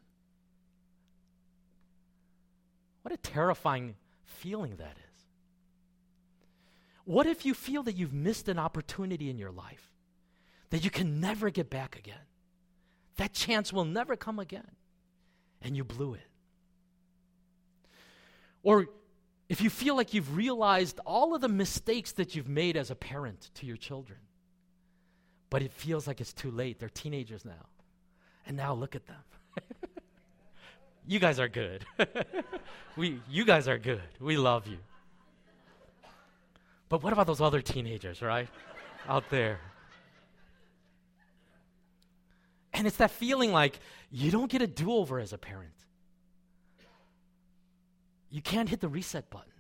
What 3.03 3.12
a 3.12 3.16
terrifying 3.16 3.94
feeling 4.24 4.76
that 4.76 4.96
is. 4.96 5.24
What 7.05 7.26
if 7.26 7.46
you 7.46 7.55
feel 7.55 7.82
that 7.84 7.96
you've 7.96 8.12
missed 8.12 8.48
an 8.48 8.59
opportunity 8.59 9.30
in 9.30 9.38
your 9.38 9.51
life 9.51 9.90
that 10.68 10.84
you 10.84 10.90
can 10.90 11.20
never 11.20 11.51
get 11.51 11.70
back 11.70 11.96
again? 11.96 12.26
That 13.16 13.32
chance 13.32 13.72
will 13.72 13.84
never 13.84 14.16
come 14.16 14.38
again, 14.38 14.70
and 15.61 15.76
you 15.76 15.84
blew 15.84 16.14
it. 16.14 16.28
Or 18.62 18.88
if 19.51 19.61
you 19.61 19.68
feel 19.68 19.96
like 19.96 20.14
you've 20.14 20.36
realized 20.36 21.01
all 21.05 21.34
of 21.34 21.40
the 21.40 21.48
mistakes 21.48 22.12
that 22.12 22.36
you've 22.36 22.48
made 22.48 22.76
as 22.76 22.92
a 22.92 22.94
parent 22.94 23.51
to 23.55 23.66
your 23.66 23.76
children, 23.76 24.20
but 25.51 25.61
it 25.61 25.72
feels 25.72 26.07
like 26.07 26.20
it's 26.20 26.32
too 26.32 26.53
late. 26.53 26.78
They're 26.78 26.88
teenagers 26.88 27.44
now. 27.44 27.66
And 28.46 28.57
now 28.57 28.74
look 28.74 28.94
at 28.94 29.05
them. 29.09 29.16
you 31.09 31.18
guys 31.18 31.40
are 31.40 31.48
good. 31.48 31.84
we, 32.96 33.20
you 33.28 33.44
guys 33.44 33.66
are 33.66 33.76
good. 33.76 34.03
We 34.20 34.36
love 34.36 34.68
you. 34.68 34.78
But 36.88 37.03
what 37.03 37.12
about 37.12 37.26
those 37.26 37.40
other 37.40 37.61
teenagers, 37.61 38.22
right? 38.22 38.48
Out 39.09 39.30
there. 39.30 39.59
And 42.72 42.86
it's 42.86 42.98
that 42.98 43.11
feeling 43.11 43.51
like 43.51 43.80
you 44.12 44.30
don't 44.30 44.48
get 44.48 44.62
a 44.62 44.68
do 44.68 44.92
over 44.92 45.18
as 45.18 45.32
a 45.32 45.38
parent. 45.38 45.80
You 48.31 48.41
can't 48.41 48.68
hit 48.68 48.81
the 48.81 48.89
reset 48.89 49.28
button. 49.31 49.53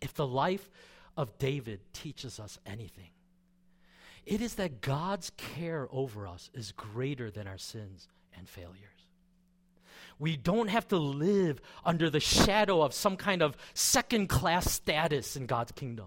If 0.00 0.14
the 0.14 0.26
life 0.26 0.70
of 1.16 1.38
David 1.38 1.80
teaches 1.92 2.40
us 2.40 2.58
anything, 2.64 3.10
it 4.24 4.40
is 4.40 4.54
that 4.54 4.80
God's 4.80 5.30
care 5.36 5.88
over 5.90 6.26
us 6.26 6.50
is 6.54 6.72
greater 6.72 7.30
than 7.30 7.46
our 7.46 7.58
sins 7.58 8.08
and 8.36 8.48
failures. 8.48 8.78
We 10.18 10.36
don't 10.36 10.68
have 10.68 10.86
to 10.88 10.98
live 10.98 11.60
under 11.84 12.08
the 12.08 12.20
shadow 12.20 12.82
of 12.82 12.94
some 12.94 13.16
kind 13.16 13.42
of 13.42 13.56
second 13.74 14.28
class 14.28 14.70
status 14.70 15.36
in 15.36 15.46
God's 15.46 15.72
kingdom, 15.72 16.06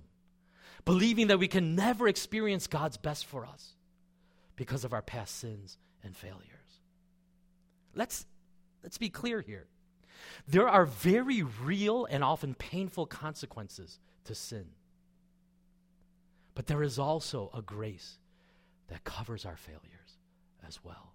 believing 0.85 1.27
that 1.27 1.39
we 1.39 1.49
can 1.49 1.75
never 1.75 2.07
experience 2.07 2.67
God's 2.67 2.97
best 2.97 3.25
for 3.25 3.45
us 3.45 3.75
because 4.55 4.85
of 4.85 4.93
our 4.93 5.01
past 5.01 5.35
sins 5.35 5.77
and 6.03 6.15
failures. 6.15 6.45
Let's, 7.93 8.25
let's 8.85 8.99
be 8.99 9.09
clear 9.09 9.41
here. 9.41 9.65
There 10.47 10.69
are 10.69 10.85
very 10.85 11.41
real 11.41 12.05
and 12.05 12.23
often 12.23 12.53
painful 12.53 13.07
consequences 13.07 13.99
to 14.25 14.35
sin. 14.35 14.67
But 16.53 16.67
there 16.67 16.83
is 16.83 16.99
also 16.99 17.49
a 17.51 17.63
grace 17.63 18.19
that 18.89 19.03
covers 19.03 19.43
our 19.43 19.57
failures 19.57 20.19
as 20.67 20.83
well. 20.83 21.13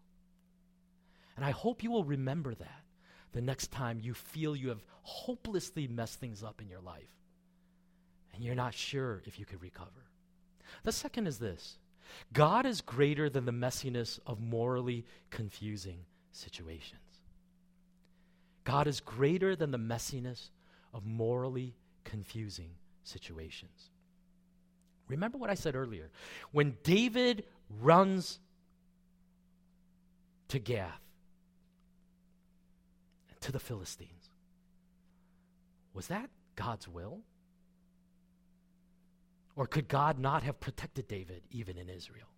And 1.36 1.44
I 1.44 1.52
hope 1.52 1.84
you 1.84 1.92
will 1.92 2.02
remember 2.02 2.56
that 2.56 2.82
the 3.30 3.40
next 3.40 3.70
time 3.70 4.00
you 4.00 4.14
feel 4.14 4.56
you 4.56 4.70
have 4.70 4.84
hopelessly 5.02 5.86
messed 5.86 6.18
things 6.18 6.42
up 6.42 6.60
in 6.60 6.68
your 6.68 6.80
life 6.80 7.14
and 8.34 8.42
you're 8.42 8.56
not 8.56 8.74
sure 8.74 9.22
if 9.26 9.38
you 9.38 9.46
could 9.46 9.62
recover. 9.62 10.10
The 10.82 10.90
second 10.90 11.28
is 11.28 11.38
this 11.38 11.78
God 12.32 12.66
is 12.66 12.80
greater 12.80 13.30
than 13.30 13.44
the 13.44 13.52
messiness 13.52 14.18
of 14.26 14.40
morally 14.40 15.06
confusing 15.30 16.00
situations. 16.32 17.09
God 18.64 18.86
is 18.86 19.00
greater 19.00 19.56
than 19.56 19.70
the 19.70 19.78
messiness 19.78 20.50
of 20.92 21.06
morally 21.06 21.74
confusing 22.04 22.70
situations. 23.02 23.90
Remember 25.08 25.38
what 25.38 25.50
I 25.50 25.54
said 25.54 25.74
earlier. 25.74 26.11
When 26.52 26.76
David 26.82 27.44
runs 27.80 28.38
to 30.48 30.58
Gath, 30.58 31.00
to 33.40 33.52
the 33.52 33.58
Philistines, 33.58 34.30
was 35.94 36.08
that 36.08 36.30
God's 36.56 36.86
will? 36.86 37.20
Or 39.56 39.66
could 39.66 39.88
God 39.88 40.18
not 40.18 40.42
have 40.42 40.61
protected 40.61 41.08
David 41.08 41.42
even 41.50 41.76
in 41.76 41.88
Israel? 41.88 42.28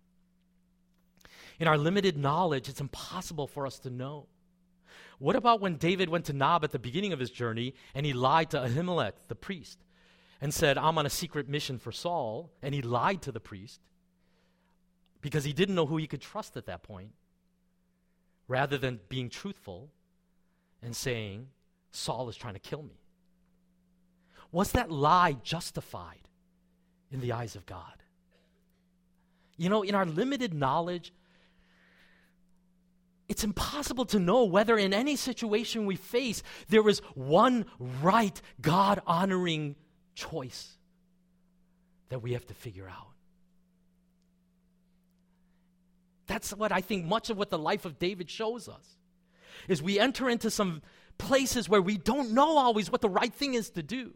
In 1.59 1.67
our 1.67 1.77
limited 1.77 2.17
knowledge, 2.17 2.67
it's 2.69 2.81
impossible 2.81 3.47
for 3.47 3.67
us 3.67 3.79
to 3.79 3.89
know. 3.89 4.27
What 5.23 5.37
about 5.37 5.61
when 5.61 5.77
David 5.77 6.09
went 6.09 6.25
to 6.25 6.33
Nob 6.33 6.65
at 6.65 6.71
the 6.71 6.79
beginning 6.79 7.13
of 7.13 7.19
his 7.19 7.31
journey 7.31 7.75
and 7.95 8.05
he 8.05 8.11
lied 8.11 8.49
to 8.49 8.57
Ahimelech, 8.57 9.13
the 9.29 9.35
priest? 9.35 9.79
and 10.41 10.53
said, 10.53 10.77
I'm 10.77 10.97
on 10.97 11.05
a 11.05 11.09
secret 11.09 11.47
mission 11.47 11.79
for 11.79 11.93
Saul, 11.93 12.51
and 12.61 12.75
he 12.75 12.81
lied 12.81 13.21
to 13.21 13.31
the 13.31 13.39
priest 13.39 13.79
because 15.21 15.45
he 15.45 15.53
didn't 15.53 15.75
know 15.75 15.85
who 15.85 15.95
he 15.95 16.05
could 16.05 16.19
trust 16.19 16.57
at 16.57 16.65
that 16.65 16.83
point, 16.83 17.11
rather 18.49 18.77
than 18.77 18.99
being 19.07 19.29
truthful 19.29 19.89
and 20.81 20.93
saying, 20.93 21.47
Saul 21.91 22.27
is 22.27 22.35
trying 22.35 22.55
to 22.55 22.59
kill 22.59 22.83
me. 22.83 22.99
Was 24.51 24.73
that 24.73 24.91
lie 24.91 25.37
justified 25.41 26.27
in 27.09 27.21
the 27.21 27.31
eyes 27.31 27.55
of 27.55 27.65
God? 27.65 28.03
You 29.55 29.69
know, 29.69 29.83
in 29.83 29.95
our 29.95 30.05
limited 30.05 30.53
knowledge, 30.53 31.13
it's 33.33 33.43
impossible 33.43 34.05
to 34.05 34.19
know 34.19 34.43
whether 34.43 34.77
in 34.77 34.93
any 34.93 35.15
situation 35.15 35.87
we 35.87 35.95
face 35.95 36.43
there 36.69 36.87
is 36.87 36.99
one 37.15 37.65
right, 37.79 38.39
God 38.61 39.01
honoring 39.07 39.75
choice 40.13 40.77
that 42.09 42.21
we 42.21 42.33
have 42.33 42.45
to 42.45 42.53
figure 42.53 42.87
out. 42.87 43.07
That's 46.27 46.51
what 46.51 46.71
I 46.71 46.81
think 46.81 47.05
much 47.05 47.31
of 47.31 47.37
what 47.39 47.49
the 47.49 47.57
life 47.57 47.85
of 47.85 47.97
David 47.97 48.29
shows 48.29 48.69
us. 48.69 48.97
Is 49.67 49.81
we 49.81 49.97
enter 49.97 50.29
into 50.29 50.51
some 50.51 50.83
places 51.17 51.67
where 51.67 51.81
we 51.81 51.97
don't 51.97 52.33
know 52.33 52.59
always 52.59 52.91
what 52.91 53.01
the 53.01 53.09
right 53.09 53.33
thing 53.33 53.55
is 53.55 53.71
to 53.71 53.81
do. 53.81 54.13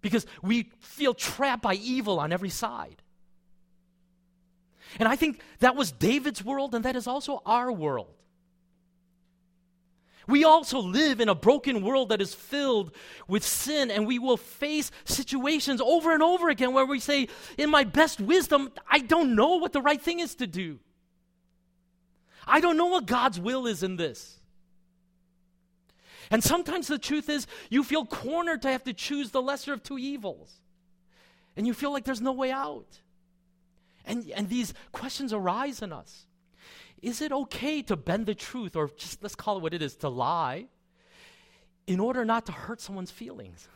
Because 0.00 0.26
we 0.44 0.70
feel 0.78 1.12
trapped 1.12 1.62
by 1.62 1.74
evil 1.74 2.20
on 2.20 2.30
every 2.30 2.50
side. 2.50 3.02
And 4.98 5.08
I 5.08 5.16
think 5.16 5.40
that 5.60 5.76
was 5.76 5.92
David's 5.92 6.44
world, 6.44 6.74
and 6.74 6.84
that 6.84 6.96
is 6.96 7.06
also 7.06 7.42
our 7.46 7.70
world. 7.70 8.14
We 10.26 10.44
also 10.44 10.78
live 10.78 11.20
in 11.20 11.28
a 11.28 11.34
broken 11.34 11.82
world 11.82 12.10
that 12.10 12.20
is 12.20 12.34
filled 12.34 12.92
with 13.26 13.44
sin, 13.44 13.90
and 13.90 14.06
we 14.06 14.18
will 14.18 14.36
face 14.36 14.90
situations 15.04 15.80
over 15.80 16.12
and 16.12 16.22
over 16.22 16.48
again 16.48 16.72
where 16.72 16.86
we 16.86 17.00
say, 17.00 17.28
In 17.58 17.70
my 17.70 17.84
best 17.84 18.20
wisdom, 18.20 18.70
I 18.88 19.00
don't 19.00 19.34
know 19.34 19.56
what 19.56 19.72
the 19.72 19.82
right 19.82 20.00
thing 20.00 20.20
is 20.20 20.36
to 20.36 20.46
do. 20.46 20.78
I 22.46 22.60
don't 22.60 22.76
know 22.76 22.86
what 22.86 23.06
God's 23.06 23.40
will 23.40 23.66
is 23.66 23.82
in 23.82 23.96
this. 23.96 24.40
And 26.30 26.44
sometimes 26.44 26.86
the 26.86 26.98
truth 26.98 27.28
is, 27.28 27.46
you 27.68 27.82
feel 27.82 28.06
cornered 28.06 28.62
to 28.62 28.70
have 28.70 28.84
to 28.84 28.92
choose 28.92 29.30
the 29.30 29.42
lesser 29.42 29.72
of 29.72 29.82
two 29.82 29.98
evils. 29.98 30.54
And 31.56 31.66
you 31.66 31.74
feel 31.74 31.92
like 31.92 32.04
there's 32.04 32.20
no 32.20 32.32
way 32.32 32.52
out. 32.52 33.00
And, 34.10 34.28
and 34.32 34.48
these 34.48 34.74
questions 34.90 35.32
arise 35.32 35.82
in 35.82 35.92
us. 35.92 36.26
Is 37.00 37.22
it 37.22 37.30
okay 37.30 37.80
to 37.82 37.96
bend 37.96 38.26
the 38.26 38.34
truth, 38.34 38.74
or 38.74 38.90
just 38.96 39.22
let's 39.22 39.36
call 39.36 39.58
it 39.58 39.62
what 39.62 39.72
it 39.72 39.82
is, 39.82 39.94
to 39.98 40.08
lie, 40.08 40.66
in 41.86 42.00
order 42.00 42.24
not 42.24 42.46
to 42.46 42.52
hurt 42.52 42.80
someone's 42.80 43.12
feelings? 43.12 43.68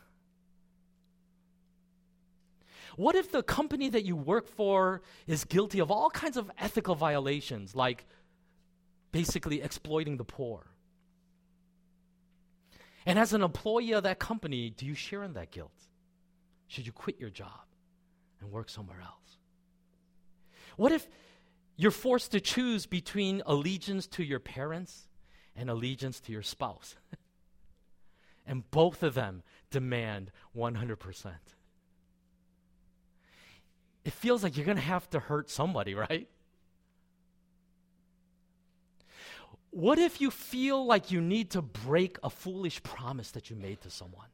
What 2.97 3.15
if 3.15 3.31
the 3.31 3.45
company 3.45 3.89
that 3.91 4.05
you 4.05 4.17
work 4.17 4.49
for 4.49 5.03
is 5.29 5.45
guilty 5.45 5.79
of 5.79 5.93
all 5.93 6.11
kinds 6.11 6.37
of 6.37 6.51
ethical 6.59 6.97
violations, 6.97 7.77
like 7.77 8.05
basically 9.13 9.63
exploiting 9.63 10.17
the 10.17 10.25
poor? 10.25 10.67
And 13.07 13.21
as 13.21 13.33
an 13.33 13.43
employee 13.43 13.93
of 13.93 14.03
that 14.03 14.19
company, 14.19 14.71
do 14.71 14.85
you 14.85 14.95
share 14.95 15.23
in 15.23 15.35
that 15.35 15.53
guilt? 15.53 15.79
Should 16.67 16.87
you 16.87 16.93
quit 16.93 17.21
your 17.21 17.31
job 17.31 17.67
and 18.41 18.51
work 18.51 18.69
somewhere 18.69 19.01
else? 19.01 19.39
What 20.77 20.93
if 20.93 21.07
you're 21.77 21.91
forced 21.91 22.33
to 22.33 22.41
choose 22.41 22.87
between 22.87 23.43
allegiance 23.47 24.07
to 24.07 24.23
your 24.23 24.39
parents 24.39 25.09
and 25.57 25.69
allegiance 25.71 26.21
to 26.21 26.33
your 26.33 26.43
spouse. 26.43 26.97
and 28.47 28.69
both 28.71 29.03
of 29.03 29.15
them 29.15 29.43
demand 29.71 30.31
100%. 30.57 31.33
It 34.05 34.13
feels 34.13 34.43
like 34.43 34.57
you're 34.57 34.67
going 34.67 34.77
to 34.77 34.83
have 34.83 35.09
to 35.11 35.21
hurt 35.21 35.51
somebody, 35.51 35.95
right? 35.95 36.29
What 39.71 39.99
if 39.99 40.21
you 40.21 40.31
feel 40.31 40.87
like 40.87 41.11
you 41.11 41.21
need 41.21 41.51
to 41.51 41.63
break 41.63 42.19
a 42.23 42.31
foolish 42.31 42.83
promise 42.85 43.33
that 43.33 43.51
you 43.51 43.57
made 43.57 43.81
to 43.81 43.91
someone? 43.91 44.29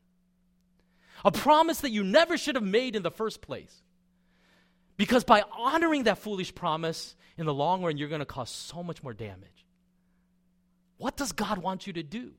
A 1.25 1.33
promise 1.33 1.81
that 1.81 1.91
you 1.91 2.03
never 2.05 2.37
should 2.37 2.57
have 2.57 2.65
made 2.65 2.95
in 2.97 3.03
the 3.03 3.11
first 3.11 3.41
place. 3.41 3.83
Because 5.01 5.25
by 5.25 5.43
honoring 5.57 6.03
that 6.03 6.19
foolish 6.19 6.55
promise, 6.55 7.17
in 7.39 7.47
the 7.47 7.55
long 7.55 7.83
run, 7.83 7.97
you're 7.97 8.11
going 8.11 8.19
to 8.19 8.27
cause 8.27 8.51
so 8.51 8.83
much 8.83 9.03
more 9.03 9.15
damage. 9.15 9.65
What 10.99 11.17
does 11.17 11.33
God 11.33 11.57
want 11.57 11.87
you 11.87 11.95
to 11.95 12.03
do? 12.03 12.33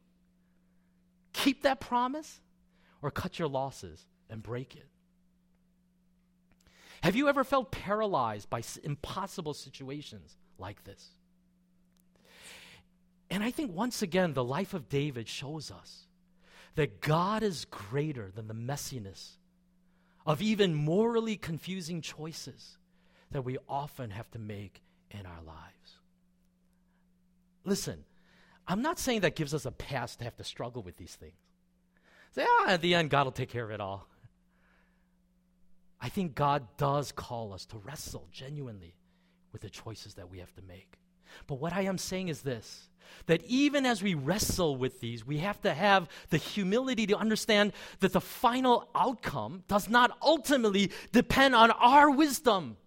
Keep 1.34 1.64
that 1.64 1.80
promise 1.80 2.40
or 3.02 3.10
cut 3.10 3.40
your 3.40 3.48
losses 3.48 4.06
and 4.30 4.44
break 4.44 4.76
it? 4.76 4.86
Have 7.02 7.16
you 7.16 7.30
ever 7.30 7.44
felt 7.44 7.72
paralyzed 7.72 8.48
by 8.48 8.62
impossible 8.84 9.56
situations 9.56 10.38
like 10.60 10.84
this? 10.84 11.16
And 13.32 13.44
I 13.44 13.50
think 13.50 13.76
once 13.76 14.04
again, 14.04 14.34
the 14.34 14.44
life 14.44 14.76
of 14.76 14.88
David 14.88 15.28
shows 15.28 15.72
us 15.72 16.06
that 16.76 17.02
God 17.02 17.42
is 17.42 17.66
greater 17.66 18.30
than 18.30 18.48
the 18.48 18.54
messiness 18.54 19.38
of 20.26 20.42
even 20.42 20.74
morally 20.74 21.36
confusing 21.36 22.02
choices 22.02 22.78
that 23.32 23.44
we 23.44 23.58
often 23.68 24.12
have 24.12 24.30
to 24.32 24.40
make 24.40 24.82
in 25.10 25.26
our 25.26 25.42
lives. 25.46 26.00
Listen, 27.64 28.04
I'm 28.68 28.82
not 28.82 29.00
saying 29.00 29.22
that 29.22 29.36
gives 29.36 29.54
us 29.54 29.66
a 29.66 29.72
pass 29.72 30.16
to 30.18 30.24
have 30.24 30.36
to 30.38 30.44
struggle 30.44 30.84
with 30.84 30.98
these 30.98 31.16
things. 31.16 31.34
Say, 32.34 32.46
ah, 32.48 32.70
at 32.70 32.82
the 32.82 32.96
end, 32.96 33.10
God 33.10 33.26
will 33.26 33.32
take 33.32 33.50
care 33.50 33.64
of 33.64 33.72
it 33.72 33.82
all. 33.82 34.08
I 36.00 36.10
think 36.10 36.34
God 36.34 36.66
does 36.78 37.12
call 37.12 37.54
us 37.54 37.66
to 37.68 37.78
wrestle 37.78 38.28
genuinely 38.32 38.96
with 39.52 39.62
the 39.62 39.70
choices 39.70 40.16
that 40.16 40.30
we 40.30 40.40
have 40.40 40.54
to 40.56 40.62
make. 40.62 40.98
But 41.48 41.56
what 41.56 41.74
I 41.74 41.82
am 41.82 41.98
saying 41.98 42.30
is 42.30 42.42
this 42.42 42.88
that 43.26 43.44
even 43.46 43.86
as 43.86 44.02
we 44.02 44.14
wrestle 44.14 44.76
with 44.76 45.00
these, 45.00 45.26
we 45.26 45.38
have 45.40 45.62
to 45.62 45.74
have 45.74 46.10
the 46.30 46.38
humility 46.38 47.06
to 47.08 47.18
understand 47.18 47.74
that 48.00 48.14
the 48.14 48.22
final 48.22 48.90
outcome 48.96 49.64
does 49.68 49.90
not 49.90 50.18
ultimately 50.22 50.92
depend 51.12 51.56
on 51.56 51.72
our 51.72 52.10
wisdom. 52.10 52.78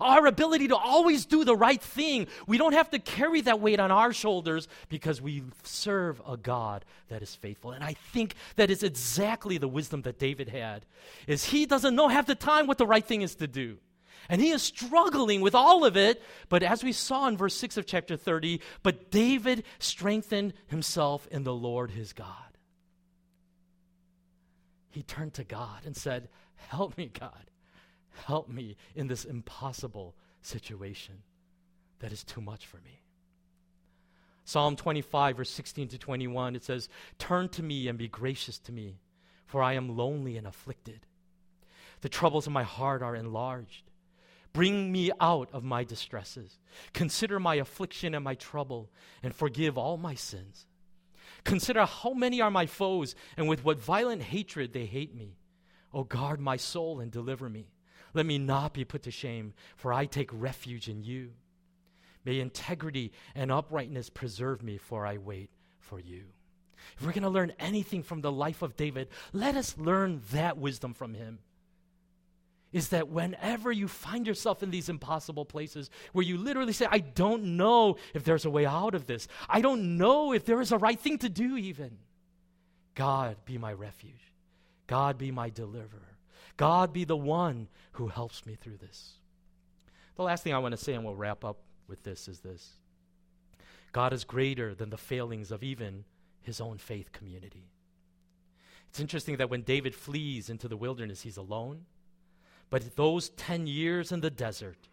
Our 0.00 0.26
ability 0.26 0.68
to 0.68 0.76
always 0.76 1.26
do 1.26 1.44
the 1.44 1.56
right 1.56 1.80
thing. 1.80 2.28
We 2.46 2.58
don't 2.58 2.74
have 2.74 2.90
to 2.90 2.98
carry 3.00 3.40
that 3.40 3.60
weight 3.60 3.80
on 3.80 3.90
our 3.90 4.12
shoulders 4.12 4.68
because 4.88 5.20
we 5.20 5.42
serve 5.64 6.22
a 6.28 6.36
God 6.36 6.84
that 7.08 7.22
is 7.22 7.34
faithful. 7.34 7.72
And 7.72 7.82
I 7.82 7.94
think 8.12 8.34
that 8.54 8.70
is 8.70 8.84
exactly 8.84 9.58
the 9.58 9.66
wisdom 9.66 10.02
that 10.02 10.18
David 10.18 10.48
had. 10.48 10.86
Is 11.26 11.44
he 11.44 11.66
doesn't 11.66 11.96
know 11.96 12.06
half 12.06 12.26
the 12.26 12.36
time 12.36 12.68
what 12.68 12.78
the 12.78 12.86
right 12.86 13.04
thing 13.04 13.22
is 13.22 13.34
to 13.36 13.48
do. 13.48 13.78
And 14.28 14.40
he 14.40 14.50
is 14.50 14.62
struggling 14.62 15.40
with 15.40 15.54
all 15.54 15.84
of 15.84 15.96
it. 15.96 16.22
But 16.48 16.62
as 16.62 16.84
we 16.84 16.92
saw 16.92 17.26
in 17.28 17.36
verse 17.36 17.54
6 17.54 17.76
of 17.76 17.86
chapter 17.86 18.16
30, 18.16 18.60
but 18.82 19.10
David 19.10 19.64
strengthened 19.78 20.54
himself 20.66 21.26
in 21.30 21.44
the 21.44 21.54
Lord 21.54 21.90
his 21.90 22.12
God. 22.12 22.50
He 24.90 25.02
turned 25.02 25.34
to 25.34 25.44
God 25.44 25.86
and 25.86 25.96
said, 25.96 26.28
Help 26.56 26.98
me, 26.98 27.10
God. 27.18 27.50
Help 28.26 28.48
me 28.48 28.76
in 28.94 29.06
this 29.06 29.24
impossible 29.24 30.14
situation 30.42 31.22
that 32.00 32.12
is 32.12 32.24
too 32.24 32.40
much 32.40 32.66
for 32.66 32.78
me. 32.78 33.00
Psalm 34.44 34.74
25, 34.74 35.36
verse 35.36 35.50
16 35.50 35.88
to 35.88 35.98
21, 35.98 36.56
it 36.56 36.64
says, 36.64 36.88
Turn 37.18 37.48
to 37.50 37.62
me 37.62 37.86
and 37.88 37.96
be 37.96 38.08
gracious 38.08 38.58
to 38.58 38.72
me, 38.72 38.98
for 39.46 39.62
I 39.62 39.74
am 39.74 39.96
lonely 39.96 40.36
and 40.36 40.46
afflicted. 40.46 41.06
The 42.00 42.08
troubles 42.08 42.46
of 42.46 42.52
my 42.52 42.64
heart 42.64 43.02
are 43.02 43.14
enlarged. 43.14 43.89
Bring 44.52 44.90
me 44.90 45.10
out 45.20 45.48
of 45.52 45.62
my 45.62 45.84
distresses. 45.84 46.58
Consider 46.92 47.38
my 47.38 47.56
affliction 47.56 48.14
and 48.14 48.24
my 48.24 48.34
trouble, 48.34 48.90
and 49.22 49.34
forgive 49.34 49.78
all 49.78 49.96
my 49.96 50.14
sins. 50.14 50.66
Consider 51.44 51.84
how 51.84 52.12
many 52.12 52.40
are 52.40 52.50
my 52.50 52.66
foes, 52.66 53.14
and 53.36 53.48
with 53.48 53.64
what 53.64 53.78
violent 53.78 54.22
hatred 54.22 54.72
they 54.72 54.86
hate 54.86 55.14
me. 55.14 55.36
O 55.92 56.04
guard 56.04 56.40
my 56.40 56.56
soul 56.56 57.00
and 57.00 57.10
deliver 57.10 57.48
me. 57.48 57.70
Let 58.12 58.26
me 58.26 58.38
not 58.38 58.74
be 58.74 58.84
put 58.84 59.02
to 59.04 59.10
shame, 59.10 59.54
for 59.76 59.92
I 59.92 60.06
take 60.06 60.30
refuge 60.32 60.88
in 60.88 61.02
you. 61.02 61.30
May 62.24 62.40
integrity 62.40 63.12
and 63.34 63.50
uprightness 63.50 64.10
preserve 64.10 64.62
me, 64.62 64.78
for 64.78 65.06
I 65.06 65.16
wait 65.16 65.50
for 65.78 65.98
you. 65.98 66.24
If 66.96 67.04
we're 67.04 67.12
going 67.12 67.22
to 67.22 67.28
learn 67.28 67.52
anything 67.58 68.02
from 68.02 68.20
the 68.20 68.32
life 68.32 68.62
of 68.62 68.76
David, 68.76 69.08
let 69.32 69.54
us 69.54 69.78
learn 69.78 70.22
that 70.32 70.58
wisdom 70.58 70.94
from 70.94 71.14
him. 71.14 71.38
Is 72.72 72.90
that 72.90 73.08
whenever 73.08 73.72
you 73.72 73.88
find 73.88 74.26
yourself 74.26 74.62
in 74.62 74.70
these 74.70 74.88
impossible 74.88 75.44
places 75.44 75.90
where 76.12 76.24
you 76.24 76.38
literally 76.38 76.72
say, 76.72 76.86
I 76.88 76.98
don't 77.00 77.56
know 77.56 77.96
if 78.14 78.22
there's 78.22 78.44
a 78.44 78.50
way 78.50 78.64
out 78.64 78.94
of 78.94 79.06
this, 79.06 79.26
I 79.48 79.60
don't 79.60 79.98
know 79.98 80.32
if 80.32 80.44
there 80.44 80.60
is 80.60 80.70
a 80.70 80.78
right 80.78 80.98
thing 80.98 81.18
to 81.18 81.28
do, 81.28 81.56
even. 81.56 81.98
God 82.94 83.36
be 83.44 83.58
my 83.58 83.72
refuge, 83.72 84.32
God 84.86 85.18
be 85.18 85.30
my 85.30 85.50
deliverer. 85.50 86.10
God 86.56 86.92
be 86.92 87.04
the 87.04 87.16
one 87.16 87.68
who 87.92 88.08
helps 88.08 88.44
me 88.44 88.54
through 88.54 88.76
this. 88.76 89.14
The 90.16 90.22
last 90.22 90.44
thing 90.44 90.52
I 90.52 90.58
want 90.58 90.72
to 90.72 90.76
say, 90.76 90.92
and 90.92 91.02
we'll 91.02 91.16
wrap 91.16 91.42
up 91.42 91.56
with 91.88 92.02
this, 92.02 92.28
is 92.28 92.40
this 92.40 92.74
God 93.92 94.12
is 94.12 94.24
greater 94.24 94.74
than 94.74 94.90
the 94.90 94.98
failings 94.98 95.50
of 95.50 95.62
even 95.62 96.04
his 96.42 96.60
own 96.60 96.76
faith 96.76 97.12
community. 97.12 97.70
It's 98.90 99.00
interesting 99.00 99.38
that 99.38 99.48
when 99.48 99.62
David 99.62 99.94
flees 99.94 100.50
into 100.50 100.68
the 100.68 100.76
wilderness, 100.76 101.22
he's 101.22 101.38
alone. 101.38 101.86
But 102.70 102.96
those 102.96 103.30
10 103.30 103.66
years 103.66 104.12
in 104.12 104.20
the 104.20 104.30
desert 104.30 104.88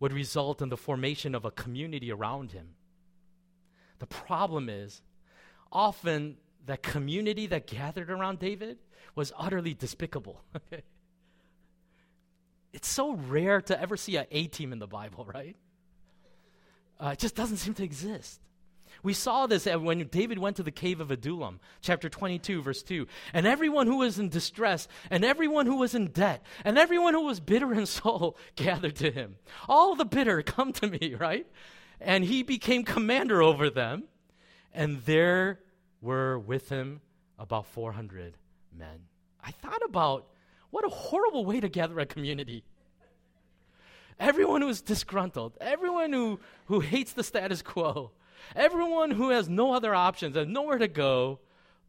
would 0.00 0.12
result 0.12 0.62
in 0.62 0.70
the 0.70 0.76
formation 0.76 1.34
of 1.34 1.44
a 1.44 1.50
community 1.50 2.10
around 2.10 2.52
him. 2.52 2.70
The 3.98 4.06
problem 4.06 4.68
is, 4.68 5.02
often 5.70 6.36
that 6.66 6.82
community 6.82 7.46
that 7.46 7.66
gathered 7.66 8.10
around 8.10 8.38
David 8.38 8.78
was 9.14 9.32
utterly 9.36 9.74
despicable. 9.74 10.40
it's 12.72 12.88
so 12.88 13.14
rare 13.14 13.60
to 13.62 13.80
ever 13.80 13.96
see 13.96 14.16
an 14.16 14.26
A 14.30 14.46
team 14.46 14.72
in 14.72 14.78
the 14.78 14.86
Bible, 14.86 15.26
right? 15.32 15.56
Uh, 17.00 17.08
it 17.08 17.18
just 17.18 17.34
doesn't 17.34 17.58
seem 17.58 17.74
to 17.74 17.84
exist. 17.84 18.40
We 19.02 19.12
saw 19.12 19.46
this 19.46 19.66
when 19.66 20.06
David 20.08 20.38
went 20.38 20.56
to 20.56 20.62
the 20.62 20.70
cave 20.70 21.00
of 21.00 21.10
Adullam, 21.10 21.60
chapter 21.80 22.08
22, 22.08 22.62
verse 22.62 22.82
2. 22.82 23.06
And 23.32 23.46
everyone 23.46 23.86
who 23.86 23.98
was 23.98 24.18
in 24.18 24.28
distress, 24.28 24.88
and 25.10 25.24
everyone 25.24 25.66
who 25.66 25.76
was 25.76 25.94
in 25.94 26.08
debt, 26.08 26.42
and 26.64 26.78
everyone 26.78 27.14
who 27.14 27.24
was 27.24 27.40
bitter 27.40 27.72
in 27.72 27.86
soul 27.86 28.36
gathered 28.56 28.96
to 28.96 29.10
him. 29.10 29.36
All 29.68 29.94
the 29.94 30.04
bitter 30.04 30.42
come 30.42 30.72
to 30.74 30.86
me, 30.86 31.14
right? 31.14 31.46
And 32.00 32.24
he 32.24 32.42
became 32.42 32.84
commander 32.84 33.42
over 33.42 33.70
them. 33.70 34.04
And 34.72 35.02
there 35.04 35.60
were 36.00 36.38
with 36.38 36.68
him 36.68 37.00
about 37.38 37.66
400 37.66 38.36
men. 38.76 39.06
I 39.42 39.50
thought 39.50 39.82
about 39.84 40.28
what 40.70 40.84
a 40.84 40.88
horrible 40.88 41.44
way 41.44 41.60
to 41.60 41.68
gather 41.68 41.98
a 41.98 42.06
community. 42.06 42.64
Everyone 44.20 44.62
who's 44.62 44.80
disgruntled, 44.80 45.56
everyone 45.60 46.12
who, 46.12 46.40
who 46.66 46.80
hates 46.80 47.12
the 47.12 47.22
status 47.22 47.62
quo, 47.62 48.10
everyone 48.54 49.10
who 49.12 49.30
has 49.30 49.48
no 49.48 49.72
other 49.72 49.94
options 49.94 50.36
and 50.36 50.52
nowhere 50.52 50.78
to 50.78 50.88
go, 50.88 51.40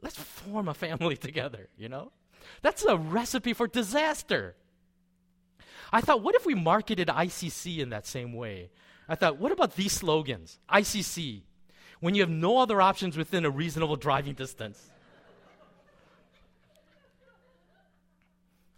let's 0.01 0.17
form 0.17 0.67
a 0.67 0.73
family 0.73 1.17
together, 1.27 1.69
you 1.77 1.89
know? 1.89 2.11
That's 2.61 2.83
a 2.83 2.97
recipe 2.97 3.53
for 3.53 3.67
disaster. 3.67 4.55
I 5.91 6.01
thought, 6.01 6.21
what 6.21 6.35
if 6.35 6.45
we 6.45 6.55
marketed 6.55 7.07
ICC 7.07 7.79
in 7.79 7.89
that 7.89 8.05
same 8.05 8.33
way? 8.33 8.69
I 9.07 9.15
thought, 9.15 9.37
what 9.37 9.51
about 9.51 9.75
these 9.75 9.91
slogans? 9.91 10.59
ICC, 10.71 11.41
when 11.99 12.15
you 12.15 12.21
have 12.21 12.29
no 12.29 12.59
other 12.59 12.81
options 12.81 13.17
within 13.17 13.45
a 13.45 13.49
reasonable 13.49 13.95
driving 13.95 14.33
distance. 14.33 14.89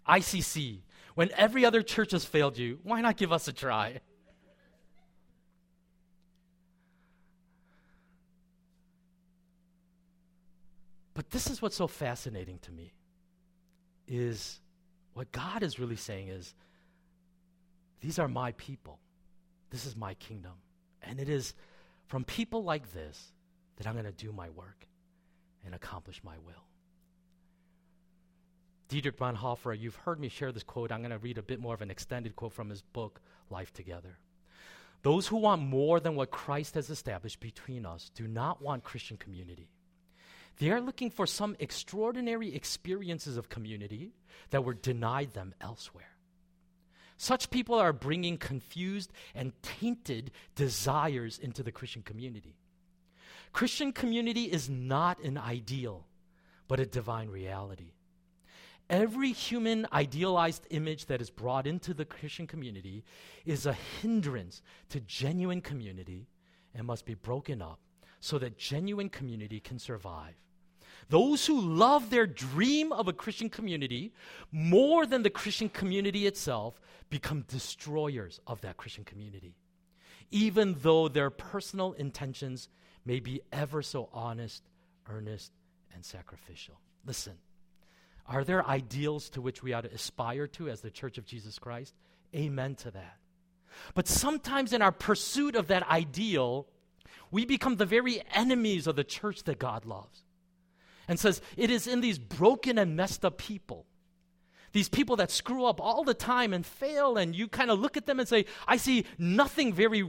ICC, 0.08 0.80
when 1.14 1.30
every 1.36 1.64
other 1.64 1.82
church 1.82 2.12
has 2.12 2.24
failed 2.24 2.58
you, 2.58 2.78
why 2.82 3.00
not 3.00 3.16
give 3.16 3.32
us 3.32 3.46
a 3.46 3.52
try? 3.52 4.00
But 11.14 11.30
this 11.30 11.48
is 11.48 11.60
what's 11.60 11.76
so 11.76 11.86
fascinating 11.86 12.58
to 12.62 12.72
me 12.72 12.92
is 14.08 14.60
what 15.14 15.30
God 15.32 15.62
is 15.62 15.78
really 15.78 15.96
saying 15.96 16.28
is 16.28 16.54
these 18.00 18.18
are 18.18 18.28
my 18.28 18.52
people. 18.52 18.98
This 19.70 19.86
is 19.86 19.96
my 19.96 20.14
kingdom. 20.14 20.52
And 21.02 21.20
it 21.20 21.28
is 21.28 21.54
from 22.06 22.24
people 22.24 22.64
like 22.64 22.92
this 22.92 23.32
that 23.76 23.86
I'm 23.86 23.94
going 23.94 24.04
to 24.04 24.12
do 24.12 24.32
my 24.32 24.50
work 24.50 24.86
and 25.64 25.74
accomplish 25.74 26.22
my 26.24 26.36
will. 26.38 26.64
Dietrich 28.88 29.16
Bonhoeffer, 29.16 29.78
you've 29.78 29.96
heard 29.96 30.20
me 30.20 30.28
share 30.28 30.52
this 30.52 30.62
quote. 30.62 30.92
I'm 30.92 31.00
going 31.00 31.12
to 31.12 31.18
read 31.18 31.38
a 31.38 31.42
bit 31.42 31.60
more 31.60 31.74
of 31.74 31.80
an 31.80 31.90
extended 31.90 32.36
quote 32.36 32.52
from 32.52 32.68
his 32.68 32.82
book, 32.82 33.20
Life 33.48 33.72
Together. 33.72 34.18
Those 35.02 35.26
who 35.26 35.36
want 35.36 35.62
more 35.62 35.98
than 35.98 36.14
what 36.14 36.30
Christ 36.30 36.74
has 36.74 36.90
established 36.90 37.40
between 37.40 37.86
us 37.86 38.10
do 38.14 38.28
not 38.28 38.60
want 38.60 38.84
Christian 38.84 39.16
community. 39.16 39.70
They 40.62 40.70
are 40.70 40.80
looking 40.80 41.10
for 41.10 41.26
some 41.26 41.56
extraordinary 41.58 42.54
experiences 42.54 43.36
of 43.36 43.48
community 43.48 44.12
that 44.50 44.62
were 44.62 44.74
denied 44.74 45.32
them 45.32 45.56
elsewhere. 45.60 46.14
Such 47.16 47.50
people 47.50 47.74
are 47.74 47.92
bringing 47.92 48.38
confused 48.38 49.12
and 49.34 49.60
tainted 49.62 50.30
desires 50.54 51.40
into 51.40 51.64
the 51.64 51.72
Christian 51.72 52.02
community. 52.02 52.54
Christian 53.52 53.92
community 53.92 54.44
is 54.44 54.70
not 54.70 55.20
an 55.24 55.36
ideal, 55.36 56.06
but 56.68 56.78
a 56.78 56.86
divine 56.86 57.28
reality. 57.28 57.94
Every 58.88 59.32
human 59.32 59.88
idealized 59.92 60.68
image 60.70 61.06
that 61.06 61.20
is 61.20 61.28
brought 61.28 61.66
into 61.66 61.92
the 61.92 62.04
Christian 62.04 62.46
community 62.46 63.02
is 63.44 63.66
a 63.66 63.76
hindrance 64.00 64.62
to 64.90 65.00
genuine 65.00 65.60
community 65.60 66.28
and 66.72 66.86
must 66.86 67.04
be 67.04 67.14
broken 67.14 67.60
up 67.60 67.80
so 68.20 68.38
that 68.38 68.58
genuine 68.58 69.08
community 69.08 69.58
can 69.58 69.80
survive. 69.80 70.36
Those 71.08 71.46
who 71.46 71.60
love 71.60 72.10
their 72.10 72.26
dream 72.26 72.92
of 72.92 73.08
a 73.08 73.12
Christian 73.12 73.50
community 73.50 74.12
more 74.50 75.04
than 75.06 75.22
the 75.22 75.30
Christian 75.30 75.68
community 75.68 76.26
itself 76.26 76.80
become 77.10 77.44
destroyers 77.48 78.40
of 78.46 78.60
that 78.62 78.76
Christian 78.76 79.04
community, 79.04 79.54
even 80.30 80.76
though 80.80 81.08
their 81.08 81.30
personal 81.30 81.92
intentions 81.92 82.68
may 83.04 83.20
be 83.20 83.42
ever 83.52 83.82
so 83.82 84.08
honest, 84.12 84.62
earnest, 85.08 85.52
and 85.94 86.04
sacrificial. 86.04 86.80
Listen, 87.04 87.34
are 88.26 88.44
there 88.44 88.66
ideals 88.66 89.28
to 89.30 89.40
which 89.40 89.62
we 89.62 89.72
ought 89.72 89.82
to 89.82 89.92
aspire 89.92 90.46
to 90.46 90.68
as 90.68 90.80
the 90.80 90.90
Church 90.90 91.18
of 91.18 91.26
Jesus 91.26 91.58
Christ? 91.58 91.94
Amen 92.34 92.76
to 92.76 92.90
that. 92.92 93.16
But 93.94 94.08
sometimes 94.08 94.72
in 94.72 94.82
our 94.82 94.92
pursuit 94.92 95.56
of 95.56 95.68
that 95.68 95.88
ideal, 95.88 96.66
we 97.30 97.44
become 97.44 97.76
the 97.76 97.86
very 97.86 98.22
enemies 98.32 98.86
of 98.86 98.96
the 98.96 99.04
church 99.04 99.44
that 99.44 99.58
God 99.58 99.84
loves. 99.84 100.22
And 101.08 101.18
says, 101.18 101.40
it 101.56 101.70
is 101.70 101.86
in 101.86 102.00
these 102.00 102.18
broken 102.18 102.78
and 102.78 102.96
messed 102.96 103.24
up 103.24 103.36
people, 103.38 103.86
these 104.72 104.88
people 104.88 105.16
that 105.16 105.30
screw 105.30 105.64
up 105.64 105.80
all 105.80 106.04
the 106.04 106.14
time 106.14 106.52
and 106.52 106.64
fail, 106.64 107.16
and 107.16 107.34
you 107.34 107.48
kind 107.48 107.70
of 107.70 107.78
look 107.78 107.96
at 107.96 108.06
them 108.06 108.20
and 108.20 108.28
say, 108.28 108.46
I 108.66 108.76
see 108.76 109.04
nothing 109.18 109.72
very 109.72 110.08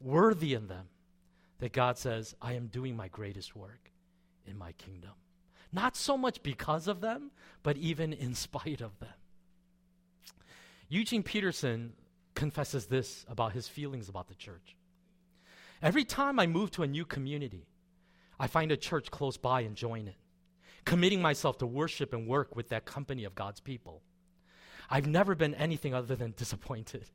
worthy 0.00 0.54
in 0.54 0.66
them, 0.66 0.88
that 1.58 1.72
God 1.72 1.98
says, 1.98 2.34
I 2.42 2.54
am 2.54 2.66
doing 2.66 2.96
my 2.96 3.08
greatest 3.08 3.54
work 3.54 3.92
in 4.46 4.58
my 4.58 4.72
kingdom. 4.72 5.12
Not 5.72 5.96
so 5.96 6.16
much 6.16 6.42
because 6.42 6.88
of 6.88 7.00
them, 7.00 7.30
but 7.62 7.76
even 7.76 8.12
in 8.12 8.34
spite 8.34 8.80
of 8.80 8.98
them. 8.98 9.14
Eugene 10.88 11.22
Peterson 11.22 11.92
confesses 12.34 12.86
this 12.86 13.24
about 13.28 13.52
his 13.52 13.68
feelings 13.68 14.08
about 14.08 14.28
the 14.28 14.34
church. 14.34 14.76
Every 15.82 16.04
time 16.04 16.38
I 16.38 16.46
move 16.46 16.70
to 16.72 16.82
a 16.82 16.86
new 16.86 17.04
community, 17.04 17.66
I 18.38 18.46
find 18.46 18.72
a 18.72 18.76
church 18.76 19.10
close 19.10 19.36
by 19.36 19.60
and 19.60 19.76
join 19.76 20.08
it, 20.08 20.16
committing 20.84 21.22
myself 21.22 21.58
to 21.58 21.66
worship 21.66 22.12
and 22.12 22.26
work 22.26 22.56
with 22.56 22.68
that 22.70 22.84
company 22.84 23.24
of 23.24 23.34
God's 23.34 23.60
people. 23.60 24.02
I've 24.90 25.06
never 25.06 25.34
been 25.34 25.54
anything 25.54 25.94
other 25.94 26.14
than 26.16 26.34
disappointed. 26.36 27.06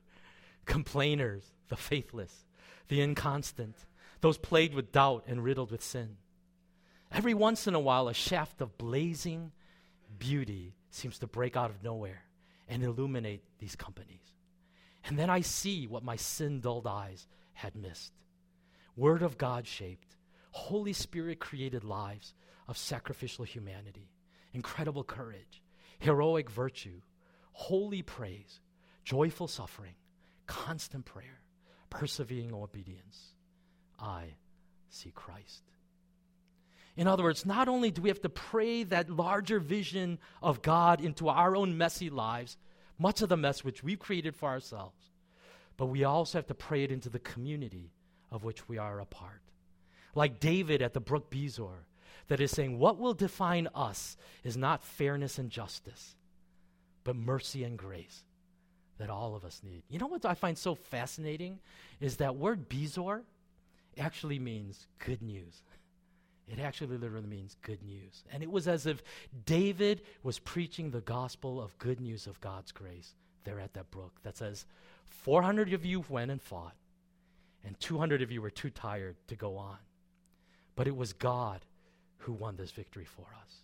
Complainers, 0.64 1.44
the 1.68 1.76
faithless, 1.76 2.46
the 2.88 3.00
inconstant, 3.00 3.76
those 4.20 4.38
plagued 4.38 4.74
with 4.74 4.92
doubt 4.92 5.24
and 5.26 5.44
riddled 5.44 5.70
with 5.70 5.82
sin. 5.82 6.16
Every 7.12 7.34
once 7.34 7.66
in 7.66 7.74
a 7.74 7.80
while, 7.80 8.08
a 8.08 8.14
shaft 8.14 8.60
of 8.60 8.78
blazing 8.78 9.52
beauty 10.18 10.74
seems 10.90 11.18
to 11.18 11.26
break 11.26 11.56
out 11.56 11.70
of 11.70 11.82
nowhere 11.82 12.24
and 12.68 12.82
illuminate 12.82 13.42
these 13.58 13.76
companies. 13.76 14.34
And 15.06 15.18
then 15.18 15.30
I 15.30 15.42
see 15.42 15.86
what 15.86 16.02
my 16.02 16.16
sin 16.16 16.60
dulled 16.60 16.86
eyes 16.86 17.28
had 17.52 17.76
missed. 17.76 18.12
Word 18.96 19.22
of 19.22 19.38
God 19.38 19.66
shaped, 19.66 20.16
Holy 20.54 20.92
Spirit 20.92 21.40
created 21.40 21.82
lives 21.82 22.32
of 22.68 22.78
sacrificial 22.78 23.44
humanity, 23.44 24.08
incredible 24.52 25.02
courage, 25.02 25.60
heroic 25.98 26.48
virtue, 26.48 27.00
holy 27.50 28.02
praise, 28.02 28.60
joyful 29.04 29.48
suffering, 29.48 29.96
constant 30.46 31.04
prayer, 31.04 31.40
persevering 31.90 32.54
obedience. 32.54 33.34
I 33.98 34.36
see 34.90 35.10
Christ. 35.10 35.64
In 36.96 37.08
other 37.08 37.24
words, 37.24 37.44
not 37.44 37.66
only 37.66 37.90
do 37.90 38.02
we 38.02 38.08
have 38.08 38.22
to 38.22 38.28
pray 38.28 38.84
that 38.84 39.10
larger 39.10 39.58
vision 39.58 40.20
of 40.40 40.62
God 40.62 41.00
into 41.00 41.28
our 41.28 41.56
own 41.56 41.76
messy 41.76 42.10
lives, 42.10 42.56
much 42.96 43.22
of 43.22 43.28
the 43.28 43.36
mess 43.36 43.64
which 43.64 43.82
we've 43.82 43.98
created 43.98 44.36
for 44.36 44.50
ourselves, 44.50 45.10
but 45.76 45.86
we 45.86 46.04
also 46.04 46.38
have 46.38 46.46
to 46.46 46.54
pray 46.54 46.84
it 46.84 46.92
into 46.92 47.10
the 47.10 47.18
community 47.18 47.90
of 48.30 48.44
which 48.44 48.68
we 48.68 48.78
are 48.78 49.00
a 49.00 49.04
part. 49.04 49.42
Like 50.14 50.40
David 50.40 50.82
at 50.82 50.92
the 50.92 51.00
brook 51.00 51.30
Besor, 51.30 51.84
that 52.28 52.40
is 52.40 52.50
saying, 52.50 52.78
What 52.78 52.98
will 52.98 53.14
define 53.14 53.68
us 53.74 54.16
is 54.42 54.56
not 54.56 54.82
fairness 54.82 55.38
and 55.38 55.50
justice, 55.50 56.16
but 57.02 57.16
mercy 57.16 57.64
and 57.64 57.78
grace 57.78 58.24
that 58.98 59.10
all 59.10 59.34
of 59.34 59.44
us 59.44 59.60
need. 59.64 59.82
You 59.88 59.98
know 59.98 60.06
what 60.06 60.24
I 60.24 60.34
find 60.34 60.56
so 60.56 60.74
fascinating 60.74 61.58
is 62.00 62.16
that 62.18 62.36
word 62.36 62.68
Besor 62.68 63.22
actually 63.98 64.38
means 64.38 64.86
good 64.98 65.22
news. 65.22 65.62
It 66.46 66.58
actually 66.58 66.98
literally 66.98 67.26
means 67.26 67.56
good 67.62 67.82
news. 67.82 68.22
And 68.30 68.42
it 68.42 68.50
was 68.50 68.68
as 68.68 68.84
if 68.84 69.02
David 69.46 70.02
was 70.22 70.38
preaching 70.38 70.90
the 70.90 71.00
gospel 71.00 71.58
of 71.58 71.78
good 71.78 72.02
news 72.02 72.26
of 72.26 72.38
God's 72.42 72.70
grace 72.70 73.14
there 73.44 73.58
at 73.58 73.72
that 73.72 73.90
brook 73.90 74.12
that 74.24 74.36
says, 74.36 74.66
400 75.08 75.72
of 75.72 75.86
you 75.86 76.04
went 76.06 76.30
and 76.30 76.42
fought, 76.42 76.74
and 77.64 77.80
200 77.80 78.20
of 78.20 78.30
you 78.30 78.42
were 78.42 78.50
too 78.50 78.68
tired 78.68 79.16
to 79.28 79.36
go 79.36 79.56
on. 79.56 79.78
But 80.76 80.86
it 80.86 80.96
was 80.96 81.12
God 81.12 81.60
who 82.18 82.32
won 82.32 82.56
this 82.56 82.70
victory 82.70 83.04
for 83.04 83.26
us. 83.42 83.54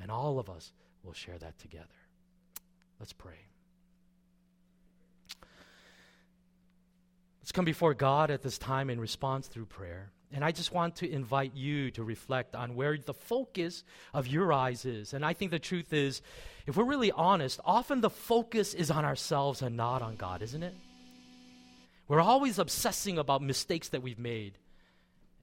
And 0.00 0.10
all 0.10 0.38
of 0.38 0.48
us 0.48 0.72
will 1.04 1.12
share 1.12 1.38
that 1.38 1.58
together. 1.58 1.86
Let's 2.98 3.12
pray. 3.12 3.34
Let's 7.40 7.52
come 7.52 7.64
before 7.64 7.94
God 7.94 8.30
at 8.30 8.42
this 8.42 8.58
time 8.58 8.90
in 8.90 9.00
response 9.00 9.48
through 9.48 9.66
prayer. 9.66 10.12
And 10.32 10.44
I 10.44 10.52
just 10.52 10.72
want 10.72 10.96
to 10.96 11.10
invite 11.10 11.56
you 11.56 11.90
to 11.92 12.04
reflect 12.04 12.54
on 12.54 12.76
where 12.76 12.96
the 12.96 13.14
focus 13.14 13.82
of 14.14 14.28
your 14.28 14.52
eyes 14.52 14.84
is. 14.84 15.12
And 15.12 15.24
I 15.24 15.32
think 15.32 15.50
the 15.50 15.58
truth 15.58 15.92
is, 15.92 16.22
if 16.66 16.76
we're 16.76 16.84
really 16.84 17.10
honest, 17.10 17.58
often 17.64 18.00
the 18.00 18.10
focus 18.10 18.72
is 18.72 18.90
on 18.90 19.04
ourselves 19.04 19.62
and 19.62 19.76
not 19.76 20.02
on 20.02 20.14
God, 20.14 20.42
isn't 20.42 20.62
it? 20.62 20.74
We're 22.06 22.20
always 22.20 22.60
obsessing 22.60 23.18
about 23.18 23.42
mistakes 23.42 23.88
that 23.88 24.02
we've 24.02 24.18
made 24.18 24.52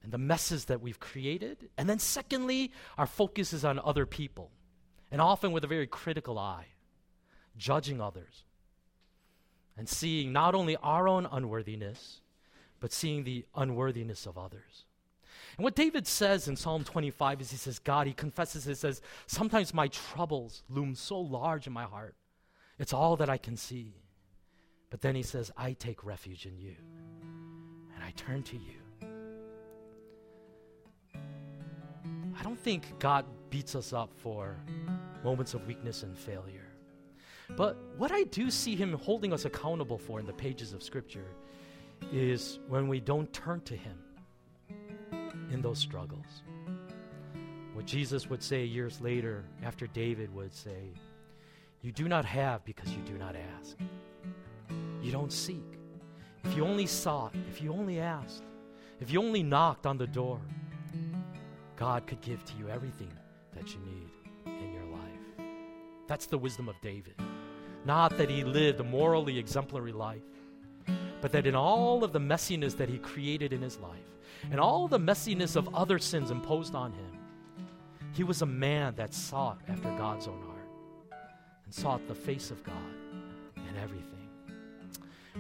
and 0.04 0.12
the 0.12 0.18
messes 0.18 0.66
that 0.66 0.82
we've 0.82 1.00
created. 1.00 1.70
And 1.78 1.90
then, 1.90 2.00
secondly, 2.00 2.72
our 2.98 3.08
focus 3.08 3.54
is 3.54 3.66
on 3.66 3.80
other 3.80 4.06
people, 4.06 4.52
and 5.12 5.22
often 5.22 5.52
with 5.52 5.64
a 5.64 5.68
very 5.68 5.88
critical 5.88 6.38
eye, 6.38 6.68
judging 7.58 8.02
others 8.02 8.46
and 9.78 9.88
seeing 9.88 10.34
not 10.34 10.56
only 10.56 10.76
our 10.78 11.08
own 11.08 11.28
unworthiness 11.32 12.22
but 12.80 12.92
seeing 12.92 13.24
the 13.24 13.46
unworthiness 13.56 14.26
of 14.26 14.38
others. 14.38 14.86
And 15.58 15.64
what 15.64 15.76
David 15.76 16.06
says 16.06 16.48
in 16.48 16.56
Psalm 16.56 16.84
25 16.84 17.42
is 17.42 17.52
he 17.52 17.58
says, 17.58 17.80
God, 17.80 18.06
he 18.06 18.14
confesses, 18.14 18.66
he 18.66 18.76
says, 18.76 19.02
sometimes 19.26 19.74
my 19.74 19.88
troubles 19.88 20.64
loom 20.70 20.94
so 20.94 21.20
large 21.20 21.66
in 21.66 21.74
my 21.74 21.86
heart. 21.86 22.16
It's 22.78 22.94
all 22.94 23.16
that 23.18 23.30
I 23.30 23.38
can 23.38 23.58
see. 23.58 23.96
But 24.92 25.02
then 25.02 25.16
he 25.16 25.24
says, 25.24 25.52
I 25.58 25.74
take 25.74 26.06
refuge 26.06 26.46
in 26.46 26.60
you 26.60 26.76
and 27.96 28.04
I 28.04 28.12
turn 28.12 28.44
to 28.44 28.56
you. 28.56 28.87
Don't 32.48 32.58
think 32.58 32.98
God 32.98 33.26
beats 33.50 33.76
us 33.76 33.92
up 33.92 34.10
for 34.16 34.56
moments 35.22 35.54
of 35.54 35.68
weakness 35.68 36.04
and 36.04 36.18
failure. 36.18 36.70
But 37.58 37.76
what 37.98 38.10
I 38.14 38.24
do 38.24 38.50
see 38.50 38.74
him 38.74 38.94
holding 38.94 39.34
us 39.34 39.44
accountable 39.44 39.98
for 39.98 40.22
in 40.22 40.26
the 40.26 40.32
pages 40.32 40.72
of 40.72 40.82
Scripture 40.82 41.28
is 42.10 42.60
when 42.70 42.88
we 42.88 43.02
don't 43.02 43.32
turn 43.34 43.60
to 43.62 43.76
Him 43.76 43.98
in 45.52 45.62
those 45.62 45.78
struggles. 45.78 46.44
What 47.74 47.86
Jesus 47.86 48.30
would 48.30 48.42
say 48.42 48.64
years 48.64 49.02
later, 49.02 49.44
after 49.62 49.86
David 49.88 50.34
would 50.34 50.54
say, 50.54 50.94
You 51.82 51.92
do 51.92 52.08
not 52.08 52.24
have 52.24 52.64
because 52.64 52.90
you 52.92 53.02
do 53.02 53.18
not 53.18 53.36
ask. 53.36 53.76
You 55.02 55.12
don't 55.12 55.34
seek. 55.34 55.80
If 56.46 56.56
you 56.56 56.64
only 56.64 56.86
sought, 56.86 57.36
if 57.50 57.62
you 57.62 57.74
only 57.74 58.00
asked, 58.00 58.44
if 59.02 59.12
you 59.12 59.22
only 59.22 59.44
knocked 59.44 59.86
on 59.86 59.98
the 59.98 60.08
door, 60.08 60.40
God 61.78 62.08
could 62.08 62.22
give 62.22 62.44
to 62.46 62.54
you 62.58 62.68
everything 62.70 63.12
that 63.56 63.74
you 63.74 63.80
need 63.86 64.10
in 64.46 64.74
your 64.74 64.86
life. 64.86 65.48
That's 66.08 66.26
the 66.26 66.38
wisdom 66.38 66.68
of 66.68 66.76
David. 66.82 67.16
Not 67.86 68.18
that 68.18 68.30
he 68.30 68.44
lived 68.44 68.80
a 68.80 68.84
morally 68.84 69.38
exemplary 69.38 69.92
life, 69.92 70.24
but 71.22 71.32
that 71.32 71.46
in 71.48 71.56
all 71.56 72.04
of 72.04 72.14
the 72.14 72.20
messiness 72.20 72.76
that 72.78 72.90
he 72.90 72.98
created 72.98 73.54
in 73.54 73.62
his 73.62 73.78
life, 73.78 74.00
and 74.52 74.60
all 74.60 74.88
the 74.88 75.00
messiness 75.00 75.56
of 75.56 75.74
other 75.76 76.00
sins 76.00 76.32
imposed 76.32 76.76
on 76.76 76.92
him, 76.92 77.20
he 78.14 78.24
was 78.24 78.42
a 78.42 78.46
man 78.46 78.96
that 78.96 79.14
sought 79.14 79.60
after 79.68 79.90
God's 79.98 80.28
own 80.28 80.42
heart 80.42 81.22
and 81.66 81.74
sought 81.74 82.08
the 82.08 82.16
face 82.16 82.50
of 82.50 82.64
God 82.64 82.76
in 83.56 83.78
everything. 83.78 84.17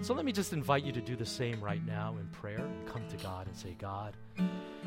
So 0.01 0.13
let 0.13 0.25
me 0.25 0.31
just 0.31 0.53
invite 0.53 0.83
you 0.83 0.91
to 0.91 1.01
do 1.01 1.15
the 1.15 1.25
same 1.25 1.59
right 1.59 1.85
now 1.85 2.15
in 2.19 2.27
prayer 2.27 2.59
and 2.59 2.87
come 2.87 3.05
to 3.09 3.17
God 3.17 3.47
and 3.47 3.55
say, 3.55 3.75
God, 3.79 4.15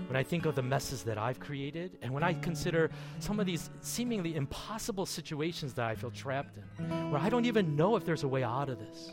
when 0.07 0.17
I 0.17 0.23
think 0.23 0.47
of 0.47 0.55
the 0.55 0.63
messes 0.63 1.03
that 1.03 1.19
I've 1.19 1.41
created, 1.41 1.99
and 2.01 2.13
when 2.13 2.23
I 2.23 2.35
consider 2.35 2.91
some 3.19 3.41
of 3.41 3.45
these 3.45 3.71
seemingly 3.81 4.37
impossible 4.37 5.07
situations 5.07 5.75
that 5.75 5.85
I 5.85 5.95
feel 5.97 6.11
trapped 6.11 6.57
in, 6.57 7.11
where 7.11 7.21
I 7.21 7.29
don't 7.29 7.45
even 7.45 7.77
know 7.77 7.97
if 7.97 8.05
there's 8.05 8.23
a 8.23 8.29
way 8.29 8.45
out 8.45 8.69
of 8.69 8.79
this, 8.79 9.13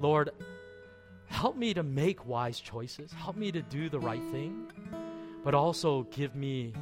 Lord, 0.00 0.30
help 1.26 1.56
me 1.56 1.74
to 1.74 1.82
make 1.82 2.24
wise 2.24 2.60
choices, 2.60 3.12
help 3.12 3.36
me 3.36 3.50
to 3.52 3.62
do 3.62 3.88
the 3.88 4.00
right 4.00 4.24
thing, 4.30 4.68
but 5.42 5.54
also 5.54 6.04
give 6.04 6.34
me 6.36 6.72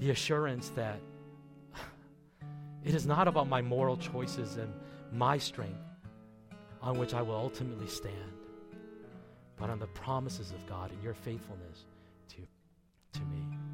the 0.00 0.10
assurance 0.10 0.70
that 0.70 0.98
it 2.84 2.94
is 2.94 3.06
not 3.06 3.28
about 3.28 3.48
my 3.48 3.60
moral 3.60 3.96
choices 3.96 4.56
and 4.56 4.72
my 5.12 5.36
strength 5.38 5.85
on 6.86 6.96
which 6.96 7.14
I 7.14 7.20
will 7.20 7.34
ultimately 7.34 7.88
stand, 7.88 8.14
but 9.56 9.70
on 9.70 9.80
the 9.80 9.88
promises 9.88 10.52
of 10.52 10.64
God 10.68 10.92
and 10.92 11.02
your 11.02 11.14
faithfulness 11.14 11.84
to, 12.28 12.36
to 13.18 13.24
me. 13.26 13.65